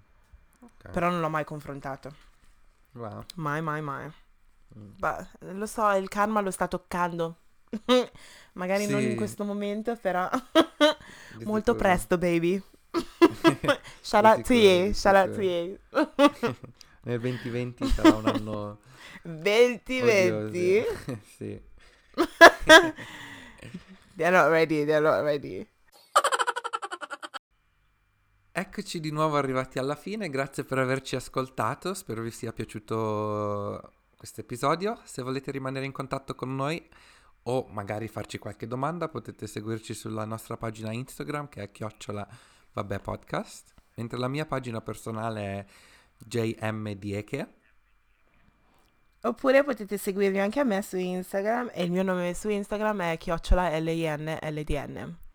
Ok. 0.61 0.89
Però 0.91 1.09
non 1.09 1.21
l'ho 1.21 1.29
mai 1.29 1.45
confrontato, 1.45 2.11
Wow. 2.93 3.23
mai, 3.35 3.61
mai, 3.61 3.81
mai. 3.81 4.11
Mm. 4.77 4.91
Beh, 4.97 5.27
lo 5.53 5.65
so, 5.65 5.89
il 5.91 6.07
karma 6.09 6.41
lo 6.41 6.51
sta 6.51 6.67
toccando. 6.67 7.37
Magari 8.53 8.85
non 8.87 9.01
in 9.01 9.11
Sì. 9.11 9.15
questo 9.15 9.43
momento, 9.45 9.95
però 9.95 10.29
molto 11.43 11.75
presto, 11.75 12.17
baby. 12.17 12.61
shout 14.01 14.25
out 14.25 14.41
to 14.41 14.53
you, 14.53 14.93
shout 14.93 15.15
out 15.15 15.33
to 15.33 15.41
you. 15.41 15.77
Nel 17.03 17.19
2020 17.19 17.87
sarà 17.87 18.15
un 18.15 18.25
anno 18.27 18.79
2020. 19.23 20.33
odioso. 20.33 21.19
sì. 21.37 21.61
They're 24.17 24.31
not 24.31 24.49
ready, 24.51 24.83
they're 24.85 25.01
not 25.01 25.23
ready. 25.23 25.65
Eccoci 28.53 28.99
di 28.99 29.11
nuovo 29.11 29.37
arrivati 29.37 29.79
alla 29.79 29.95
fine, 29.95 30.29
grazie 30.29 30.65
per 30.65 30.77
averci 30.77 31.15
ascoltato, 31.15 31.93
spero 31.93 32.21
vi 32.21 32.31
sia 32.31 32.51
piaciuto 32.51 33.93
questo 34.17 34.41
episodio. 34.41 34.99
Se 35.05 35.21
volete 35.21 35.51
rimanere 35.51 35.85
in 35.85 35.93
contatto 35.93 36.35
con 36.35 36.53
noi 36.53 36.85
o 37.43 37.67
magari 37.69 38.09
farci 38.09 38.39
qualche 38.39 38.67
domanda, 38.67 39.07
potete 39.07 39.47
seguirci 39.47 39.93
sulla 39.93 40.25
nostra 40.25 40.57
pagina 40.57 40.91
Instagram 40.91 41.47
che 41.47 41.63
è 41.63 41.71
chiocciola 41.71 42.27
vabbè 42.73 42.99
podcast, 42.99 43.73
mentre 43.95 44.19
la 44.19 44.27
mia 44.27 44.45
pagina 44.45 44.81
personale 44.81 45.41
è 45.41 45.65
jmdieche. 46.17 47.53
Oppure 49.21 49.63
potete 49.63 49.97
seguirmi 49.97 50.41
anche 50.41 50.59
a 50.59 50.65
me 50.65 50.81
su 50.81 50.97
Instagram 50.97 51.71
e 51.73 51.85
il 51.85 51.91
mio 51.91 52.03
nome 52.03 52.33
su 52.33 52.49
Instagram 52.49 53.13
è 53.13 53.17
chiocciola 53.17 53.79
L-I-N-L-D-N. 53.79 55.29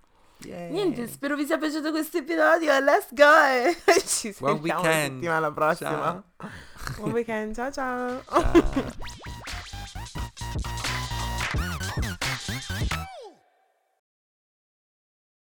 Niente, 0.44 1.08
spero 1.08 1.34
vi 1.34 1.46
sia 1.46 1.56
piaciuto 1.56 1.90
questo 1.90 2.18
episodio 2.18 2.78
let's 2.80 3.08
go! 3.10 3.24
Ci 4.04 4.34
Buon 4.38 4.60
sentiamo 4.60 4.82
la 4.82 4.92
settimana 4.92 5.52
prossima. 5.52 5.90
Ciao. 5.90 6.50
Buon 6.98 7.12
weekend, 7.12 7.54
ciao 7.54 7.70
ciao! 7.72 8.22
Ciao. 8.28 10.24